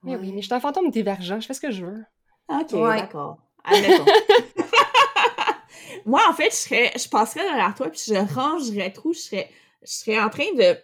Mais 0.05 0.17
oui, 0.17 0.33
mais 0.33 0.41
je 0.41 0.47
suis 0.47 0.55
un 0.55 0.61
fantôme 0.61 0.91
divergent, 0.91 1.39
je 1.41 1.47
fais 1.47 1.55
ce 1.55 1.61
que 1.61 1.71
je 1.71 1.85
veux. 1.85 2.05
Ok, 2.49 2.73
Ouais. 2.73 3.01
d'accord. 3.01 3.39
Moi, 6.07 6.21
en 6.29 6.33
fait, 6.33 6.51
je 6.51 6.57
serais, 6.57 6.93
je 6.97 7.09
passerais 7.09 7.45
derrière 7.45 7.75
toi, 7.75 7.89
puis 7.89 8.01
je 8.07 8.35
rangerais 8.35 8.93
tout. 8.93 9.13
Je 9.13 9.19
serais, 9.19 9.51
je 9.83 9.93
serais 9.93 10.19
en 10.19 10.31
train 10.31 10.51
de, 10.55 10.77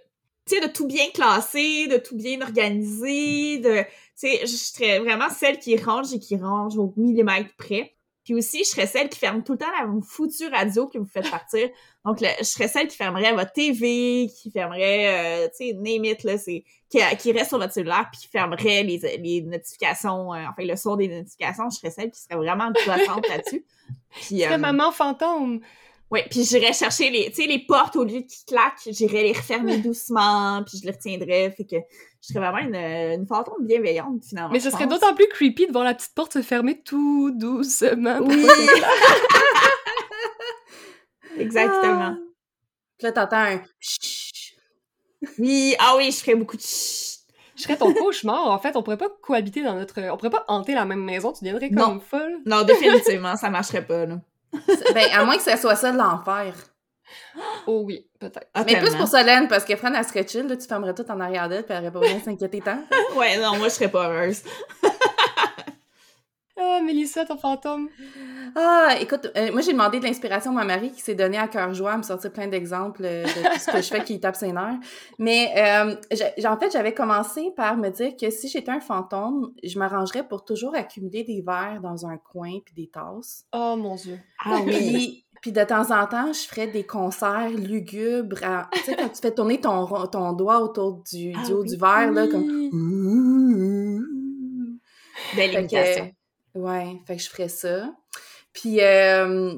de 0.51 0.73
tout 0.73 0.87
bien 0.87 1.07
classer, 1.15 1.87
de 1.87 1.97
tout 1.97 2.17
bien 2.17 2.41
organiser, 2.43 3.59
de, 3.59 3.85
je 4.23 4.47
serais 4.47 4.99
vraiment 4.99 5.31
celle 5.31 5.59
qui 5.59 5.77
range 5.77 6.13
et 6.13 6.19
qui 6.19 6.37
range 6.37 6.77
au 6.77 6.93
millimètre 6.97 7.55
près. 7.57 7.95
Puis 8.25 8.35
aussi, 8.35 8.65
je 8.65 8.71
serais 8.71 8.87
celle 8.87 9.09
qui 9.09 9.19
ferme 9.19 9.43
tout 9.43 9.53
le 9.53 9.59
temps 9.59 9.71
la 9.79 9.87
foutue 10.03 10.49
radio 10.49 10.87
que 10.87 10.99
vous 10.99 11.07
faites 11.07 11.31
partir. 11.31 11.69
Donc, 12.05 12.21
le- 12.21 12.29
je 12.39 12.45
serais 12.45 12.69
celle 12.69 12.87
qui 12.89 12.97
fermerait 12.97 13.33
votre 13.33 13.53
TV, 13.53 14.29
qui 14.29 14.51
fermerait, 14.51 15.45
euh, 15.45 15.49
tu 15.57 15.69
sais, 15.69 15.73
name 15.73 16.05
it, 16.05 16.23
là, 16.23 16.37
c'est, 16.37 16.65
qui, 16.91 16.99
qui 17.19 17.33
reste 17.33 17.49
sur 17.49 17.59
votre 17.59 17.73
cellulaire, 17.73 18.09
puis 18.13 18.21
qui 18.21 18.29
fermerait 18.29 18.83
les, 18.83 18.99
les 19.23 19.41
notifications, 19.43 20.35
euh, 20.35 20.39
enfin, 20.43 20.65
le 20.67 20.77
son 20.77 20.97
des 20.97 21.09
notifications. 21.09 21.71
Je 21.71 21.77
serais 21.77 21.91
celle 21.91 22.11
qui 22.11 22.21
serait 22.21 22.37
vraiment 22.37 22.71
gossante 22.73 23.27
là-dessus. 23.29 23.65
Puis, 24.21 24.45
euh, 24.45 24.59
maman 24.59 24.93
fantôme! 24.93 25.61
Ouais, 26.11 26.27
puis 26.31 26.45
j'irais 26.45 26.73
chercher 26.75 27.11
les, 27.11 27.31
tu 27.31 27.43
sais, 27.43 27.49
les 27.49 27.59
portes 27.67 27.97
au 27.97 28.05
lieu 28.05 28.21
qu'ils 28.21 28.45
claquent, 28.47 28.79
j'irais 28.87 29.23
les 29.25 29.33
refermer 29.33 29.79
doucement, 29.83 30.63
puis 30.65 30.79
je 30.79 30.85
les 30.87 30.93
retiendrais, 30.93 31.51
fait 31.51 31.65
que 31.65 31.77
je 31.77 32.29
serais 32.29 32.39
vraiment 32.39 32.59
une, 32.59 32.77
une 32.77 33.27
fantôme 33.27 33.67
bienveillante, 33.67 34.23
finalement. 34.29 34.51
Mais 34.53 34.61
ce 34.61 34.71
serait 34.71 34.87
d'autant 34.87 35.15
plus 35.15 35.27
creepy 35.29 35.67
de 35.67 35.73
voir 35.73 35.83
la 35.85 35.95
petite 35.95 36.15
porte 36.15 36.35
se 36.35 36.43
fermer 36.43 36.81
tout 36.83 37.33
doucement. 37.35 38.19
Oui! 38.21 38.47
Exactement. 41.39 42.17
Puis 42.99 43.07
là, 43.07 43.13
t'entends 43.13 43.37
un 43.37 43.61
chut. 43.81 44.55
Oui, 45.39 45.75
ah 45.79 45.95
oui, 45.97 46.11
je 46.11 46.19
ferais 46.19 46.35
beaucoup 46.35 46.57
de 46.57 46.63
chut. 46.63 47.21
Je 47.57 47.63
serais 47.63 47.77
ton 47.77 47.93
cauchemar. 47.95 48.47
En 48.49 48.59
fait, 48.59 48.77
on 48.77 48.83
pourrait 48.83 48.97
pas 48.97 49.09
cohabiter 49.23 49.63
dans 49.63 49.75
notre... 49.75 50.01
On 50.11 50.17
pourrait 50.17 50.31
pas 50.31 50.45
hanter 50.49 50.75
la 50.75 50.85
même 50.85 51.03
maison. 51.05 51.33
Tu 51.33 51.45
deviendrais 51.45 51.71
comme 51.71 51.95
Non. 51.95 52.01
folle. 52.01 52.39
Non, 52.47 52.63
définitivement, 52.63 53.37
ça 53.37 53.49
marcherait 53.49 53.87
pas, 53.87 54.07
là. 54.07 54.17
ben, 54.95 55.09
à 55.13 55.25
moins 55.25 55.37
que 55.37 55.43
ça 55.43 55.57
soit 55.57 55.77
ça 55.77 55.93
de 55.93 55.99
l'enfer. 55.99 56.55
Oh 57.67 57.83
oui, 57.85 58.07
peut-être. 58.19 58.47
Ah, 58.55 58.65
Mais 58.67 58.79
plus 58.79 58.95
pour 58.95 59.07
Solène, 59.09 59.49
parce 59.49 59.65
que 59.65 59.77
Fran, 59.77 59.93
elle 59.95 60.05
serait 60.05 60.27
chill, 60.27 60.47
là, 60.47 60.57
tu 60.57 60.67
fermerais 60.67 60.95
tout 60.95 61.09
en 61.11 61.21
arrière 61.21 61.49
d'elle, 61.49 61.65
puis 61.65 61.75
elle 61.75 61.83
aurait 61.83 61.93
pas 61.93 62.01
besoin 62.01 62.19
de 62.19 62.23
s'inquiéter 62.25 62.61
tant. 62.61 62.79
Ouais, 63.17 63.37
non, 63.39 63.57
moi, 63.57 63.69
je 63.69 63.75
serais 63.75 63.91
pas 63.91 64.09
heureuse. 64.09 64.43
Ah, 66.57 66.81
Mélissa, 66.85 67.25
ton 67.25 67.37
fantôme. 67.37 67.89
Ah, 68.55 68.95
écoute, 69.01 69.29
euh, 69.37 69.51
moi 69.51 69.61
j'ai 69.61 69.73
demandé 69.73 69.99
de 69.99 70.05
l'inspiration 70.05 70.53
à 70.53 70.55
ma 70.55 70.65
mari 70.65 70.93
qui 70.93 71.01
s'est 71.01 71.17
donné 71.17 71.37
à 71.37 71.49
cœur 71.49 71.75
joie 71.75 71.93
à 71.93 71.97
me 71.97 72.03
sortir 72.05 72.33
plein 72.33 72.47
d'exemples 72.47 73.03
euh, 73.05 73.25
de 73.25 73.29
tout 73.55 73.59
ce 73.61 73.71
que 73.73 73.79
je 73.79 73.89
fais 73.89 74.05
qui 74.05 74.21
tape 74.21 74.37
ses 74.37 74.53
nerfs. 74.53 74.79
Mais 75.19 75.53
euh, 75.57 75.97
en 76.49 76.57
fait, 76.59 76.71
j'avais 76.73 76.95
commencé 76.95 77.51
par 77.57 77.77
me 77.77 77.89
dire 77.89 78.13
que 78.21 78.31
si 78.31 78.49
j'étais 78.49 78.71
un 78.71 78.79
fantôme, 78.79 79.53
je 79.65 79.77
m'arrangerais 79.81 80.27
pour 80.29 80.45
toujours 80.45 80.77
accumuler 80.77 81.25
des 81.25 81.43
verres 81.45 81.81
dans 81.83 82.07
un 82.07 82.17
coin 82.19 82.61
puis 82.65 82.75
des 82.75 82.87
tasses. 82.89 83.45
Oh 83.53 83.75
mon 83.77 83.97
dieu. 83.97 84.19
Ah 84.45 84.59
oui. 84.65 85.23
Puis, 85.43 85.53
de 85.53 85.63
temps 85.63 85.91
en 85.91 86.07
temps, 86.07 86.33
je 86.33 86.47
ferais 86.49 86.69
des 86.69 86.85
concerts 86.87 87.51
lugubres. 87.51 88.39
à- 88.45 88.71
Tu 88.73 88.81
sais, 88.81 88.97
quand 88.97 89.09
tu 89.11 89.21
fais 89.21 89.35
tourner 89.35 89.61
ton, 89.61 89.85
ton 90.07 90.33
doigt 90.33 90.61
autour 90.63 91.03
du, 91.13 91.33
du 91.33 91.35
Ah 91.37 91.51
haut 91.53 91.61
oui. 91.63 91.69
du 91.69 91.77
verre, 91.77 92.13
là, 92.13 92.27
comme... 92.29 92.71
Belle 95.37 95.53
imitation. 95.61 96.13
Ouais, 96.55 97.01
fait 97.07 97.17
que 97.17 97.23
je 97.23 97.29
ferais 97.29 97.49
ça. 97.49 97.95
Puis 98.53 98.81
euh, 98.81 99.55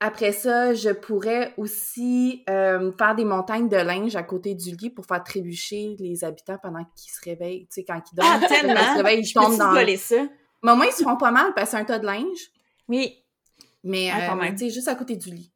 après 0.00 0.32
ça, 0.32 0.74
je 0.74 0.90
pourrais 0.90 1.54
aussi 1.56 2.44
euh, 2.50 2.92
faire 2.98 3.14
des 3.14 3.24
montagnes 3.24 3.68
de 3.68 3.76
linge 3.76 4.16
à 4.16 4.22
côté 4.22 4.54
du 4.54 4.76
lit 4.76 4.90
pour 4.90 5.06
faire 5.06 5.22
trébucher 5.24 5.96
les 5.98 6.24
habitants 6.24 6.58
pendant 6.62 6.84
qu'ils 6.96 7.12
se 7.12 7.20
réveillent. 7.24 7.66
Tu 7.68 7.74
sais, 7.80 7.84
quand 7.84 8.00
ils 8.12 8.16
dorment, 8.16 8.40
Ah, 8.42 8.46
tellement! 8.46 8.74
ils 8.80 8.92
se 8.92 8.96
réveillent, 9.02 9.20
ils 9.24 9.32
tombent 9.32 9.56
dans... 9.58 9.72
voler 9.72 9.96
ça? 9.96 10.26
Mais 10.62 10.72
au 10.72 10.76
moins, 10.76 10.86
ils 10.86 10.92
se 10.92 11.02
font 11.02 11.16
pas 11.16 11.30
mal 11.30 11.52
parce 11.54 11.70
que 11.70 11.76
c'est 11.76 11.82
un 11.82 11.84
tas 11.84 11.98
de 11.98 12.06
linge. 12.06 12.50
Oui. 12.88 13.22
Mais, 13.82 14.10
Ah, 14.12 14.32
euh, 14.32 14.36
même. 14.36 14.54
tu 14.54 14.66
sais, 14.66 14.70
juste 14.70 14.88
à 14.88 14.94
côté 14.94 15.16
du 15.16 15.30
lit. 15.30 15.52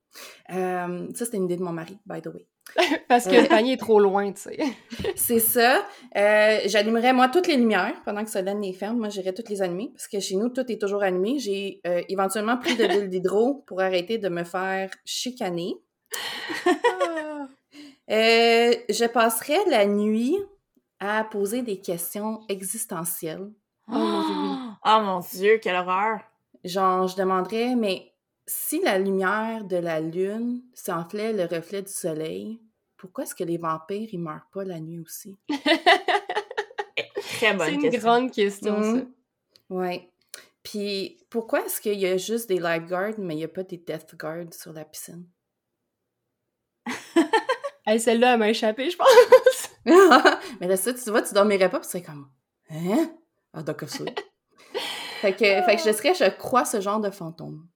Euh, 0.50 1.08
ça, 1.14 1.24
c'était 1.24 1.36
une 1.36 1.44
idée 1.44 1.56
de 1.56 1.62
mon 1.62 1.72
mari, 1.72 1.98
by 2.06 2.20
the 2.22 2.26
way. 2.28 2.46
Parce 3.08 3.26
que 3.26 3.42
le 3.42 3.48
panier 3.48 3.74
est 3.74 3.78
trop 3.78 4.00
loin, 4.00 4.32
tu 4.32 4.42
sais. 4.42 4.58
C'est 5.16 5.40
ça. 5.40 5.84
Euh, 6.16 6.58
J'allumerais, 6.66 7.12
moi, 7.12 7.28
toutes 7.28 7.46
les 7.46 7.56
lumières 7.56 8.00
pendant 8.04 8.24
que 8.24 8.30
Solène 8.30 8.60
les 8.60 8.72
ferme. 8.72 8.98
Moi, 8.98 9.08
j'irais 9.08 9.32
toutes 9.32 9.48
les 9.48 9.62
allumer 9.62 9.90
parce 9.92 10.08
que 10.08 10.20
chez 10.20 10.36
nous, 10.36 10.48
tout 10.48 10.70
est 10.70 10.80
toujours 10.80 11.02
allumé. 11.02 11.38
J'ai 11.38 11.80
euh, 11.86 12.02
éventuellement 12.08 12.56
pris 12.56 12.76
de 12.76 12.84
l'huile 12.84 13.08
d'hydro 13.08 13.64
pour 13.66 13.80
arrêter 13.80 14.18
de 14.18 14.28
me 14.28 14.44
faire 14.44 14.90
chicaner. 15.04 15.74
Euh, 18.10 18.72
je 18.88 19.04
passerais 19.04 19.58
la 19.68 19.84
nuit 19.84 20.34
à 20.98 21.24
poser 21.24 21.60
des 21.60 21.78
questions 21.78 22.40
existentielles. 22.48 23.50
Oh, 23.86 23.92
mon 23.92 24.22
Dieu, 24.22 24.34
oui. 24.40 24.48
Oh 24.86 25.00
mon 25.02 25.20
Dieu, 25.20 25.58
quelle 25.60 25.76
horreur! 25.76 26.20
Genre, 26.64 27.06
je 27.06 27.16
demanderais, 27.16 27.74
mais 27.74 28.07
si 28.48 28.80
la 28.80 28.98
lumière 28.98 29.64
de 29.64 29.76
la 29.76 30.00
lune 30.00 30.62
s'enflait 30.72 31.34
le 31.34 31.44
reflet 31.44 31.82
du 31.82 31.92
soleil, 31.92 32.58
pourquoi 32.96 33.24
est-ce 33.24 33.34
que 33.34 33.44
les 33.44 33.58
vampires, 33.58 34.08
ils 34.10 34.18
meurent 34.18 34.48
pas 34.52 34.64
la 34.64 34.80
nuit 34.80 34.98
aussi? 34.98 35.38
Très 37.36 37.54
bonne 37.54 37.66
C'est 37.66 37.74
une 37.74 37.82
question. 37.82 38.00
grande 38.00 38.32
question, 38.32 38.82
ça. 38.82 38.92
Mhm. 38.92 39.12
Ouais. 39.68 40.10
Puis 40.62 41.18
pourquoi 41.28 41.64
est-ce 41.64 41.80
qu'il 41.80 41.98
y 42.00 42.06
a 42.06 42.16
juste 42.16 42.48
des 42.48 42.58
lifeguards, 42.58 43.18
mais 43.18 43.34
il 43.34 43.38
n'y 43.38 43.44
a 43.44 43.48
pas 43.48 43.62
des 43.62 43.76
death 43.76 44.16
guards 44.16 44.52
sur 44.52 44.72
la 44.72 44.84
piscine? 44.84 45.26
Hey, 47.86 47.98
celle-là, 47.98 48.34
elle 48.34 48.38
m'a 48.38 48.50
échappé, 48.50 48.90
je 48.90 48.98
pense. 48.98 49.70
mais 50.60 50.66
là, 50.66 50.76
ça, 50.76 50.92
tu 50.92 51.08
vois, 51.08 51.22
tu 51.22 51.32
dormirais 51.32 51.70
pas, 51.70 51.80
puis 51.80 51.88
c'est 51.90 52.02
comme, 52.02 52.28
hein? 52.68 53.10
Ah, 53.54 53.62
d'accord, 53.62 53.88
ça. 53.88 54.04
fait, 55.22 55.32
que, 55.32 55.38
fait 55.38 55.76
que 55.76 55.82
je 55.82 55.96
serais, 55.96 56.12
je 56.12 56.28
crois, 56.36 56.66
ce 56.66 56.82
genre 56.82 57.00
de 57.00 57.08
fantôme. 57.08 57.66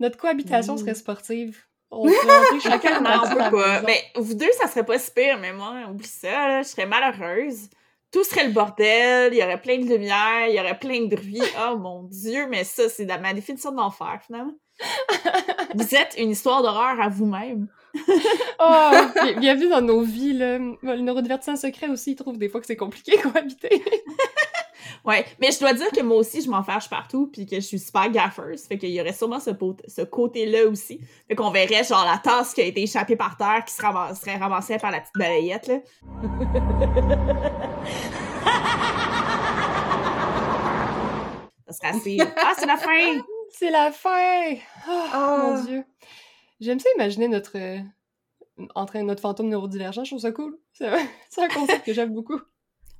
Notre 0.00 0.16
cohabitation 0.16 0.74
Mm. 0.74 0.78
serait 0.78 0.94
sportive. 0.94 1.58
On 1.92 2.06
pourrait 2.06 2.60
chacun 2.62 3.00
non, 3.00 3.10
on 3.24 3.28
peut 3.28 3.56
pas. 3.56 3.82
Mais 3.82 4.00
vous 4.16 4.34
deux, 4.34 4.50
ça 4.60 4.68
serait 4.68 4.84
pas 4.84 4.98
si 4.98 5.10
pire, 5.10 5.38
mais 5.40 5.52
moi, 5.52 5.74
oublie 5.90 6.06
ça, 6.06 6.28
là, 6.48 6.62
je 6.62 6.68
serais 6.68 6.86
malheureuse. 6.86 7.68
Tout 8.12 8.24
serait 8.24 8.46
le 8.46 8.52
bordel, 8.52 9.32
il 9.32 9.38
y 9.38 9.42
aurait 9.42 9.60
plein 9.60 9.78
de 9.78 9.84
lumière, 9.84 10.48
il 10.48 10.54
y 10.54 10.60
aurait 10.60 10.78
plein 10.78 11.02
de 11.02 11.14
bruit. 11.14 11.40
Oh 11.70 11.76
mon 11.78 12.04
Dieu, 12.04 12.46
mais 12.48 12.64
ça, 12.64 12.88
c'est 12.88 13.04
la- 13.04 13.18
ma 13.18 13.32
définition 13.34 13.70
de 13.72 13.76
l'enfer, 13.76 14.20
finalement. 14.26 14.54
Vous 15.74 15.94
êtes 15.94 16.14
une 16.18 16.30
histoire 16.30 16.62
d'horreur 16.62 17.00
à 17.00 17.08
vous-même. 17.08 17.66
Oh, 18.62 18.90
bien- 19.24 19.38
bienvenue 19.40 19.68
dans 19.70 19.80
nos 19.80 20.02
vies, 20.02 20.34
là. 20.34 20.58
Le 20.58 21.00
neurodivertissant 21.00 21.56
secret 21.56 21.88
aussi, 21.88 22.12
il 22.12 22.16
trouve 22.16 22.36
des 22.36 22.48
fois 22.50 22.60
que 22.60 22.66
c'est 22.66 22.76
compliqué 22.76 23.16
cohabiter. 23.18 23.82
Ouais, 25.04 25.24
mais 25.40 25.50
je 25.52 25.58
dois 25.60 25.72
dire 25.72 25.90
que 25.90 26.02
moi 26.02 26.16
aussi, 26.16 26.42
je 26.42 26.50
m'en 26.50 26.62
fâche 26.62 26.88
partout, 26.88 27.28
puis 27.32 27.46
que 27.46 27.56
je 27.56 27.60
suis 27.60 27.78
super 27.78 28.10
gaffeuse. 28.10 28.62
Fait 28.62 28.78
qu'il 28.78 28.90
y 28.90 29.00
aurait 29.00 29.12
sûrement 29.12 29.40
ce, 29.40 30.02
côté-là 30.02 30.66
aussi. 30.66 31.00
Fait 31.28 31.34
qu'on 31.34 31.50
verrait, 31.50 31.84
genre, 31.84 32.04
la 32.04 32.18
tasse 32.18 32.54
qui 32.54 32.60
a 32.60 32.64
été 32.64 32.82
échappée 32.82 33.16
par 33.16 33.36
terre, 33.36 33.64
qui 33.66 33.74
se 33.74 33.82
ram- 33.82 34.14
serait 34.14 34.36
ramassée 34.36 34.78
par 34.78 34.90
la 34.90 35.00
petite 35.00 35.16
balayette, 35.16 35.66
là. 35.66 35.78
Ça 41.68 41.72
serait 41.72 41.96
assez... 41.96 42.18
Ah, 42.36 42.52
c'est 42.58 42.66
la 42.66 42.76
fin! 42.76 43.20
C'est 43.52 43.70
la 43.70 43.90
fin! 43.90 44.54
Oh, 44.88 45.36
mon 45.42 45.64
Dieu. 45.64 45.84
J'aime 46.60 46.78
ça 46.78 46.88
imaginer 46.94 47.26
notre... 47.26 47.58
euh, 47.58 47.80
en 48.74 48.86
train 48.86 49.02
notre 49.02 49.20
fantôme 49.20 49.48
neurodivergent, 49.48 50.04
je 50.04 50.10
trouve 50.10 50.20
ça 50.20 50.30
cool. 50.30 50.58
C'est 50.72 50.86
un 50.86 51.48
concept 51.54 51.84
que 51.84 51.92
j'aime 51.92 52.12
beaucoup. 52.12 52.40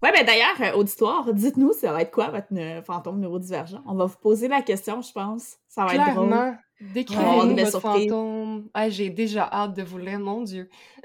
Ouais, 0.02 0.12
ben 0.12 0.24
d'ailleurs, 0.24 0.56
euh, 0.60 0.78
auditoire, 0.78 1.32
dites-nous, 1.32 1.72
ça 1.74 1.92
va 1.92 2.02
être 2.02 2.10
quoi 2.10 2.30
votre 2.30 2.48
fantôme 2.86 3.20
neurodivergent? 3.20 3.82
On 3.86 3.94
va 3.94 4.06
vous 4.06 4.16
poser 4.16 4.48
la 4.48 4.62
question, 4.62 5.02
je 5.02 5.12
pense. 5.12 5.56
Ça 5.68 5.84
va 5.84 5.94
être 5.94 6.14
drôle. 6.14 6.56
Décrivez-nous 6.80 7.56
votre 7.56 7.70
surprise. 7.70 8.08
fantôme. 8.08 8.68
Ah, 8.72 8.88
j'ai 8.88 9.10
déjà 9.10 9.48
hâte 9.52 9.74
de 9.74 9.82
vous 9.82 9.98
lire, 9.98 10.18
mon 10.18 10.40
Dieu. 10.42 10.70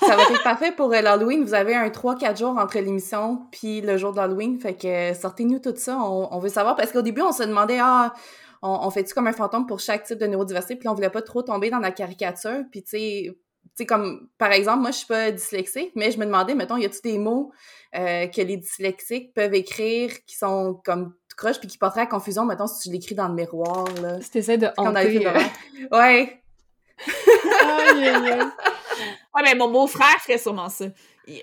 Ça 0.00 0.14
va 0.16 0.22
être 0.22 0.42
parfait 0.44 0.70
pour 0.70 0.92
euh, 0.92 1.00
l'Halloween. 1.00 1.42
Vous 1.42 1.54
avez 1.54 1.74
un 1.74 1.88
3-4 1.88 2.38
jours 2.38 2.56
entre 2.56 2.78
l'émission 2.78 3.46
puis 3.50 3.80
le 3.80 3.96
jour 3.96 4.12
d'Halloween. 4.12 4.60
Fait 4.60 4.74
que 4.74 4.86
euh, 4.86 5.14
sortez-nous 5.14 5.58
tout 5.58 5.74
ça. 5.74 5.98
On, 6.00 6.28
on 6.30 6.38
veut 6.38 6.48
savoir. 6.48 6.76
Parce 6.76 6.92
qu'au 6.92 7.02
début, 7.02 7.22
on 7.22 7.32
se 7.32 7.42
demandait, 7.42 7.80
ah, 7.80 8.14
on, 8.62 8.70
on 8.82 8.90
fait-tu 8.90 9.12
comme 9.12 9.26
un 9.26 9.32
fantôme 9.32 9.66
pour 9.66 9.80
chaque 9.80 10.04
type 10.04 10.18
de 10.18 10.28
neurodiversité? 10.28 10.76
Puis 10.76 10.88
on 10.88 10.94
voulait 10.94 11.10
pas 11.10 11.22
trop 11.22 11.42
tomber 11.42 11.70
dans 11.70 11.80
la 11.80 11.90
caricature. 11.90 12.62
Puis 12.70 12.84
tu 12.84 12.90
sais, 12.90 13.38
sais, 13.74 13.86
comme, 13.86 14.28
par 14.38 14.52
exemple, 14.52 14.80
moi, 14.80 14.90
je 14.90 14.98
suis 14.98 15.06
pas 15.06 15.30
dyslexique, 15.30 15.92
mais 15.94 16.10
je 16.10 16.18
me 16.18 16.26
demandais, 16.26 16.54
mettons, 16.54 16.76
y 16.76 16.84
a-tu 16.84 17.00
des 17.02 17.18
mots 17.18 17.52
euh, 17.94 18.26
que 18.26 18.40
les 18.40 18.56
dyslexiques 18.56 19.32
peuvent 19.34 19.54
écrire 19.54 20.10
qui 20.26 20.36
sont 20.36 20.80
comme 20.84 21.14
tout 21.28 21.36
croche 21.36 21.58
puis 21.58 21.68
qui 21.68 21.78
porteraient 21.78 22.02
à 22.02 22.06
confusion, 22.06 22.44
mettons, 22.44 22.66
si 22.66 22.88
tu 22.88 22.92
l'écris 22.94 23.14
dans 23.14 23.28
le 23.28 23.34
miroir, 23.34 23.86
là? 24.02 24.20
Si 24.20 24.30
t'essaies 24.30 24.58
de 24.58 24.68
hanter... 24.76 25.26
euh. 25.26 25.32
Ouais. 25.90 26.42
aïe, 27.06 28.04
aïe, 28.04 28.30
aïe. 28.32 28.46
Ouais, 29.34 29.42
ben 29.44 29.56
mon 29.56 29.70
beau-frère 29.70 30.18
ferait 30.20 30.38
sûrement 30.38 30.68
ça. 30.68 30.86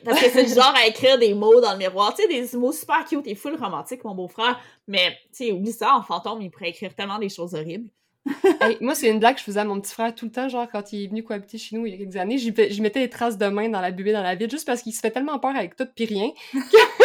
Parce 0.04 0.20
que 0.20 0.30
c'est 0.30 0.44
le 0.44 0.54
genre 0.54 0.74
à 0.76 0.86
écrire 0.88 1.18
des 1.18 1.34
mots 1.34 1.62
dans 1.62 1.72
le 1.72 1.78
miroir. 1.78 2.14
Tu 2.14 2.24
sais, 2.24 2.28
des 2.28 2.58
mots 2.58 2.74
super 2.74 3.06
cute 3.06 3.26
et 3.26 3.36
full 3.36 3.56
romantique, 3.56 4.04
mon 4.04 4.14
beau-frère. 4.14 4.60
Mais, 4.88 5.18
tu 5.32 5.46
sais, 5.46 5.52
oublie 5.52 5.72
ça, 5.72 5.96
en 5.96 6.02
fantôme, 6.02 6.42
il 6.42 6.52
pourrait 6.52 6.70
écrire 6.70 6.94
tellement 6.94 7.20
des 7.20 7.30
choses 7.30 7.56
horribles. 7.56 7.90
Moi, 8.82 8.96
c'est 8.96 9.10
une 9.10 9.20
blague 9.20 9.36
que 9.36 9.40
je 9.40 9.46
faisais 9.46 9.60
à 9.60 9.66
mon 9.66 9.80
petit 9.80 9.94
frère 9.94 10.14
tout 10.14 10.26
le 10.26 10.32
temps, 10.32 10.50
genre 10.50 10.68
quand 10.72 10.94
il 10.94 11.04
est 11.04 11.08
venu 11.08 11.24
cohabiter 11.24 11.58
chez 11.58 11.76
nous 11.76 11.86
il 11.86 11.92
y 11.92 11.96
a 11.96 11.98
quelques 11.98 12.18
années, 12.18 12.38
j'y 12.38 12.82
mettais 12.82 13.00
des 13.00 13.10
traces 13.10 13.38
de 13.38 13.48
main 13.48 13.70
dans 13.70 13.82
la 13.82 13.92
buée 13.92 14.14
dans 14.14 14.24
la 14.24 14.36
ville, 14.36 14.50
juste 14.50 14.66
parce 14.66 14.82
qu'il 14.82 14.94
se 14.94 15.00
fait 15.00 15.12
tellement 15.12 15.40
peur 15.40 15.56
avec 15.56 15.76
tout 15.76 15.88
pis 15.96 16.06
rien. 16.06 16.30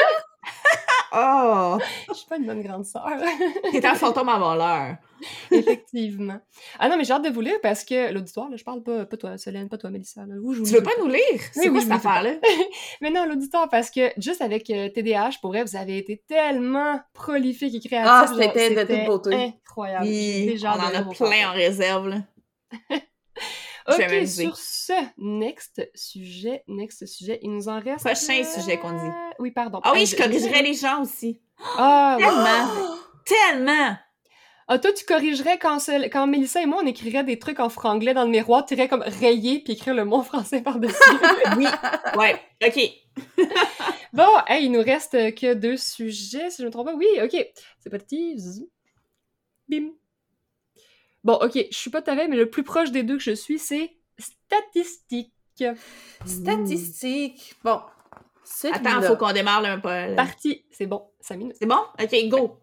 Oh! 1.14 1.78
Je 2.08 2.14
suis 2.14 2.26
pas 2.26 2.36
une 2.36 2.46
bonne 2.46 2.62
grande 2.62 2.84
sœur. 2.84 3.06
T'es 3.70 3.84
un 3.84 3.94
fantôme 3.94 4.28
avant 4.28 4.54
l'heure. 4.54 4.96
Effectivement. 5.50 6.38
Ah 6.78 6.88
non, 6.88 6.96
mais 6.96 7.04
j'ai 7.04 7.12
hâte 7.12 7.24
de 7.24 7.30
vous 7.30 7.40
lire 7.40 7.58
parce 7.62 7.84
que 7.84 8.12
l'auditoire, 8.12 8.48
là, 8.48 8.56
je 8.56 8.64
parle 8.64 8.82
pas, 8.82 9.04
pas 9.04 9.16
toi, 9.16 9.36
Solène, 9.38 9.68
pas 9.68 9.78
toi, 9.78 9.90
Mélissa. 9.90 10.22
Là. 10.26 10.34
Vous, 10.42 10.54
je 10.54 10.60
vous 10.60 10.66
Tu 10.66 10.72
veux 10.74 10.82
pas 10.82 10.90
nous 11.00 11.08
lire? 11.08 11.20
C'est 11.52 11.60
Oui, 11.60 11.66
quoi 11.68 11.76
oui, 11.76 11.82
cette 11.82 11.92
affaire-là? 11.92 12.34
Mais 13.00 13.10
non, 13.10 13.26
l'auditoire, 13.26 13.68
parce 13.68 13.90
que 13.90 14.10
juste 14.16 14.40
avec 14.42 14.68
euh, 14.70 14.88
TDAH, 14.88 15.38
pour 15.40 15.50
vrai, 15.50 15.62
vous 15.62 15.76
avez 15.76 15.98
été 15.98 16.22
tellement 16.26 16.98
prolifique 17.12 17.74
et 17.74 17.88
créatif. 17.88 18.10
Ah, 18.10 18.26
c'était 18.36 18.74
de 18.74 18.80
toute 18.94 19.06
beauté. 19.06 19.34
Incroyable. 19.66 20.06
J'ai 20.06 20.40
Oui, 20.40 20.46
déjà 20.46 20.74
on 20.76 20.80
en 20.80 21.10
a 21.10 21.14
plein 21.14 21.50
en 21.50 21.52
réserve, 21.52 22.08
là. 22.08 22.16
Je 23.88 23.94
Ok, 23.94 24.28
sur 24.28 24.56
ce, 24.56 24.92
next 25.18 25.90
sujet, 25.94 26.62
next 26.68 27.06
sujet, 27.06 27.38
il 27.42 27.50
nous 27.50 27.68
en 27.68 27.80
reste... 27.80 28.04
Prochain 28.04 28.44
sujet 28.44 28.78
qu'on 28.78 28.92
dit. 28.92 29.12
Oui, 29.38 29.50
pardon. 29.50 29.80
Ah 29.82 29.92
oui, 29.92 30.00
Hey, 30.00 30.06
je 30.06 30.16
corrigerais 30.16 30.62
les 30.62 30.74
gens 30.74 31.02
aussi. 31.02 31.40
Ah. 31.78 32.16
Tellement! 32.18 32.96
Tellement! 33.24 33.96
Ah, 34.68 34.78
toi, 34.78 34.92
tu 34.92 35.04
corrigerais 35.04 35.58
quand, 35.58 35.78
quand 36.10 36.26
Mélissa 36.26 36.62
et 36.62 36.66
moi, 36.66 36.80
on 36.82 36.86
écrirait 36.86 37.24
des 37.24 37.38
trucs 37.38 37.60
en 37.60 37.68
franglais 37.68 38.14
dans 38.14 38.24
le 38.24 38.30
miroir, 38.30 38.64
tu 38.64 38.74
irais 38.74 38.88
comme 38.88 39.02
rayer 39.02 39.60
puis 39.60 39.74
écrire 39.74 39.94
le 39.94 40.04
mot 40.04 40.22
français 40.22 40.62
par-dessus. 40.62 40.94
Oui. 41.56 41.66
Ouais. 42.16 42.40
OK. 42.64 42.80
bon, 44.12 44.28
hey, 44.46 44.66
il 44.66 44.72
nous 44.72 44.82
reste 44.82 45.12
que 45.34 45.54
deux 45.54 45.76
sujets, 45.76 46.50
si 46.50 46.58
je 46.58 46.62
ne 46.62 46.66
me 46.68 46.72
trompe 46.72 46.86
pas. 46.86 46.94
Oui, 46.94 47.06
ok. 47.22 47.46
C'est 47.80 47.90
parti. 47.90 48.36
Bim. 49.68 49.90
Bon, 51.24 51.34
ok, 51.34 51.52
je 51.70 51.76
suis 51.76 51.90
pas 51.90 52.02
ta 52.02 52.14
veille, 52.14 52.28
mais 52.28 52.36
le 52.36 52.50
plus 52.50 52.64
proche 52.64 52.90
des 52.90 53.02
deux 53.02 53.16
que 53.16 53.22
je 53.22 53.32
suis, 53.32 53.58
c'est 53.58 53.96
statistique. 54.18 55.32
Statistique. 56.24 57.54
Bon. 57.62 57.80
Attends, 58.72 59.02
faut 59.02 59.16
qu'on 59.16 59.32
démarre 59.32 59.60
là, 59.60 59.72
un 59.72 59.78
peu. 59.78 60.14
Parti! 60.16 60.64
C'est 60.70 60.86
bon, 60.86 61.02
5 61.20 61.36
minutes. 61.36 61.56
C'est 61.58 61.66
bon? 61.66 61.78
OK, 62.00 62.28
go! 62.28 62.58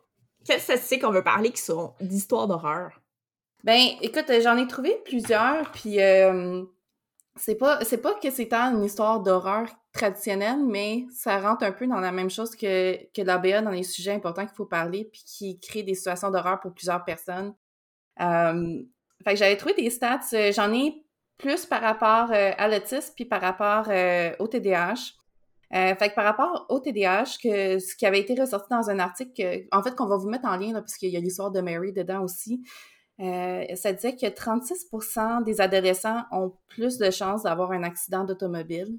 Quelles 0.46 0.62
statistiques 0.62 1.04
on 1.06 1.12
veut 1.12 1.24
parler 1.24 1.52
qui 1.52 1.62
sont 1.62 1.94
d'histoires 2.02 2.48
d'horreur? 2.48 3.00
Ben, 3.64 3.80
écoute, 4.02 4.32
j'en 4.42 4.58
ai 4.58 4.68
trouvé 4.68 5.02
plusieurs, 5.06 5.72
puis 5.72 6.02
euh, 6.02 6.64
c'est 7.36 7.56
pas 7.56 7.84
c'est 7.84 8.02
pas 8.02 8.14
que 8.14 8.32
c'est 8.32 8.48
tant 8.48 8.74
une 8.76 8.84
histoire 8.84 9.22
d'horreur 9.22 9.68
traditionnelle, 9.92 10.64
mais 10.66 11.06
ça 11.12 11.40
rentre 11.40 11.64
un 11.66 11.72
peu 11.72 11.88
dans 11.88 12.00
la 12.00 12.12
même 12.12 12.30
chose 12.30 12.56
que, 12.56 12.96
que 13.14 13.22
l'ABA 13.22 13.62
dans 13.62 13.72
les 13.72 13.84
sujets 13.84 14.14
importants 14.14 14.46
qu'il 14.46 14.56
faut 14.56 14.66
parler, 14.66 15.10
puis 15.12 15.24
qui 15.26 15.60
crée 15.60 15.84
des 15.84 15.96
situations 15.96 16.32
d'horreur 16.32 16.60
pour 16.60 16.74
plusieurs 16.74 17.04
personnes. 17.04 17.54
Euh, 18.22 18.82
fait 19.24 19.34
que 19.34 19.40
j'avais 19.40 19.58
trouvé 19.58 19.74
des 19.76 19.90
stats, 19.90 20.20
euh, 20.34 20.52
j'en 20.52 20.72
ai 20.74 21.04
plus 21.38 21.66
par 21.66 21.82
rapport 21.82 22.32
euh, 22.32 22.52
à 22.58 22.68
l'autisme, 22.68 23.14
puis 23.16 23.26
par 23.26 23.42
rapport 23.42 23.86
euh, 23.90 24.32
au 24.40 24.48
TDAH. 24.48 25.14
Euh, 25.74 25.96
fait 25.96 26.10
que 26.10 26.16
par 26.16 26.26
rapport 26.26 26.66
au 26.70 26.80
TDAH, 26.80 27.38
que, 27.44 27.80
ce 27.80 27.96
qui 27.96 28.06
avait 28.06 28.20
été 28.20 28.34
ressorti 28.40 28.68
dans 28.72 28.90
un 28.90 29.00
article, 29.00 29.32
que- 29.38 29.76
en 29.76 29.84
fait, 29.84 29.96
qu'on 29.96 30.08
va 30.08 30.18
vous 30.18 30.28
mettre 30.30 30.46
en 30.48 30.58
lien, 30.58 30.74
là, 30.74 30.82
parce 30.82 30.96
qu'il 30.98 31.10
y 31.10 31.18
a 31.18 31.20
l'histoire 31.20 31.52
de 31.52 31.62
Mary 31.62 31.94
dedans 31.94 32.24
aussi, 32.24 32.64
euh, 33.20 33.64
ça 33.76 33.94
disait 33.94 34.16
que 34.16 34.26
36% 34.26 35.42
des 35.44 35.62
adolescents 35.62 36.24
ont 36.32 36.54
plus 36.70 36.98
de 36.98 37.12
chances 37.12 37.44
d'avoir 37.44 37.72
un 37.72 37.84
accident 37.84 38.24
d'automobile. 38.24 38.98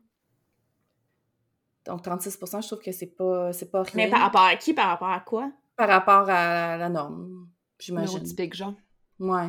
Donc 1.87 2.03
36% 2.05 2.61
je 2.63 2.67
trouve 2.67 2.81
que 2.83 2.93
c'est 2.93 3.17
pas, 3.17 3.53
c'est 3.53 3.71
pas 3.71 3.83
rien 3.83 4.05
Mais 4.05 4.11
par 4.11 4.21
rapport 4.21 4.43
à 4.45 4.55
qui? 4.57 4.75
Par 4.75 4.89
rapport 4.89 5.09
à 5.09 5.21
quoi? 5.21 5.51
par 5.77 5.89
rapport 5.89 6.29
à 6.29 6.77
la 6.77 6.91
norme, 6.91 7.49
j'imagine. 7.79 8.17
Neurotypique, 8.17 8.55
genre. 8.55 8.75
Ouais. 9.21 9.49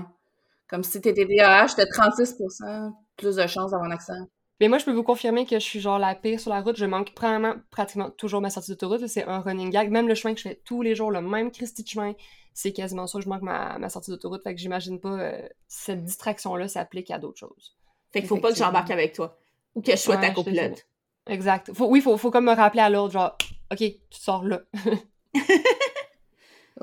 Comme 0.67 0.83
si 0.83 1.01
t'es 1.01 1.13
TDAH, 1.13 1.73
t'as 1.75 1.85
36% 1.85 2.93
plus 3.17 3.35
de 3.35 3.47
chances 3.47 3.71
d'avoir 3.71 3.89
un 3.89 3.91
accident. 3.91 4.27
Mais 4.59 4.67
moi, 4.67 4.77
je 4.77 4.85
peux 4.85 4.93
vous 4.93 5.03
confirmer 5.03 5.45
que 5.45 5.55
je 5.55 5.63
suis 5.63 5.79
genre 5.79 5.97
la 5.97 6.13
pire 6.13 6.39
sur 6.39 6.51
la 6.51 6.61
route. 6.61 6.77
Je 6.77 6.85
manque 6.85 7.13
premièrement 7.15 7.55
pratiquement 7.71 8.11
toujours 8.11 8.41
ma 8.41 8.51
sortie 8.51 8.69
d'autoroute. 8.69 9.07
C'est 9.07 9.25
un 9.25 9.39
running 9.39 9.71
gag. 9.71 9.89
Même 9.89 10.07
le 10.07 10.13
chemin 10.13 10.35
que 10.35 10.39
je 10.39 10.49
fais 10.49 10.61
tous 10.63 10.83
les 10.83 10.93
jours, 10.93 11.09
le 11.09 11.21
même 11.21 11.51
Christy 11.51 11.83
de 11.83 11.87
chemin, 11.87 12.13
c'est 12.53 12.71
quasiment 12.71 13.07
sûr 13.07 13.19
que 13.19 13.25
je 13.25 13.29
manque 13.29 13.41
ma, 13.41 13.79
ma 13.79 13.89
sortie 13.89 14.11
d'autoroute. 14.11 14.43
Fait 14.43 14.53
que 14.53 14.61
j'imagine 14.61 14.99
pas 14.99 15.19
euh, 15.19 15.41
cette 15.67 16.03
distraction-là 16.03 16.67
s'applique 16.67 17.09
à 17.09 17.17
d'autres 17.17 17.39
choses. 17.39 17.75
Fait 18.13 18.19
qu'il 18.19 18.27
faut 18.27 18.37
pas 18.37 18.51
que 18.51 18.57
j'embarque 18.57 18.91
avec 18.91 19.13
toi. 19.13 19.39
Ou 19.73 19.81
que 19.81 19.91
je 19.91 19.97
sois 19.97 20.15
Ouais, 20.15 20.21
ta 20.21 20.31
copilote. 20.31 20.85
Exact. 21.27 21.73
Faut, 21.73 21.87
oui, 21.87 22.01
faut, 22.01 22.17
faut 22.17 22.29
comme 22.29 22.45
me 22.45 22.53
rappeler 22.53 22.81
à 22.81 22.89
l'ordre, 22.89 23.13
genre, 23.13 23.37
OK, 23.71 23.77
tu 23.79 23.97
sors 24.11 24.43
là. 24.43 24.61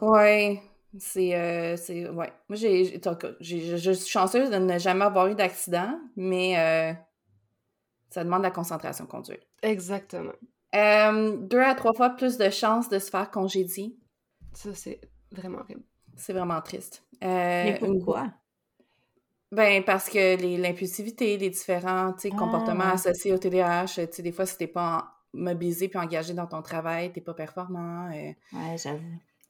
Ouais. 0.00 0.62
C'est. 0.96 1.34
euh, 1.34 1.76
c'est 1.76 2.08
ouais. 2.08 2.32
Moi, 2.48 2.56
j'ai, 2.56 2.84
je, 3.00 3.90
suis 3.92 4.08
chanceuse 4.10 4.50
de 4.50 4.56
ne 4.56 4.78
jamais 4.78 5.04
avoir 5.04 5.26
eu 5.28 5.34
d'accident, 5.34 5.98
mais 6.16 6.58
euh, 6.58 6.92
ça 8.10 8.24
demande 8.24 8.40
de 8.40 8.44
la 8.44 8.50
concentration 8.50 9.06
conduire. 9.06 9.38
Exactement. 9.62 10.32
Euh, 10.74 11.36
deux 11.36 11.60
à 11.60 11.74
trois 11.74 11.94
fois 11.94 12.10
plus 12.10 12.36
de 12.38 12.50
chances 12.50 12.88
de 12.88 12.98
se 12.98 13.10
faire 13.10 13.30
congédier. 13.30 13.96
Ça, 14.54 14.74
c'est 14.74 15.00
vraiment 15.32 15.58
horrible. 15.58 15.82
C'est 16.16 16.32
vraiment 16.32 16.60
triste. 16.62 17.04
Euh, 17.22 17.64
Mais 17.64 17.78
une- 17.82 17.98
pourquoi? 17.98 18.28
Ben, 19.50 19.82
parce 19.82 20.08
que 20.10 20.36
les- 20.36 20.58
l'impulsivité, 20.58 21.38
les 21.38 21.48
différents 21.50 22.12
Ah, 22.12 22.30
comportements 22.36 22.84
ouais. 22.84 22.92
associés 22.92 23.32
au 23.32 23.38
TDAH, 23.38 23.86
tu 23.86 24.06
sais, 24.12 24.22
des 24.22 24.32
fois, 24.32 24.44
si 24.46 24.58
t'es 24.58 24.66
pas 24.66 24.98
en- 24.98 25.38
mobilisé 25.38 25.88
puis 25.88 25.98
engagé 25.98 26.34
dans 26.34 26.46
ton 26.46 26.60
travail, 26.62 27.12
t'es 27.12 27.20
pas 27.20 27.34
performant. 27.34 28.10
euh. 28.10 28.32
Ouais, 28.52 28.76
j'avoue. 28.76 29.04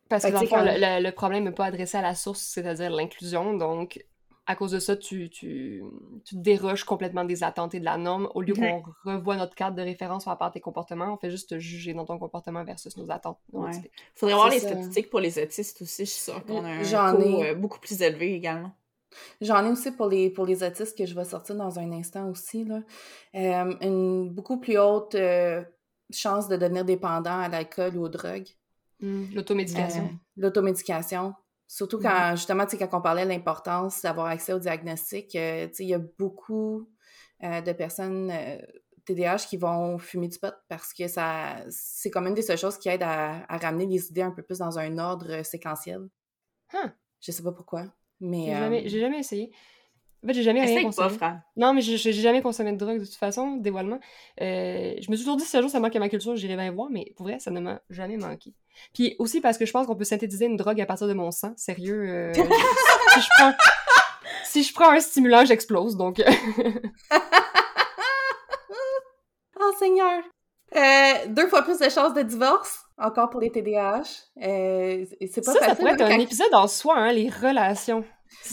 Parce 0.09 0.25
que 0.25 0.29
que, 0.29 0.35
dans 0.35 0.41
le 0.41 0.47
tu 0.47 0.51
sais, 0.51 0.57
fond, 0.59 0.65
quand- 0.65 0.73
le, 0.73 0.99
le- 0.99 1.03
le 1.09 1.13
problème 1.13 1.45
n'est 1.45 1.53
pas 1.53 1.67
adressé 1.67 1.97
à 1.99 2.03
la 2.03 2.15
source, 2.15 2.41
c'est-à-dire 2.41 2.91
l'inclusion. 2.91 3.55
Donc, 3.57 4.05
à 4.47 4.57
cause 4.57 4.71
de 4.71 4.79
ça, 4.79 4.97
tu, 4.97 5.29
tu, 5.29 5.83
tu 6.25 6.37
déroges 6.37 6.85
complètement 6.85 7.25
des 7.25 7.45
attentes 7.45 7.75
et 7.75 7.81
de 7.81 7.85
la 7.85 7.99
norme. 7.99 8.31
Au 8.35 8.41
lieu 8.41 8.55
Mhm. 8.57 8.83
qu'on 8.83 9.11
revoie 9.13 9.37
notre 9.37 9.55
cadre 9.55 9.77
de 9.77 9.83
référence 9.83 10.25
par 10.25 10.33
rapport 10.33 10.47
à 10.47 10.51
tes 10.51 10.61
comportements, 10.61 11.13
on 11.13 11.19
fait 11.19 11.31
juste 11.31 11.51
te 11.51 11.59
juger 11.59 11.93
dans 11.93 12.07
ton 12.07 12.19
comportement 12.19 12.65
versus 12.65 12.97
nos 12.97 13.11
attentes. 13.11 13.39
Ouais. 13.53 13.61
neurotypiques. 13.69 13.93
Faudrait 14.15 14.35
voir 14.37 14.49
les 14.49 14.59
ça. 14.61 14.69
statistiques 14.69 15.11
pour 15.11 15.21
les 15.21 15.39
autistes 15.39 15.83
aussi. 15.83 16.07
Je 16.07 16.11
suis 16.11 16.23
sûre 16.23 16.43
qu'on 16.47 16.65
a 16.65 16.69
un 16.69 16.83
J'en 16.83 17.15
coût 17.15 17.23
ai. 17.43 17.51
euh, 17.51 17.55
beaucoup 17.55 17.79
plus 17.79 18.01
élevé 18.01 18.33
également. 18.35 18.73
J'en 19.43 19.65
ai 19.67 19.69
aussi 19.71 19.91
pour 19.91 20.07
les, 20.09 20.31
pour 20.31 20.47
les 20.47 20.63
autistes 20.63 20.97
que 20.97 21.05
je 21.05 21.15
vais 21.15 21.25
sortir 21.25 21.55
dans 21.57 21.79
un 21.79 21.93
instant 21.93 22.29
aussi. 22.31 22.65
Là. 22.65 22.81
Euh, 23.35 23.75
une 23.83 24.31
beaucoup 24.31 24.59
plus 24.61 24.79
haute 24.79 25.15
euh, 25.15 25.63
chance 26.11 26.49
de 26.49 26.57
devenir 26.57 26.87
dépendant 26.87 27.39
à 27.39 27.49
l'alcool 27.49 27.97
ou 27.99 28.05
aux 28.05 28.09
drogues. 28.09 28.49
Hmm, 29.01 29.25
L'automédication. 29.35 30.05
Euh, 30.05 30.17
L'automédication. 30.37 31.35
Surtout 31.67 31.99
quand, 31.99 32.35
justement, 32.35 32.65
tu 32.65 32.77
sais, 32.77 32.79
quand 32.89 32.99
on 32.99 33.03
parlait 33.03 33.25
de 33.25 33.29
l'importance 33.29 34.03
d'avoir 34.03 34.29
accès 34.29 34.55
au 34.55 34.59
diagnostic, 34.59 35.35
euh, 35.37 35.69
tu 35.69 35.75
sais, 35.75 35.85
il 35.85 35.91
y 35.91 35.95
a 35.95 36.01
beaucoup 36.19 36.89
euh, 37.45 37.61
de 37.61 37.73
personnes 37.73 38.31
euh, 38.31 38.59
TDAH 39.05 39.47
qui 39.49 39.59
vont 39.59 39.99
fumer 39.99 40.29
du 40.29 40.39
pot 40.39 40.55
parce 40.69 40.93
que 40.93 41.09
ça 41.09 41.57
c'est 41.69 42.11
comme 42.11 42.27
une 42.27 42.35
des 42.35 42.43
seules 42.43 42.59
choses 42.59 42.79
qui 42.79 42.89
aide 42.89 43.03
à, 43.03 43.45
à 43.49 43.59
ramener 43.59 43.87
les 43.87 44.09
idées 44.09 44.23
un 44.23 44.31
peu 44.31 44.43
plus 44.43 44.59
dans 44.59 44.79
un 44.79 44.99
ordre 44.99 45.43
séquentiel. 45.45 46.09
Huh. 46.73 46.89
Je 47.21 47.33
sais 47.33 47.43
pas 47.43 47.53
pourquoi, 47.53 47.85
mais... 48.21 48.47
J'ai 48.47 48.55
euh, 48.55 48.59
jamais, 48.59 48.89
j'ai 48.89 49.01
jamais 49.01 49.19
essayé. 49.19 49.51
En 50.23 50.27
fait, 50.27 50.35
j'ai 50.35 50.43
jamais 50.43 50.65
rien 50.65 50.77
pas, 50.77 50.83
consommé. 50.83 51.11
frère. 51.11 51.43
Non, 51.57 51.73
mais 51.75 51.81
j'ai 51.81 51.97
j'ai 51.97 52.13
jamais 52.13 52.43
consommé 52.43 52.73
de 52.73 52.77
drogue 52.77 52.99
de 52.99 53.05
toute 53.05 53.15
façon, 53.15 53.57
dévoilement. 53.57 54.01
Euh, 54.41 54.95
je 55.01 55.11
me 55.11 55.17
suis 55.17 55.25
toujours 55.25 55.37
dit, 55.37 55.45
si 55.45 55.57
un 55.57 55.61
jour 55.61 55.71
ça 55.71 55.79
manque 55.81 55.95
à 55.95 56.01
ma 56.01 56.09
culture, 56.09 56.35
j'irai 56.35 56.57
bien 56.57 56.73
voir, 56.73 56.91
mais 56.91 57.13
pour 57.17 57.27
vrai, 57.27 57.39
ça 57.39 57.51
ne 57.53 57.61
m'a 57.61 57.81
jamais 57.89 58.17
manqué. 58.17 58.53
Puis 58.95 59.17
aussi 59.19 59.41
parce 59.41 59.59
que 59.59 59.67
je 59.67 59.73
pense 59.73 59.87
qu'on 59.87 59.97
peut 59.97 60.05
synthétiser 60.05 60.47
une 60.47 60.57
drogue 60.57 60.81
à 60.81 60.87
partir 60.87 61.07
de 61.07 61.15
mon 61.15 61.31
sang. 61.31 61.53
Sérieux, 61.57 62.05
euh, 62.09 62.33
si, 63.15 63.21
je 63.21 63.29
prends, 63.37 63.53
si 64.45 64.63
je 64.63 64.73
prends 64.75 64.91
un 64.91 65.01
stimulant, 65.01 65.45
j'explose, 65.45 65.97
donc... 65.97 66.21
euh, 66.21 66.31
Oh 69.61 69.73
Seigneur! 69.79 70.23
Euh, 70.77 71.27
deux 71.29 71.49
fois 71.49 71.63
plus 71.63 71.79
de 71.79 71.89
chances 71.89 72.13
de 72.15 72.23
divorce, 72.23 72.81
encore 72.99 73.31
pour 73.31 73.41
les 73.41 73.51
TDAH. 73.51 74.03
Euh, 74.43 75.05
c'est 75.33 75.45
pas 75.45 75.53
ça, 75.53 75.61
ça 75.61 75.67
facile. 75.69 75.77
pourrait 75.79 75.93
être 75.95 76.01
hein, 76.03 76.07
un 76.07 76.17
quand- 76.17 76.21
épisode 76.23 76.55
en 76.55 76.69
soi, 76.69 76.97
hein, 76.97 77.13
les 77.13 77.29
relations. 77.31 78.05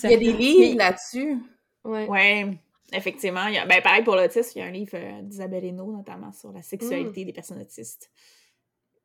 Il 0.03 0.11
y 0.11 0.13
a 0.13 0.17
des 0.17 0.31
livres 0.31 0.77
là-dessus. 0.77 1.37
Ouais. 1.83 2.07
Ouais, 2.07 2.57
effectivement. 2.93 3.45
il 3.47 3.55
y 3.55 3.57
a- 3.57 3.65
ben, 3.65 3.81
pareil 3.81 4.03
pour 4.03 4.15
l'autisme, 4.15 4.51
il 4.55 4.59
y 4.59 4.61
a 4.63 4.65
un 4.67 4.71
livre 4.71 4.95
euh, 4.95 5.21
d'Isabelle 5.23 5.65
Hainaut, 5.65 5.91
notamment, 5.91 6.31
sur 6.31 6.51
la 6.53 6.61
sexualité 6.61 7.25
des 7.25 7.33
personnes 7.33 7.61
autistes. 7.61 8.09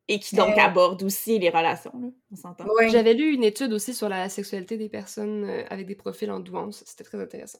Et 0.07 0.19
qui 0.19 0.35
donc 0.35 0.57
Euh. 0.57 0.61
aborde 0.61 1.03
aussi 1.03 1.39
les 1.39 1.49
relations, 1.49 1.91
là, 2.01 2.07
on 2.31 2.35
s'entend. 2.35 2.65
J'avais 2.89 3.13
lu 3.13 3.33
une 3.33 3.43
étude 3.43 3.71
aussi 3.71 3.93
sur 3.93 4.09
la 4.09 4.27
sexualité 4.29 4.77
des 4.77 4.89
personnes 4.89 5.45
euh, 5.45 5.63
avec 5.69 5.85
des 5.87 5.95
profils 5.95 6.29
en 6.31 6.39
douance. 6.39 6.83
C'était 6.85 7.03
très 7.03 7.21
intéressant. 7.21 7.59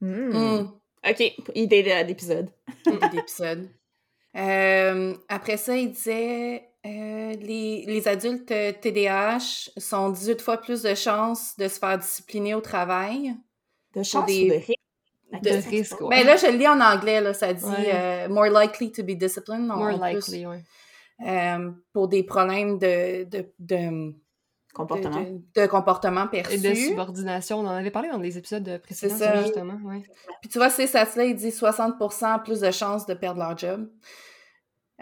Hmm. 0.00 0.30
Mm. 0.32 0.72
OK, 1.08 1.32
idée 1.54 1.82
de- 1.82 2.06
d'épisode. 2.06 2.50
Idée 2.86 2.98
d'épisode. 3.12 3.68
Euh, 4.36 5.14
après 5.28 5.56
ça, 5.56 5.76
il 5.76 5.90
disait 5.92 6.68
euh, 6.86 7.32
les, 7.34 7.84
les 7.86 8.08
adultes 8.08 8.46
TDAH 8.80 9.70
sont 9.76 10.10
18 10.10 10.40
fois 10.40 10.58
plus 10.58 10.82
de 10.82 10.94
chances 10.94 11.56
de 11.56 11.68
se 11.68 11.78
faire 11.78 11.98
discipliner 11.98 12.54
au 12.54 12.60
travail. 12.60 13.34
De 13.94 14.02
chance 14.02 14.26
des- 14.26 14.44
ou 14.44 14.48
de 14.48 14.54
risque? 14.54 14.76
De 15.42 15.68
risque, 15.70 16.00
ouais. 16.00 16.08
Ben 16.18 16.26
là, 16.26 16.36
je 16.36 16.46
le 16.46 16.58
lis 16.58 16.66
en 16.68 16.80
anglais, 16.80 17.20
là, 17.20 17.32
ça 17.34 17.52
dit 17.54 17.64
Ouais. 17.64 17.90
euh, 17.94 18.28
more 18.28 18.46
likely 18.46 18.90
to 18.92 19.02
be 19.02 19.12
disciplined. 19.16 19.66
More 19.68 19.96
plus, 19.98 20.14
likely, 20.30 20.46
ouais. 20.46 20.62
Euh, 21.26 21.70
pour 21.92 22.08
des 22.08 22.22
problèmes 22.22 22.78
de, 22.78 23.24
de, 23.24 23.52
de, 23.58 24.14
Comportement. 24.72 25.20
de, 25.22 25.60
de 25.62 25.66
comportement 25.66 26.28
perçu. 26.28 26.54
Et 26.54 26.58
de 26.58 26.74
subordination. 26.74 27.58
On 27.58 27.66
en 27.66 27.70
avait 27.70 27.90
parlé 27.90 28.08
dans 28.08 28.18
des 28.18 28.38
épisodes 28.38 28.80
précédents, 28.82 29.16
C'est 29.18 29.24
ça. 29.24 29.42
justement. 29.42 29.78
Ouais. 29.84 30.02
Puis 30.40 30.48
tu 30.48 30.58
vois, 30.58 30.70
ces 30.70 30.86
stats-là, 30.86 31.24
ils 31.24 31.34
disent 31.34 31.60
60% 31.60 32.42
plus 32.44 32.60
de 32.60 32.70
chances 32.70 33.04
de 33.06 33.14
perdre 33.14 33.40
leur 33.40 33.58
job. 33.58 33.88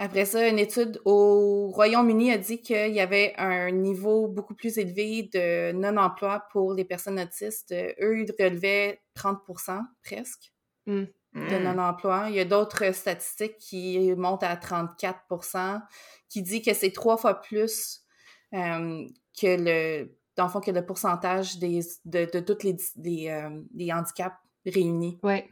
Après 0.00 0.24
ça, 0.26 0.46
une 0.48 0.60
étude 0.60 1.00
au 1.04 1.70
Royaume-Uni 1.74 2.30
a 2.32 2.38
dit 2.38 2.60
qu'il 2.62 2.92
y 2.94 3.00
avait 3.00 3.34
un 3.36 3.72
niveau 3.72 4.28
beaucoup 4.28 4.54
plus 4.54 4.78
élevé 4.78 5.28
de 5.34 5.72
non-emploi 5.72 6.44
pour 6.52 6.72
les 6.72 6.84
personnes 6.84 7.18
autistes. 7.18 7.72
Euh, 7.72 7.92
Eux, 8.00 8.20
ils 8.20 8.32
relevaient 8.42 9.00
30% 9.16 9.80
presque 10.04 10.52
De 11.51 11.59
Hmm. 11.59 11.62
non-emploi. 11.64 12.26
Il 12.28 12.34
y 12.34 12.41
a 12.41 12.45
d'autres 12.45 12.93
statistiques 12.95 13.57
qui 13.59 14.12
montent 14.16 14.43
à 14.43 14.57
34%, 14.57 15.80
qui 16.28 16.43
dit 16.43 16.62
que 16.62 16.74
c'est 16.74 16.93
trois 16.93 17.16
fois 17.16 17.41
plus 17.41 18.03
euh, 18.55 19.07
que 19.41 19.47
le 19.59 20.18
dans 20.36 20.45
le 20.45 20.51
fond, 20.51 20.61
que 20.61 20.70
le 20.70 20.86
pourcentage 20.86 21.59
des, 21.59 21.80
de, 22.05 22.28
de 22.32 22.39
tous 22.39 22.62
les, 22.62 22.76
les, 22.97 23.28
euh, 23.28 23.93
handicaps 23.93 24.36
réunis. 24.64 25.18
Ouais. 25.24 25.49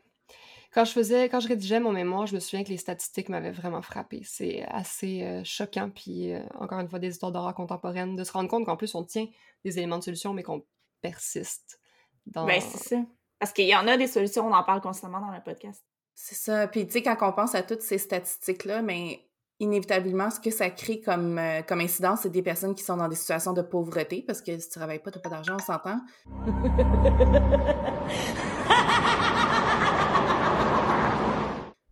Quand 0.73 0.85
je 0.85 0.93
faisais, 0.93 1.29
quand 1.29 1.41
je 1.41 1.49
rédigeais 1.49 1.81
mon 1.81 1.91
mémoire, 1.91 2.27
je 2.27 2.35
me 2.35 2.41
souviens 2.41 2.63
que 2.63 2.69
les 2.69 2.77
statistiques 2.77 3.29
m'avaient 3.29 3.51
vraiment 3.51 3.83
frappé. 3.83 4.21
C'est 4.25 4.63
assez 4.69 5.23
euh, 5.23 5.43
choquant, 5.43 5.91
puis 5.91 6.33
euh, 6.33 6.41
encore 6.55 6.79
une 6.79 6.89
fois, 6.89 7.01
des 7.01 7.09
histoires 7.09 7.33
d'horreur 7.33 7.55
contemporaines, 7.55 8.15
de 8.15 8.23
se 8.23 8.31
rendre 8.31 8.49
compte 8.49 8.65
qu'en 8.65 8.77
plus, 8.77 8.95
on 8.95 9.03
tient 9.03 9.27
des 9.65 9.79
éléments 9.79 9.99
de 9.99 10.05
solution, 10.05 10.35
mais 10.35 10.45
qu'on 10.45 10.65
persiste 11.01 11.81
dans... 12.27 12.47
Ben, 12.47 12.61
c'est 12.61 12.79
ça. 12.79 12.97
Parce 13.39 13.53
qu'il 13.53 13.67
y 13.69 13.77
en 13.77 13.87
a 13.87 13.97
des 13.97 14.07
solutions, 14.07 14.47
on 14.47 14.53
en 14.55 14.65
parle 14.65 14.81
constamment 14.81 15.21
dans 15.21 15.31
le 15.31 15.43
podcast. 15.45 15.83
C'est 16.15 16.35
ça. 16.35 16.67
Puis, 16.69 16.87
tu 16.87 16.93
sais, 16.95 17.03
quand 17.03 17.17
on 17.21 17.33
pense 17.33 17.55
à 17.55 17.63
toutes 17.63 17.83
ces 17.83 17.99
statistiques-là, 17.99 18.81
mais 18.83 19.21
inévitablement, 19.61 20.31
ce 20.31 20.41
que 20.41 20.51
ça 20.51 20.71
crée 20.71 21.01
comme, 21.01 21.39
euh, 21.39 21.63
comme 21.63 21.81
incidence, 21.81 22.21
c'est 22.23 22.31
des 22.31 22.43
personnes 22.43 22.75
qui 22.75 22.83
sont 22.85 22.97
dans 22.97 23.09
des 23.09 23.17
situations 23.17 23.53
de 23.53 23.63
pauvreté, 23.63 24.25
parce 24.27 24.41
que 24.41 24.59
si 24.59 24.69
tu 24.69 24.79
travailles 24.79 25.01
pas, 25.03 25.11
tu 25.11 25.21
pas 25.21 25.29
d'argent, 25.29 25.57
on 25.57 25.59
s'entend. 25.59 25.99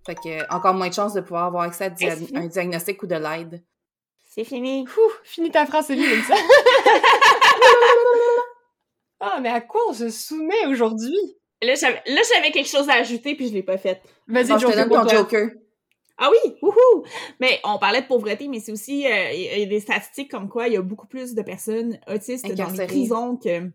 Fait 0.06 0.14
que, 0.16 0.54
encore 0.54 0.74
moins 0.74 0.88
de 0.88 0.94
chances 0.94 1.14
de 1.14 1.20
pouvoir 1.22 1.44
avoir 1.44 1.62
accès 1.64 1.84
à 1.84 1.90
dia- 1.90 2.14
fini. 2.16 2.36
un 2.36 2.46
diagnostic 2.46 3.02
ou 3.02 3.06
de 3.06 3.14
l'aide. 3.14 3.64
C'est 4.28 4.44
fini. 4.44 4.86
Ouh, 4.98 5.10
finis 5.22 5.50
ta 5.50 5.64
phrase, 5.64 5.86
c'est 5.86 5.96
ça. 6.22 6.34
ah, 9.36 9.40
mais 9.40 9.48
à 9.48 9.60
quoi 9.60 9.80
on 9.88 9.92
se 9.92 10.08
soumet 10.10 10.66
aujourd'hui? 10.68 11.16
Là, 11.62 11.74
j'avais 11.74 12.02
là, 12.06 12.20
j'avais 12.32 12.50
quelque 12.50 12.68
chose 12.68 12.88
à 12.88 12.94
ajouter, 12.94 13.34
puis 13.34 13.48
je 13.48 13.54
l'ai 13.54 13.62
pas 13.62 13.78
fait. 13.78 14.02
Vas-y, 14.28 14.48
Bon, 14.48 14.58
je 14.58 14.66
te 14.66 14.72
donne 14.76 14.88
ton 14.90 15.02
toi. 15.02 15.14
Joker. 15.14 15.48
Ah 16.18 16.30
oui, 16.30 16.54
wouhou! 16.62 17.04
Mais 17.40 17.60
on 17.64 17.78
parlait 17.78 18.02
de 18.02 18.06
pauvreté, 18.06 18.46
mais 18.48 18.60
c'est 18.60 18.70
aussi 18.72 19.06
euh, 19.06 19.32
il 19.32 19.40
y 19.40 19.48
a- 19.48 19.54
il 19.56 19.60
y 19.60 19.62
a 19.64 19.66
des 19.66 19.80
statistiques 19.80 20.30
comme 20.30 20.48
quoi 20.48 20.68
il 20.68 20.74
y 20.74 20.76
a 20.76 20.82
beaucoup 20.82 21.06
plus 21.08 21.34
de 21.34 21.42
personnes 21.42 21.98
autistes 22.06 22.46
dans 22.54 22.64
les 22.68 22.76
prisons 22.86 23.36
que 23.36 23.70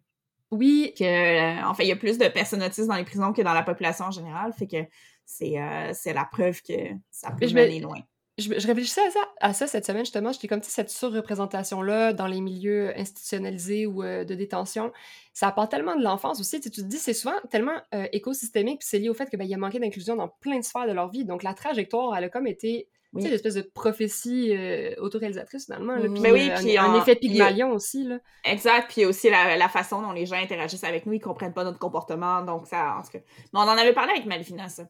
Oui, 0.51 0.93
que 0.97 1.03
euh, 1.03 1.63
en 1.67 1.73
fait 1.73 1.83
il 1.83 1.89
y 1.89 1.91
a 1.91 1.95
plus 1.97 2.17
de 2.17 2.27
personnes 2.29 2.63
autistes 2.63 2.87
dans 2.87 2.95
les 2.95 3.03
prisons 3.03 3.33
que 3.33 3.41
dans 3.41 3.53
la 3.53 3.63
population 3.63 4.05
en 4.05 4.11
général, 4.11 4.53
fait 4.53 4.67
que 4.67 4.77
c'est 5.25 5.59
euh, 5.59 5.91
c'est 5.93 6.13
la 6.13 6.25
preuve 6.25 6.61
que 6.61 6.73
ça 7.11 7.31
peut 7.31 7.45
je 7.47 7.53
me- 7.55 7.61
mener 7.61 7.79
loin. 7.81 7.97
Je, 8.39 8.59
je 8.59 8.67
réfléchissais 8.67 9.01
à 9.05 9.11
ça, 9.11 9.19
à 9.41 9.53
ça 9.53 9.67
cette 9.67 9.85
semaine, 9.85 10.03
justement. 10.05 10.31
J'étais 10.31 10.47
comme, 10.47 10.61
tu 10.61 10.67
sais, 10.69 10.73
cette 10.75 10.89
surreprésentation-là 10.89 12.13
dans 12.13 12.27
les 12.27 12.41
milieux 12.41 12.97
institutionnalisés 12.97 13.85
ou 13.85 14.03
euh, 14.03 14.23
de 14.23 14.35
détention, 14.35 14.91
ça 15.33 15.47
apporte 15.47 15.71
tellement 15.71 15.95
de 15.95 16.03
l'enfance 16.03 16.39
aussi. 16.39 16.57
Tu, 16.59 16.63
sais, 16.63 16.69
tu 16.71 16.81
te 16.81 16.87
dis, 16.87 16.97
c'est 16.97 17.13
souvent 17.13 17.35
tellement 17.49 17.79
euh, 17.93 18.07
écosystémique, 18.11 18.79
puis 18.79 18.87
c'est 18.89 18.99
lié 18.99 19.09
au 19.09 19.13
fait 19.13 19.29
qu'il 19.29 19.41
y 19.43 19.53
a 19.53 19.57
manqué 19.57 19.79
d'inclusion 19.79 20.15
dans 20.15 20.27
plein 20.27 20.57
de 20.59 20.63
sphères 20.63 20.87
de 20.87 20.91
leur 20.93 21.09
vie. 21.09 21.25
Donc, 21.25 21.43
la 21.43 21.53
trajectoire, 21.53 22.15
elle 22.17 22.23
a 22.25 22.29
comme 22.29 22.47
été, 22.47 22.87
Oui. 23.13 23.21
tu 23.21 23.25
sais, 23.27 23.31
l'espèce 23.31 23.55
de 23.55 23.61
prophétie 23.61 24.55
euh, 24.55 24.93
autoréalisatrice, 24.99 25.65
finalement. 25.65 25.95
là. 25.95 26.07
Mhm. 26.07 26.13
Puis, 26.13 26.23
Ben 26.23 26.33
oui, 26.33 26.49
euh, 26.51 26.55
puis 26.57 26.77
un, 26.77 26.83
un 26.85 26.93
en- 26.95 27.01
effet 27.01 27.11
a- 27.11 27.15
Pygmalion 27.15 27.71
aussi, 27.71 28.03
là. 28.03 28.19
Exact, 28.45 28.89
puis 28.91 29.05
aussi 29.05 29.29
la, 29.29 29.57
la 29.57 29.69
façon 29.69 30.01
dont 30.01 30.11
les 30.11 30.25
gens 30.25 30.35
interagissent 30.37 30.83
avec 30.83 31.05
nous, 31.05 31.13
ils 31.13 31.19
comprennent 31.21 31.53
pas 31.53 31.63
notre 31.63 31.79
comportement, 31.79 32.41
donc 32.43 32.67
ça 32.67 32.95
en 32.97 33.01
tout 33.03 33.11
cas. 33.11 33.19
Mais 33.53 33.59
on 33.59 33.63
en 33.63 33.77
avait 33.77 33.93
parlé 33.93 34.11
avec 34.11 34.25
Malvina 34.25 34.69
ça. 34.69 34.83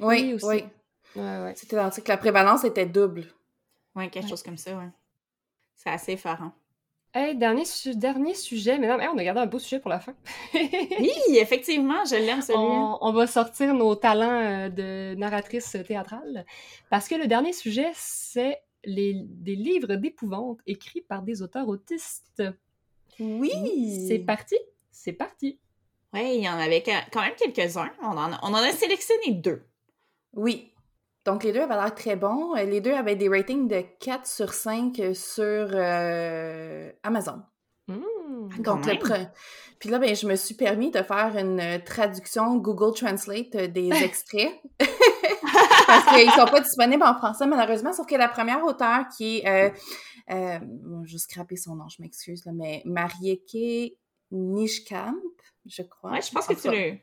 Oui, 0.00 0.22
Oui, 0.24 0.34
aussi. 0.34 0.46
oui. 0.46 0.64
Ouais, 1.16 1.42
ouais. 1.44 1.52
C'était 1.56 1.76
dans 1.76 1.90
que 1.90 2.00
la 2.08 2.16
prévalence 2.16 2.64
était 2.64 2.86
double. 2.86 3.24
Ouais, 3.94 4.08
quelque 4.10 4.24
Ouais. 4.24 4.30
chose 4.30 4.42
comme 4.42 4.56
ça, 4.58 4.76
ouais. 4.76 4.88
C'est 5.74 5.90
assez 5.90 6.12
effarant. 6.12 6.52
Hey, 7.14 7.34
dernier, 7.36 7.64
su- 7.64 7.96
dernier 7.96 8.34
sujet. 8.34 8.76
Mais 8.78 8.88
non, 8.88 8.98
on 9.14 9.16
a 9.18 9.24
gardé 9.24 9.40
un 9.40 9.46
beau 9.46 9.58
sujet 9.58 9.80
pour 9.80 9.88
la 9.90 10.00
fin. 10.00 10.14
Oui, 10.54 11.12
effectivement, 11.38 12.04
je 12.04 12.16
l'aime 12.16 12.42
celui-là. 12.42 12.60
on, 12.62 12.98
on 13.00 13.12
va 13.12 13.26
sortir 13.26 13.72
nos 13.72 13.94
talents 13.94 14.28
euh, 14.42 14.68
de 14.68 15.14
narratrice 15.16 15.76
théâtrale. 15.86 16.44
Parce 16.90 17.08
que 17.08 17.14
le 17.14 17.26
dernier 17.26 17.52
sujet, 17.54 17.90
c'est 17.94 18.58
les, 18.84 19.14
des 19.24 19.56
livres 19.56 19.94
d'épouvante 19.96 20.58
écrits 20.66 21.00
par 21.00 21.22
des 21.22 21.40
auteurs 21.40 21.68
autistes. 21.68 22.42
Oui! 23.18 24.06
C'est 24.08 24.18
parti? 24.18 24.56
C'est 24.90 25.12
parti. 25.14 25.58
Ouais, 26.12 26.36
il 26.36 26.42
y 26.44 26.48
en 26.48 26.58
avait 26.58 26.82
quand 26.82 27.00
quand 27.12 27.20
même 27.22 27.34
quelques-uns. 27.36 27.90
On 28.02 28.06
en, 28.08 28.32
a, 28.32 28.38
on 28.42 28.48
en 28.48 28.54
a 28.54 28.72
sélectionné 28.72 29.32
deux. 29.32 29.62
Oui. 30.34 30.72
Donc, 31.26 31.44
les 31.44 31.52
deux 31.52 31.60
avaient 31.60 31.74
l'air 31.74 31.94
très 31.94 32.16
bons. 32.16 32.54
Euh, 32.56 32.64
Les 32.64 32.80
deux 32.80 32.92
avaient 32.94 33.16
des 33.16 33.28
ratings 33.28 33.68
de 33.68 33.82
4 34.00 34.26
sur 34.26 34.54
5 34.54 35.00
sur 35.14 35.42
euh, 35.44 36.90
Amazon. 37.02 37.42
Quand 38.64 38.76
Donc, 38.76 38.86
le 38.86 38.92
pre- 38.94 39.30
Puis 39.78 39.88
là, 39.90 39.98
ben, 39.98 40.14
je 40.14 40.26
me 40.26 40.34
suis 40.36 40.54
permis 40.54 40.90
de 40.90 41.02
faire 41.02 41.36
une 41.36 41.60
euh, 41.60 41.78
traduction 41.84 42.56
Google 42.56 42.94
Translate 42.96 43.54
euh, 43.56 43.66
des 43.68 43.90
extraits. 44.04 44.52
Parce 45.86 46.16
qu'ils 46.16 46.30
sont 46.30 46.46
pas 46.46 46.60
disponibles 46.60 47.02
en 47.04 47.14
français, 47.16 47.46
malheureusement. 47.46 47.92
Sauf 47.92 48.06
que 48.06 48.16
la 48.16 48.28
première 48.28 48.64
auteure 48.64 49.04
qui 49.16 49.38
est... 49.38 49.46
Euh, 49.46 49.70
euh, 50.30 50.58
bon, 50.62 51.04
je 51.04 51.12
vais 51.12 51.18
scraper 51.18 51.56
son 51.56 51.76
nom, 51.76 51.88
je 51.88 52.02
m'excuse, 52.02 52.44
là, 52.44 52.52
mais 52.52 52.82
Marieke 52.84 53.94
Nishkamp, 54.32 55.14
je 55.64 55.82
crois. 55.82 56.10
Ouais, 56.12 56.22
je 56.22 56.32
pense 56.32 56.46
que 56.48 56.54
tu 56.54 56.68
l'as. 56.68 56.94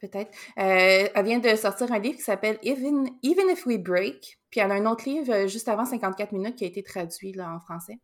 Peut-être. 0.00 0.30
Euh, 0.58 1.08
elle 1.14 1.24
vient 1.24 1.38
de 1.38 1.54
sortir 1.56 1.92
un 1.92 1.98
livre 1.98 2.16
qui 2.16 2.22
s'appelle 2.22 2.58
Even, 2.62 3.08
Even 3.22 3.50
If 3.50 3.66
We 3.66 3.78
Break. 3.78 4.38
Puis 4.50 4.60
elle 4.60 4.70
a 4.72 4.74
un 4.74 4.86
autre 4.86 5.08
livre 5.08 5.32
euh, 5.32 5.46
juste 5.46 5.68
avant 5.68 5.84
54 5.84 6.32
minutes 6.32 6.56
qui 6.56 6.64
a 6.64 6.68
été 6.68 6.82
traduit 6.82 7.32
là, 7.32 7.54
en 7.54 7.60
français. 7.60 7.98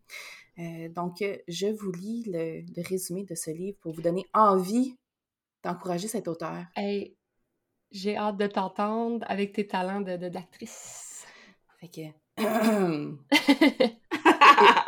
Euh, 0.59 0.89
donc, 0.91 1.25
je 1.49 1.67
vous 1.67 1.93
lis 1.93 2.25
le, 2.27 2.61
le 2.61 2.89
résumé 2.89 3.25
de 3.25 3.35
ce 3.35 3.51
livre 3.51 3.79
pour 3.81 3.93
vous 3.95 4.03
donner 4.03 4.25
envie 4.35 4.97
d'encourager 5.65 6.07
cet 6.09 6.29
auteur. 6.29 6.65
Hey, 6.77 7.17
j'ai 7.91 8.17
hâte 8.17 8.37
de 8.37 8.47
t'entendre 8.47 9.25
avec 9.29 9.53
tes 9.55 9.67
talents 9.67 10.01
de, 10.03 10.17
de- 10.17 10.29
d'actrice. 10.29 11.25
Fait 11.81 11.89
que. 11.89 12.01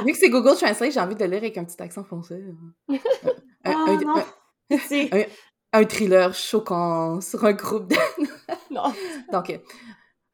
Vu 0.05 0.13
que 0.13 0.19
c'est 0.19 0.31
Google 0.31 0.57
Translate, 0.57 0.93
j'ai 0.93 1.01
envie 1.01 1.15
de 1.15 1.25
le 1.25 1.31
lire 1.31 1.39
avec 1.39 1.59
un 1.59 1.65
petit 1.65 1.81
accent 1.83 2.05
français. 2.05 2.43
Un, 2.89 2.99
Ah, 3.65 3.85
un- 3.89 3.97
non. 4.01 4.17
un- 4.71 4.79
C'est- 4.79 5.11
un 5.73 5.85
thriller 5.85 6.35
choquant 6.35 7.21
sur 7.21 7.45
un 7.45 7.53
groupe 7.53 7.89
de... 7.89 7.97
non. 8.71 8.93
Donc, 9.33 9.53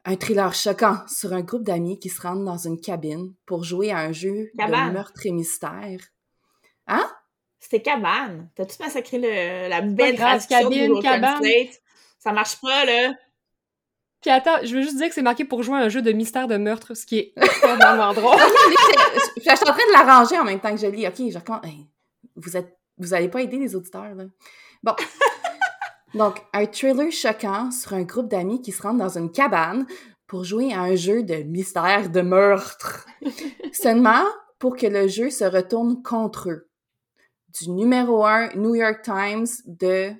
un 0.04 0.16
thriller 0.16 0.54
choquant 0.54 0.98
sur 1.08 1.32
un 1.32 1.40
groupe 1.40 1.64
d'amis 1.64 1.98
qui 1.98 2.08
se 2.08 2.20
rendent 2.20 2.44
dans 2.44 2.58
une 2.58 2.80
cabine 2.80 3.34
pour 3.46 3.64
jouer 3.64 3.90
à 3.90 3.98
un 3.98 4.12
jeu 4.12 4.50
Cabane. 4.56 4.88
de 4.88 4.92
meurtre 4.94 5.26
et 5.26 5.32
mystère. 5.32 6.00
Hein? 6.86 7.10
C'était 7.58 7.80
cabane. 7.80 8.50
T'as-tu 8.54 8.76
massacré 8.82 9.18
le, 9.18 9.68
la 9.70 9.80
belle 9.80 10.16
grave, 10.16 10.46
cabine, 10.46 11.00
cabane. 11.00 11.42
Ça 12.18 12.32
marche 12.32 12.60
pas, 12.60 12.84
là. 12.84 13.14
Puis 14.20 14.30
attends, 14.30 14.56
je 14.62 14.74
veux 14.74 14.82
juste 14.82 14.96
dire 14.96 15.08
que 15.08 15.14
c'est 15.14 15.22
marqué 15.22 15.44
pour 15.44 15.62
jouer 15.62 15.78
à 15.78 15.82
un 15.82 15.88
jeu 15.88 16.00
de 16.00 16.12
mystère 16.12 16.48
de 16.48 16.56
meurtre, 16.56 16.94
ce 16.94 17.04
qui 17.04 17.18
est 17.18 17.32
extrêmement 17.36 18.12
drôle. 18.14 18.38
je, 19.36 19.42
je 19.50 19.56
suis 19.56 19.68
en 19.68 19.72
train 19.72 19.74
de 19.74 19.92
l'arranger 19.92 20.38
en 20.38 20.44
même 20.44 20.60
temps 20.60 20.70
que 20.70 20.80
je 20.80 20.86
lis. 20.86 21.06
OK, 21.06 21.16
je. 21.16 21.68
Hey, 21.68 21.86
vous 22.36 22.56
êtes, 22.56 22.78
vous 22.98 23.12
allez 23.12 23.28
pas 23.28 23.42
aider 23.42 23.58
les 23.58 23.74
auditeurs, 23.74 24.14
là. 24.14 24.24
Bon. 24.84 24.94
Donc, 26.14 26.42
un 26.52 26.66
thriller 26.66 27.10
choquant 27.10 27.70
sur 27.70 27.94
un 27.94 28.02
groupe 28.02 28.28
d'amis 28.28 28.60
qui 28.60 28.70
se 28.70 28.82
rendent 28.82 28.98
dans 28.98 29.16
une 29.16 29.32
cabane 29.32 29.86
pour 30.26 30.44
jouer 30.44 30.74
à 30.74 30.82
un 30.82 30.94
jeu 30.94 31.22
de 31.22 31.36
mystère 31.36 32.10
de 32.10 32.20
meurtre. 32.20 33.06
Seulement 33.72 34.22
pour 34.58 34.76
que 34.76 34.86
le 34.86 35.08
jeu 35.08 35.30
se 35.30 35.44
retourne 35.44 36.02
contre 36.02 36.50
eux. 36.50 36.68
Du 37.58 37.70
numéro 37.70 38.26
1 38.26 38.56
New 38.56 38.74
York 38.74 39.00
Times 39.02 39.46
de 39.64 40.12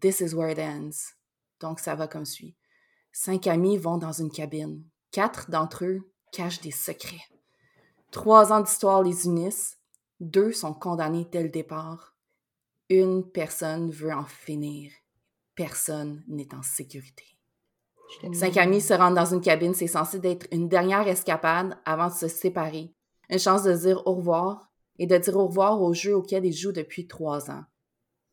This 0.00 0.20
is 0.20 0.34
where 0.34 0.50
it 0.50 0.58
ends. 0.58 1.12
Donc, 1.60 1.78
ça 1.78 1.94
va 1.94 2.08
comme 2.08 2.24
suit. 2.24 2.56
Cinq 3.12 3.46
amis 3.46 3.76
vont 3.76 3.98
dans 3.98 4.12
une 4.12 4.30
cabine. 4.30 4.82
Quatre 5.10 5.50
d'entre 5.50 5.84
eux 5.84 6.00
cachent 6.32 6.62
des 6.62 6.70
secrets. 6.70 7.26
Trois 8.10 8.54
ans 8.54 8.60
d'histoire 8.60 9.02
les 9.02 9.26
unissent. 9.26 9.76
Deux 10.18 10.52
sont 10.52 10.72
condamnés 10.72 11.28
dès 11.30 11.42
le 11.42 11.50
départ. 11.50 12.07
Une 12.90 13.22
personne 13.30 13.90
veut 13.90 14.14
en 14.14 14.24
finir. 14.24 14.90
Personne 15.54 16.24
n'est 16.26 16.54
en 16.54 16.62
sécurité. 16.62 17.24
Cinq 18.32 18.56
amis 18.56 18.80
se 18.80 18.94
rendent 18.94 19.14
dans 19.14 19.34
une 19.34 19.42
cabine. 19.42 19.74
C'est 19.74 19.86
censé 19.86 20.18
être 20.22 20.46
une 20.52 20.70
dernière 20.70 21.06
escapade 21.06 21.76
avant 21.84 22.08
de 22.08 22.14
se 22.14 22.28
séparer. 22.28 22.94
Une 23.28 23.38
chance 23.38 23.64
de 23.64 23.74
dire 23.74 24.06
au 24.06 24.14
revoir 24.14 24.70
et 24.98 25.06
de 25.06 25.18
dire 25.18 25.36
au 25.36 25.48
revoir 25.48 25.82
au 25.82 25.92
jeu 25.92 26.16
auquel 26.16 26.46
ils 26.46 26.56
jouent 26.56 26.72
depuis 26.72 27.06
trois 27.06 27.50
ans. 27.50 27.64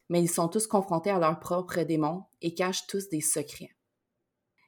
Mais 0.07 0.21
ils 0.21 0.29
sont 0.29 0.47
tous 0.47 0.67
confrontés 0.67 1.09
à 1.09 1.19
leurs 1.19 1.41
propres 1.41 1.81
démons 1.81 2.23
et 2.41 2.53
cachent 2.53 2.87
tous 2.87 3.09
des 3.09 3.19
secrets. 3.19 3.75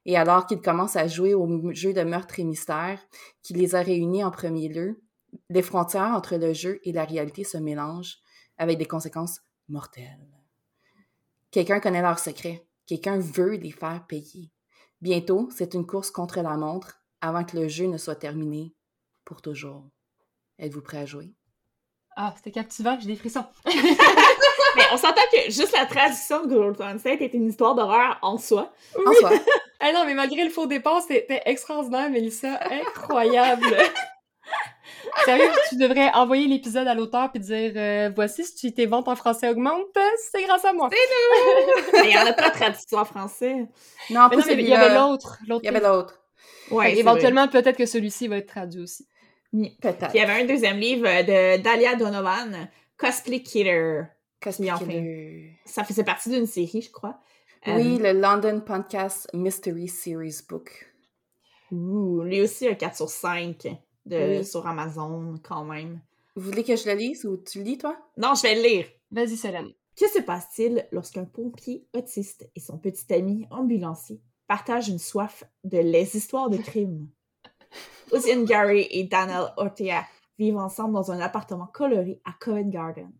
Et 0.05 0.17
alors 0.17 0.47
qu'ils 0.47 0.61
commencent 0.61 0.97
à 0.97 1.07
jouer 1.07 1.33
au 1.33 1.71
jeu 1.71 1.93
de 1.93 2.03
meurtre 2.03 2.41
et 2.41 2.43
mystère 2.43 2.99
qui 3.41 3.53
les 3.53 3.73
a 3.73 3.81
réunis 3.81 4.25
en 4.25 4.31
premier 4.31 4.67
lieu, 4.67 5.01
les 5.49 5.61
frontières 5.61 6.13
entre 6.13 6.35
le 6.35 6.51
jeu 6.53 6.81
et 6.83 6.91
la 6.91 7.05
réalité 7.05 7.45
se 7.45 7.57
mélangent 7.57 8.17
avec 8.57 8.77
des 8.77 8.85
conséquences 8.85 9.41
mortelles. 9.69 10.27
Quelqu'un 11.51 11.79
connaît 11.79 12.01
leurs 12.01 12.19
secrets. 12.19 12.65
Quelqu'un 12.85 13.19
veut 13.19 13.55
les 13.55 13.71
faire 13.71 14.05
payer. 14.07 14.51
Bientôt, 15.01 15.49
c'est 15.55 15.73
une 15.73 15.85
course 15.85 16.11
contre 16.11 16.41
la 16.41 16.57
montre 16.57 17.01
avant 17.21 17.43
que 17.43 17.57
le 17.57 17.67
jeu 17.67 17.87
ne 17.87 17.97
soit 17.97 18.15
terminé 18.15 18.73
pour 19.25 19.41
toujours. 19.41 19.89
Êtes-vous 20.59 20.81
prêt 20.81 20.99
à 20.99 21.05
jouer? 21.05 21.33
Ah, 22.15 22.33
c'était 22.35 22.51
captivant, 22.51 22.97
j'ai 22.99 23.07
des 23.07 23.15
frissons. 23.15 23.45
Mais 23.65 24.83
on 24.91 24.97
s'entend 24.97 25.21
que 25.31 25.51
juste 25.51 25.71
la 25.73 25.85
traduction 25.85 26.45
de 26.45 26.55
Google 26.55 26.75
Translate 26.75 27.21
est 27.21 27.33
une 27.33 27.47
histoire 27.47 27.75
d'horreur 27.75 28.17
en 28.21 28.37
soi. 28.37 28.73
En 28.95 29.13
soi, 29.13 29.31
Ah 29.79 29.91
non, 29.93 30.05
mais 30.05 30.13
malgré 30.13 30.43
le 30.43 30.49
faux 30.49 30.67
départ, 30.67 31.01
c'était 31.01 31.41
extraordinaire, 31.45 32.09
Mélissa. 32.09 32.59
Incroyable. 32.71 33.65
Sérieux, 35.25 35.49
tu 35.69 35.75
devrais 35.77 36.11
envoyer 36.13 36.47
l'épisode 36.47 36.87
à 36.87 36.93
l'auteur 36.93 37.31
puis 37.31 37.39
dire 37.41 37.73
euh, 37.75 38.11
voici 38.15 38.43
si 38.45 38.73
tes 38.73 38.85
ventes 38.85 39.07
en 39.07 39.15
français 39.15 39.49
augmentent, 39.49 39.97
c'est 40.31 40.43
grâce 40.43 40.63
à 40.65 40.73
moi. 40.73 40.89
Mais 41.93 42.03
il 42.05 42.09
n'y 42.09 42.17
en 42.17 42.25
a 42.25 42.33
pas 42.33 42.49
de 42.49 42.53
traduction 42.55 42.97
en 42.99 43.05
français. 43.05 43.65
non, 44.09 44.21
en 44.21 44.29
Mais 44.29 44.35
plus, 44.37 44.49
non, 44.49 44.55
mais 44.55 44.63
il 44.63 44.69
y 44.69 44.73
avait 44.73 44.93
l'autre. 44.95 45.37
l'autre 45.47 45.61
Il 45.63 45.65
y 45.65 45.69
avait 45.69 45.79
l'autre. 45.85 46.21
Ouais, 46.71 46.91
c'est 46.93 46.99
éventuellement, 46.99 47.47
peut-être 47.47 47.77
que 47.77 47.85
celui-ci 47.85 48.27
va 48.27 48.37
être 48.37 48.47
traduit 48.47 48.81
aussi. 48.81 49.07
Peut-être. 49.53 50.11
Il 50.13 50.17
y 50.17 50.21
avait 50.21 50.41
un 50.41 50.45
deuxième 50.45 50.77
livre 50.77 51.05
de 51.07 51.61
Dahlia 51.61 51.95
Donovan, 51.95 52.69
Cosplay 52.97 53.41
Killer. 53.41 54.03
Cosplay 54.41 54.71
enfin. 54.71 54.85
Killer. 54.85 55.57
Ça 55.65 55.83
faisait 55.83 56.03
partie 56.03 56.29
d'une 56.29 56.45
série, 56.47 56.81
je 56.81 56.91
crois. 56.91 57.19
Oui, 57.65 57.97
Euh, 58.01 58.13
le 58.13 58.19
London 58.19 58.61
Podcast 58.65 59.27
Mystery 59.33 59.87
Series 59.87 60.39
Book. 60.47 60.93
ouh, 61.71 62.21
lui 62.23 62.41
aussi, 62.41 62.67
un 62.67 62.75
4 62.75 62.95
sur 62.95 63.09
5 63.09 63.67
de, 64.07 64.39
Oui. 64.39 64.45
sur 64.45 64.65
Amazon, 64.67 65.35
quand 65.43 65.63
même. 65.65 66.01
Vous 66.35 66.43
voulez 66.43 66.63
que 66.63 66.75
je 66.75 66.87
le 66.89 66.95
lise 66.95 67.25
ou 67.25 67.37
tu 67.37 67.59
le 67.59 67.63
lis, 67.65 67.77
toi? 67.77 67.97
Non, 68.17 68.33
je 68.35 68.43
vais 68.43 68.55
le 68.55 68.61
lire. 68.61 68.85
Vas-y, 69.11 69.37
Célène. 69.37 69.71
Que 69.95 70.07
se 70.07 70.19
passe-t-il 70.21 70.87
lorsqu'un 70.91 71.25
pompier 71.25 71.87
autiste 71.93 72.49
et 72.55 72.59
son 72.59 72.77
petit 72.77 73.11
ami 73.13 73.47
ambulancier 73.49 74.21
partagent 74.47 74.89
une 74.89 74.99
soif 74.99 75.43
de 75.63 75.79
les 75.79 76.15
histoires 76.15 76.49
de 76.49 76.57
crimes? 76.57 77.07
Ocean 78.11 78.43
Gary 78.43 78.87
et 78.91 79.03
Daniel 79.05 79.51
Ortega 79.57 80.05
vivent 80.37 80.57
ensemble 80.57 80.93
dans 80.93 81.11
un 81.11 81.19
appartement 81.19 81.65
coloré 81.67 82.21
à 82.25 82.33
Covent 82.39 82.69
Garden. 82.69 83.11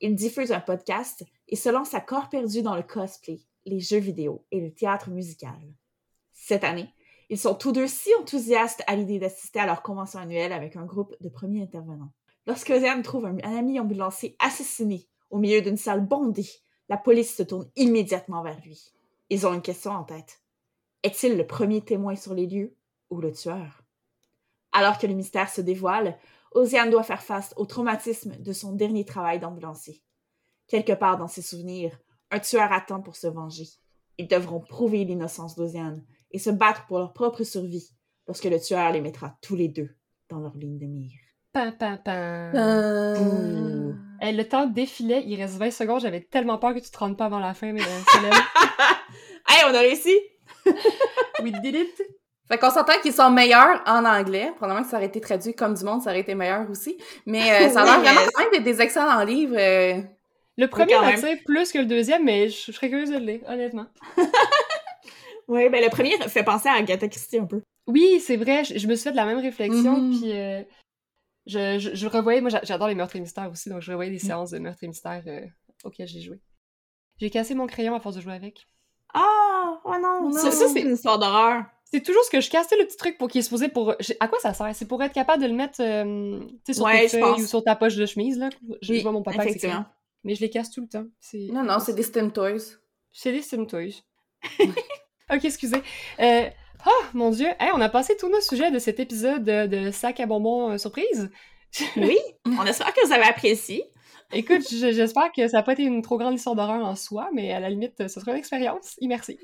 Ils 0.00 0.16
diffusent 0.16 0.52
un 0.52 0.60
podcast 0.60 1.24
et 1.48 1.56
se 1.56 1.68
lancent 1.68 1.94
à 1.94 2.00
corps 2.00 2.28
perdu 2.28 2.62
dans 2.62 2.74
le 2.74 2.82
cosplay, 2.82 3.38
les 3.64 3.78
jeux 3.80 3.98
vidéo 4.00 4.44
et 4.50 4.60
le 4.60 4.74
théâtre 4.74 5.10
musical. 5.10 5.56
Cette 6.32 6.64
année, 6.64 6.88
ils 7.30 7.38
sont 7.38 7.54
tous 7.54 7.72
deux 7.72 7.86
si 7.86 8.10
enthousiastes 8.20 8.82
à 8.86 8.96
l'idée 8.96 9.18
d'assister 9.18 9.60
à 9.60 9.66
leur 9.66 9.82
convention 9.82 10.18
annuelle 10.18 10.52
avec 10.52 10.76
un 10.76 10.84
groupe 10.84 11.14
de 11.20 11.28
premiers 11.28 11.62
intervenants. 11.62 12.12
Lorsque 12.46 12.70
Ocean 12.70 13.02
trouve 13.02 13.26
un, 13.26 13.38
ami 13.38 13.80
ambulancier 13.80 14.36
assassiné 14.38 15.08
au 15.30 15.38
milieu 15.38 15.62
d'une 15.62 15.76
salle 15.76 16.06
bondée, 16.06 16.48
la 16.88 16.98
police 16.98 17.34
se 17.34 17.42
tourne 17.42 17.70
immédiatement 17.76 18.42
vers 18.42 18.60
lui. 18.60 18.92
Ils 19.30 19.46
ont 19.46 19.54
une 19.54 19.62
question 19.62 19.92
en 19.92 20.04
tête. 20.04 20.42
Est-il 21.02 21.36
le 21.36 21.46
premier 21.46 21.80
témoin 21.80 22.14
sur 22.16 22.34
les 22.34 22.46
lieux 22.46 22.76
ou 23.10 23.20
le 23.20 23.32
tueur? 23.32 23.82
Alors 24.72 24.98
que 24.98 25.06
le 25.06 25.14
mystère 25.14 25.48
se 25.48 25.60
dévoile, 25.60 26.18
Ocean 26.52 26.90
doit 26.90 27.02
faire 27.02 27.22
face 27.22 27.54
au 27.56 27.64
traumatisme 27.64 28.36
de 28.38 28.52
son 28.52 28.72
dernier 28.72 29.04
travail 29.04 29.40
d'ambulancier. 29.40 30.02
Quelque 30.68 30.92
part 30.92 31.16
dans 31.16 31.28
ses 31.28 31.42
souvenirs, 31.42 31.98
un 32.30 32.40
tueur 32.40 32.72
attend 32.72 33.00
pour 33.00 33.16
se 33.16 33.26
venger. 33.26 33.68
Ils 34.18 34.28
devront 34.28 34.60
prouver 34.60 35.04
l'innocence 35.04 35.56
d'Oceane 35.56 36.04
et 36.34 36.38
se 36.38 36.50
battre 36.50 36.84
pour 36.86 36.98
leur 36.98 37.12
propre 37.14 37.42
survie 37.44 37.88
lorsque 38.26 38.44
le 38.44 38.60
tueur 38.60 38.92
les 38.92 39.00
mettra 39.00 39.36
tous 39.40 39.56
les 39.56 39.68
deux 39.68 39.88
dans 40.28 40.40
leur 40.40 40.54
ligne 40.56 40.78
de 40.78 40.86
mire. 40.86 41.12
Pam, 41.52 41.72
pam, 41.78 41.98
pam. 42.04 42.52
Euh, 42.54 43.92
Hey, 44.20 44.34
le 44.34 44.44
temps 44.48 44.66
défilait, 44.66 45.22
il 45.26 45.40
reste 45.40 45.56
20 45.56 45.70
secondes, 45.70 46.00
j'avais 46.00 46.20
tellement 46.20 46.58
peur 46.58 46.72
que 46.74 46.78
tu 46.80 46.90
te 46.90 46.98
rendes 46.98 47.16
pas 47.16 47.26
avant 47.26 47.38
la 47.40 47.52
fin, 47.54 47.72
mais 47.72 47.82
euh, 47.82 48.30
hey, 49.48 49.62
on 49.70 49.74
a 49.74 49.78
réussi! 49.80 50.14
we 51.42 51.52
did 51.62 51.74
it! 51.74 52.02
Fait 52.48 52.58
qu'on 52.58 52.70
s'entend 52.70 52.94
qu'ils 53.02 53.12
sont 53.12 53.30
meilleurs 53.30 53.82
en 53.86 54.04
anglais. 54.04 54.52
Probablement 54.56 54.84
que 54.84 54.90
ça 54.90 54.96
aurait 54.98 55.06
été 55.06 55.20
traduit 55.20 55.54
comme 55.54 55.74
du 55.74 55.84
monde, 55.84 56.02
ça 56.02 56.10
aurait 56.10 56.20
été 56.20 56.34
meilleur 56.34 56.68
aussi. 56.70 56.96
Mais 57.26 57.40
euh, 57.40 57.68
ça 57.70 57.82
a 57.82 57.84
l'air 57.84 58.00
vraiment 58.00 58.20
quand 58.34 58.42
même 58.42 58.50
d'être 58.52 58.64
des 58.64 58.80
excellents 58.82 59.24
livres. 59.24 59.56
euh. 59.58 60.00
Le 60.56 60.66
premier 60.68 60.98
m'attire 60.98 61.36
plus 61.44 61.72
que 61.72 61.78
le 61.78 61.86
deuxième, 61.86 62.24
mais 62.24 62.48
je, 62.48 62.66
je 62.66 62.72
serais 62.72 62.88
curieuse 62.88 63.10
de 63.10 63.16
le 63.18 63.24
lire, 63.24 63.40
honnêtement. 63.48 63.86
Oui, 65.48 65.68
ben 65.68 65.82
le 65.84 65.90
premier 65.90 66.16
fait 66.28 66.42
penser 66.44 66.68
à 66.68 66.74
Agatha 66.74 67.08
Christie 67.08 67.38
un 67.38 67.46
peu. 67.46 67.62
Oui, 67.86 68.20
c'est 68.20 68.36
vrai, 68.36 68.64
je, 68.64 68.78
je 68.78 68.86
me 68.86 68.94
suis 68.94 69.04
fait 69.04 69.10
de 69.12 69.16
la 69.16 69.26
même 69.26 69.38
réflexion, 69.40 69.98
Mhm. 70.00 70.18
puis 70.18 70.32
euh, 70.32 70.62
je, 71.46 71.78
je, 71.78 71.94
je 71.94 72.06
revoyais, 72.06 72.40
moi 72.40 72.50
j'a- 72.50 72.62
j'adore 72.64 72.88
les 72.88 72.94
meurtres 72.94 73.16
et 73.16 73.20
mystères 73.20 73.50
aussi, 73.50 73.68
donc 73.68 73.82
je 73.82 73.90
revoyais 73.90 74.10
Mm. 74.10 74.14
des 74.14 74.18
séances 74.20 74.50
de 74.50 74.58
meurtres 74.58 74.82
et 74.84 74.88
mystères 74.88 75.22
euh, 75.26 75.40
auxquelles 75.84 76.08
j'ai 76.08 76.20
joué. 76.22 76.40
J'ai 77.20 77.30
cassé 77.30 77.54
mon 77.54 77.66
crayon 77.66 77.94
à 77.94 78.00
force 78.00 78.16
de 78.16 78.20
jouer 78.22 78.32
avec. 78.34 78.66
Ah, 79.12 79.80
oh 79.84 79.94
non, 80.00 80.30
Non. 80.30 80.32
ça, 80.32 80.50
ça, 80.50 80.66
c'est 80.68 80.80
une 80.80 80.94
histoire 80.94 81.18
d'horreur. 81.18 81.64
C'est 81.92 82.00
toujours 82.02 82.24
ce 82.24 82.30
que 82.30 82.40
je 82.40 82.50
casse, 82.50 82.66
tu 82.66 82.74
sais, 82.74 82.80
le 82.80 82.86
petit 82.88 82.96
truc 82.96 83.18
pour 83.18 83.28
qu'il 83.28 83.38
est 83.38 83.42
supposé 83.42 83.68
pour... 83.68 83.94
À 84.18 84.26
quoi 84.26 84.40
ça 84.40 84.52
sert? 84.52 84.74
C'est 84.74 84.88
pour 84.88 85.00
être 85.04 85.12
capable 85.12 85.40
de 85.42 85.46
le 85.46 85.54
mettre 85.54 85.80
euh, 85.80 86.40
tu 86.40 86.56
sais, 86.66 86.72
sur 86.72 86.84
Ouais, 86.86 87.02
tes 87.08 87.20
feuilles 87.20 87.42
ou 87.42 87.46
sur 87.46 87.62
ta 87.62 87.76
poche 87.76 87.94
de 87.94 88.04
chemise, 88.06 88.36
là. 88.38 88.48
Je, 88.82 88.92
Oui, 88.92 88.98
je 88.98 89.02
vois 89.04 89.12
mon 89.12 89.22
papa 89.22 89.44
effectivement. 89.44 89.84
Mais 90.24 90.34
je 90.34 90.40
les 90.40 90.50
casse 90.50 90.70
tout 90.72 90.80
le 90.80 90.88
temps. 90.88 91.04
Non, 91.34 91.62
non, 91.62 91.78
c'est 91.78 91.92
des 91.94 92.02
STEM 92.02 92.32
Toys. 92.32 92.78
c'est 93.12 93.30
des 93.30 93.42
Sim 93.42 93.66
Toys. 93.66 94.02
ok, 95.32 95.44
excusez. 95.44 95.82
Euh, 96.20 96.48
Oh, 96.86 97.04
mon 97.14 97.30
Dieu! 97.30 97.46
Hey, 97.58 97.70
on 97.72 97.80
a 97.80 97.88
passé 97.88 98.14
tous 98.18 98.28
nos 98.28 98.42
sujets 98.42 98.70
de 98.70 98.78
cet 98.78 99.00
épisode 99.00 99.42
de, 99.42 99.66
de 99.66 99.90
sac 99.90 100.20
à 100.20 100.26
bonbons 100.26 100.72
euh, 100.72 100.78
surprise. 100.78 101.30
Oui, 101.96 102.18
on 102.46 102.64
espère 102.66 102.92
que 102.92 103.06
vous 103.06 103.12
avez 103.12 103.24
apprécié. 103.24 103.84
Écoute, 104.32 104.62
je- 104.70 104.92
j'espère 104.92 105.32
que 105.32 105.48
ça 105.48 105.56
n'a 105.56 105.62
pas 105.62 105.72
été 105.72 105.82
une 105.84 106.02
trop 106.02 106.18
grande 106.18 106.34
histoire 106.34 106.54
d'horreur 106.54 106.84
en 106.84 106.94
soi, 106.94 107.30
mais 107.32 107.52
à 107.52 107.58
la 107.60 107.70
limite, 107.70 107.94
ce 108.06 108.20
sera 108.20 108.32
une 108.32 108.36
expérience 108.38 108.96
immersive. 109.00 109.38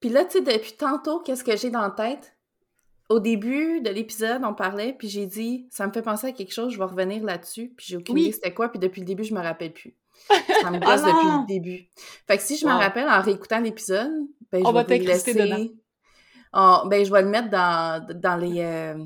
Puis 0.00 0.10
là, 0.10 0.24
tu 0.26 0.32
sais, 0.38 0.40
depuis 0.44 0.72
tantôt, 0.74 1.20
qu'est-ce 1.20 1.44
que 1.44 1.56
j'ai 1.56 1.70
dans 1.70 1.80
la 1.80 1.90
tête? 1.90 2.36
Au 3.08 3.20
début 3.20 3.80
de 3.80 3.88
l'épisode, 3.90 4.42
on 4.44 4.54
parlait, 4.54 4.92
puis 4.92 5.08
j'ai 5.08 5.24
dit, 5.26 5.66
ça 5.70 5.86
me 5.86 5.92
fait 5.92 6.02
penser 6.02 6.26
à 6.28 6.32
quelque 6.32 6.52
chose, 6.52 6.72
je 6.74 6.78
vais 6.78 6.84
revenir 6.84 7.24
là-dessus, 7.24 7.72
puis 7.76 7.86
j'ai 7.88 7.96
aucune 7.96 8.14
Oui. 8.14 8.22
idée 8.24 8.32
c'était 8.32 8.54
quoi, 8.54 8.68
puis 8.68 8.78
depuis 8.78 9.00
le 9.00 9.06
début, 9.06 9.24
je 9.24 9.34
me 9.34 9.40
rappelle 9.40 9.72
plus. 9.72 9.96
Ça 10.62 10.70
me 10.70 10.78
gosse 10.78 11.00
Oh 11.04 11.06
depuis 11.06 11.26
non! 11.26 11.40
le 11.40 11.46
début. 11.46 11.88
Fait 12.28 12.36
que 12.36 12.42
si 12.42 12.56
je 12.58 12.66
me 12.66 12.72
rappelle 12.72 13.08
en 13.08 13.20
réécoutant 13.22 13.60
l'épisode, 13.60 14.12
ben, 14.52 14.62
On 14.66 14.72
va 14.72 14.84
t'incruster 14.84 15.32
laisser... 15.32 15.48
dedans. 15.48 15.66
Oh, 16.52 16.88
ben, 16.88 17.04
je 17.04 17.12
vais 17.12 17.22
le 17.22 17.28
mettre 17.28 17.48
dans, 17.50 18.04
dans 18.14 18.36
les, 18.36 18.60
euh, 18.60 19.04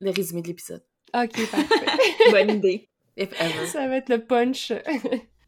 les 0.00 0.10
résumés 0.10 0.42
de 0.42 0.48
l'épisode. 0.48 0.82
Ok, 1.14 1.50
parfait. 1.50 1.86
Bonne 2.30 2.50
idée. 2.56 2.88
If 3.16 3.30
ever. 3.40 3.66
ça 3.66 3.86
va 3.86 3.96
être 3.96 4.08
le 4.08 4.24
punch 4.24 4.72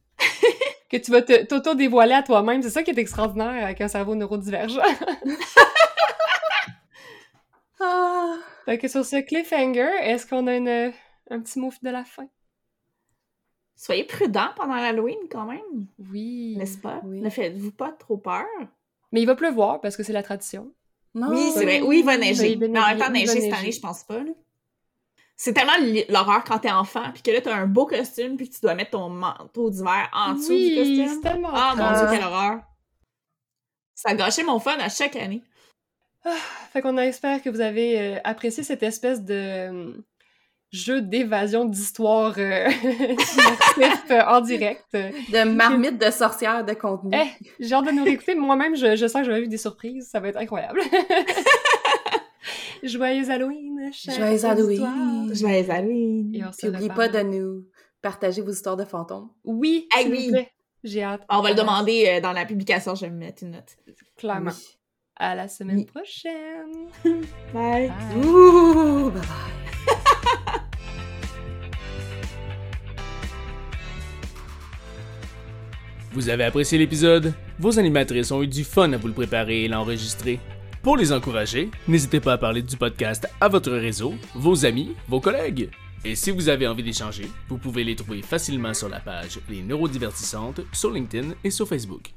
que 0.90 0.96
tu 0.98 1.10
vas 1.10 1.22
te- 1.22 1.44
t'auto-dévoiler 1.46 2.12
à 2.12 2.22
toi-même. 2.22 2.60
C'est 2.62 2.68
ça 2.68 2.82
qui 2.82 2.90
est 2.90 2.98
extraordinaire 2.98 3.64
avec 3.64 3.80
un 3.80 3.88
cerveau 3.88 4.14
neurodivergent. 4.14 4.80
Ah. 7.80 8.36
fait 8.64 8.78
que 8.78 8.88
sur 8.88 9.04
ce 9.04 9.16
cliffhanger, 9.20 9.90
est-ce 10.02 10.26
qu'on 10.26 10.46
a 10.46 10.56
une, 10.56 10.92
un 11.30 11.40
petit 11.40 11.58
mot 11.58 11.70
de 11.82 11.90
la 11.90 12.04
fin? 12.04 12.28
Soyez 13.76 14.04
prudents 14.04 14.50
pendant 14.56 14.76
l'Halloween 14.76 15.18
quand 15.30 15.44
même, 15.44 15.86
Oui. 16.10 16.54
n'est-ce 16.56 16.78
pas? 16.78 17.00
Oui. 17.04 17.20
Ne 17.20 17.28
faites-vous 17.30 17.72
pas 17.72 17.92
trop 17.92 18.16
peur? 18.16 18.46
Mais 19.14 19.22
il 19.22 19.26
va 19.26 19.34
pleuvoir 19.36 19.80
parce 19.80 19.96
que 19.96 20.02
c'est 20.02 20.12
la 20.12 20.22
tradition. 20.22 20.70
Non. 21.14 21.28
oui, 21.30 21.50
c'est 21.54 21.62
vrai. 21.64 21.80
Oui, 21.80 22.00
il 22.00 22.04
va 22.04 22.18
neiger. 22.18 22.52
il 22.52 22.58
va 22.60 22.68
Mais 22.68 22.78
en 22.80 22.86
même 22.88 22.98
temps, 22.98 23.10
neiger, 23.10 23.22
il 23.22 23.26
va 23.26 23.32
neiger 23.32 23.32
cette 23.32 23.42
neiger. 23.44 23.56
année, 23.56 23.72
je 23.72 23.80
pense 23.80 24.04
pas. 24.04 24.18
là. 24.18 24.30
C'est 25.36 25.52
tellement 25.52 25.72
l'horreur 26.10 26.44
quand 26.44 26.58
t'es 26.60 26.70
enfant, 26.70 27.10
puis 27.12 27.22
que 27.22 27.30
là, 27.30 27.40
t'as 27.40 27.54
un 27.56 27.66
beau 27.66 27.86
costume, 27.86 28.36
puis 28.36 28.48
que 28.48 28.54
tu 28.54 28.60
dois 28.60 28.74
mettre 28.74 28.90
ton 28.92 29.08
manteau 29.08 29.68
d'hiver 29.70 30.08
en 30.12 30.34
dessous 30.34 30.50
oui, 30.50 30.68
du 30.70 30.96
c'est 30.96 31.02
costume. 31.04 31.22
tellement 31.22 31.50
Ah 31.52 31.74
mon 31.76 31.84
Ah. 31.84 31.98
dieu, 31.98 32.06
quelle 32.16 32.24
horreur! 32.26 32.60
Ça 33.94 34.10
a 34.10 34.14
gâché 34.14 34.42
mon 34.44 34.58
fun 34.60 34.76
à 34.78 34.88
chaque 34.88 35.16
année. 35.16 35.42
Fait 36.72 36.80
qu'on 36.82 36.96
espère 36.98 37.42
que 37.42 37.50
vous 37.50 37.60
avez 37.60 38.00
euh, 38.16 38.20
apprécié 38.24 38.62
cette 38.64 38.82
espèce 38.82 39.22
de 39.22 40.04
jeu 40.74 41.00
d'évasion 41.00 41.64
d'histoire 41.64 42.34
euh, 42.38 42.68
euh, 44.10 44.20
en 44.26 44.40
direct. 44.40 44.84
De 44.92 45.44
marmite 45.48 45.98
de 46.04 46.10
sorcière 46.10 46.64
de 46.64 46.72
contenu. 46.74 47.16
Eh, 47.16 47.28
j'ai 47.60 47.74
hâte 47.74 47.86
de 47.86 47.92
nous 47.92 48.04
réécouter. 48.04 48.34
Moi-même, 48.34 48.74
je, 48.76 48.96
je 48.96 49.06
sens 49.06 49.20
que 49.22 49.26
je 49.26 49.30
vais 49.30 49.38
vivre 49.38 49.50
des 49.50 49.56
surprises. 49.56 50.08
Ça 50.10 50.20
va 50.20 50.28
être 50.28 50.36
incroyable. 50.38 50.80
Joyeux 52.82 53.30
Halloween, 53.30 53.90
chers 53.92 54.14
Joyeux 54.14 54.44
Halloween. 54.44 55.34
Joyeux 55.34 55.70
Halloween! 55.70 56.34
Et 56.34 56.44
on 56.44 56.52
se 56.52 56.58
Puis 56.58 56.68
oubliez 56.68 56.90
reparle. 56.90 57.10
pas 57.12 57.22
de 57.22 57.28
nous 57.28 57.64
partager 58.02 58.42
vos 58.42 58.50
histoires 58.50 58.76
de 58.76 58.84
fantômes. 58.84 59.30
Oui, 59.44 59.88
Ah 59.96 60.00
oui. 60.06 60.30
J'ai 60.82 61.02
hâte. 61.02 61.22
On 61.30 61.40
va 61.40 61.50
le 61.50 61.54
demander 61.54 62.06
euh, 62.08 62.20
dans 62.20 62.32
la 62.32 62.44
publication, 62.44 62.94
je 62.94 63.02
vais 63.06 63.10
me 63.10 63.16
mettre 63.18 63.42
une 63.42 63.52
note. 63.52 63.76
Clairement. 64.18 64.50
Oui. 64.50 64.76
À 65.16 65.34
la 65.34 65.48
semaine 65.48 65.76
Oui. 65.78 65.84
prochaine. 65.86 66.88
Bye! 67.54 67.88
Bye. 67.88 67.92
Ouh, 68.26 69.10
bye 69.10 69.20
bye. 69.22 69.73
Vous 76.14 76.28
avez 76.28 76.44
apprécié 76.44 76.78
l'épisode? 76.78 77.34
Vos 77.58 77.80
animatrices 77.80 78.30
ont 78.30 78.40
eu 78.40 78.46
du 78.46 78.62
fun 78.62 78.92
à 78.92 78.96
vous 78.96 79.08
le 79.08 79.12
préparer 79.12 79.64
et 79.64 79.68
l'enregistrer. 79.68 80.38
Pour 80.80 80.96
les 80.96 81.10
encourager, 81.10 81.70
n'hésitez 81.88 82.20
pas 82.20 82.34
à 82.34 82.38
parler 82.38 82.62
du 82.62 82.76
podcast 82.76 83.28
à 83.40 83.48
votre 83.48 83.72
réseau, 83.72 84.14
vos 84.32 84.64
amis, 84.64 84.92
vos 85.08 85.18
collègues. 85.18 85.70
Et 86.04 86.14
si 86.14 86.30
vous 86.30 86.48
avez 86.48 86.68
envie 86.68 86.84
d'échanger, 86.84 87.28
vous 87.48 87.58
pouvez 87.58 87.82
les 87.82 87.96
trouver 87.96 88.22
facilement 88.22 88.74
sur 88.74 88.88
la 88.88 89.00
page 89.00 89.40
Les 89.50 89.62
Neurodivertissantes 89.62 90.60
sur 90.72 90.92
LinkedIn 90.92 91.30
et 91.42 91.50
sur 91.50 91.66
Facebook. 91.66 92.14